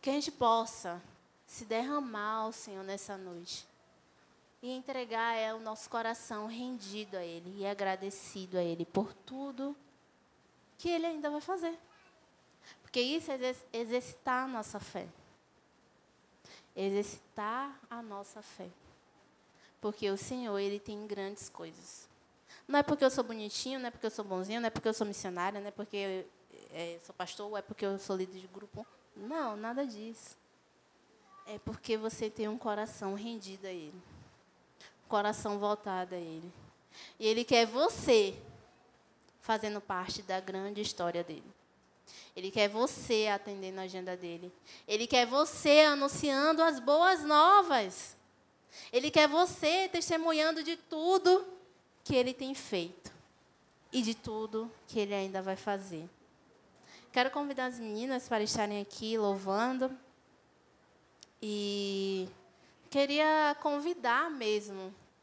Que 0.00 0.10
a 0.10 0.12
gente 0.12 0.30
possa 0.30 1.02
se 1.46 1.64
derramar 1.64 2.42
ao 2.42 2.52
Senhor 2.52 2.84
nessa 2.84 3.16
noite 3.16 3.66
e 4.62 4.70
entregar 4.70 5.34
é, 5.36 5.54
o 5.54 5.60
nosso 5.60 5.88
coração 5.88 6.46
rendido 6.46 7.16
a 7.16 7.24
Ele 7.24 7.60
e 7.60 7.66
agradecido 7.66 8.58
a 8.58 8.62
Ele 8.62 8.84
por 8.84 9.12
tudo 9.12 9.76
que 10.76 10.88
Ele 10.88 11.06
ainda 11.06 11.30
vai 11.30 11.40
fazer. 11.40 11.78
Porque 12.82 13.00
isso 13.00 13.30
é 13.30 13.38
exercitar 13.72 14.44
a 14.44 14.48
nossa 14.48 14.80
fé. 14.80 15.08
Exercitar 16.74 17.78
a 17.88 18.02
nossa 18.02 18.42
fé. 18.42 18.68
Porque 19.80 20.10
o 20.10 20.16
Senhor, 20.16 20.58
Ele 20.58 20.80
tem 20.80 21.06
grandes 21.06 21.48
coisas. 21.48 22.07
Não 22.68 22.78
é 22.78 22.82
porque 22.82 23.02
eu 23.02 23.10
sou 23.10 23.24
bonitinho, 23.24 23.80
não 23.80 23.88
é 23.88 23.90
porque 23.90 24.04
eu 24.04 24.10
sou 24.10 24.22
bonzinho, 24.22 24.60
não 24.60 24.66
é 24.66 24.70
porque 24.70 24.86
eu 24.86 24.92
sou 24.92 25.06
missionária, 25.06 25.58
não 25.58 25.68
é 25.68 25.70
porque 25.70 25.96
eu 25.96 26.38
é, 26.70 26.98
sou 27.02 27.14
pastor, 27.14 27.48
ou 27.48 27.56
é 27.56 27.62
porque 27.62 27.86
eu 27.86 27.98
sou 27.98 28.14
líder 28.14 28.40
de 28.40 28.46
grupo. 28.46 28.86
Não, 29.16 29.56
nada 29.56 29.86
disso. 29.86 30.36
É 31.46 31.58
porque 31.58 31.96
você 31.96 32.28
tem 32.28 32.46
um 32.46 32.58
coração 32.58 33.14
rendido 33.14 33.66
a 33.66 33.70
Ele. 33.70 34.00
Um 35.06 35.08
coração 35.08 35.58
voltado 35.58 36.14
a 36.14 36.18
Ele. 36.18 36.52
E 37.18 37.26
Ele 37.26 37.42
quer 37.42 37.66
você 37.66 38.36
fazendo 39.40 39.80
parte 39.80 40.20
da 40.20 40.38
grande 40.38 40.82
história 40.82 41.24
dele. 41.24 41.50
Ele 42.36 42.50
quer 42.50 42.68
você 42.68 43.28
atendendo 43.32 43.80
a 43.80 43.84
agenda 43.84 44.14
dele. 44.14 44.52
Ele 44.86 45.06
quer 45.06 45.26
você 45.26 45.80
anunciando 45.80 46.62
as 46.62 46.78
boas 46.78 47.24
novas. 47.24 48.14
Ele 48.92 49.10
quer 49.10 49.26
você 49.26 49.88
testemunhando 49.88 50.62
de 50.62 50.76
tudo 50.76 51.57
que 52.08 52.16
ele 52.16 52.32
tem 52.32 52.54
feito 52.54 53.12
e 53.92 54.00
de 54.00 54.14
tudo 54.14 54.72
que 54.86 54.98
ele 54.98 55.12
ainda 55.12 55.42
vai 55.42 55.56
fazer. 55.56 56.08
Quero 57.12 57.30
convidar 57.30 57.66
as 57.66 57.78
meninas 57.78 58.26
para 58.26 58.42
estarem 58.42 58.80
aqui 58.80 59.18
louvando 59.18 59.94
e 61.42 62.26
queria 62.88 63.54
convidar 63.60 64.30
mesmo 64.30 64.94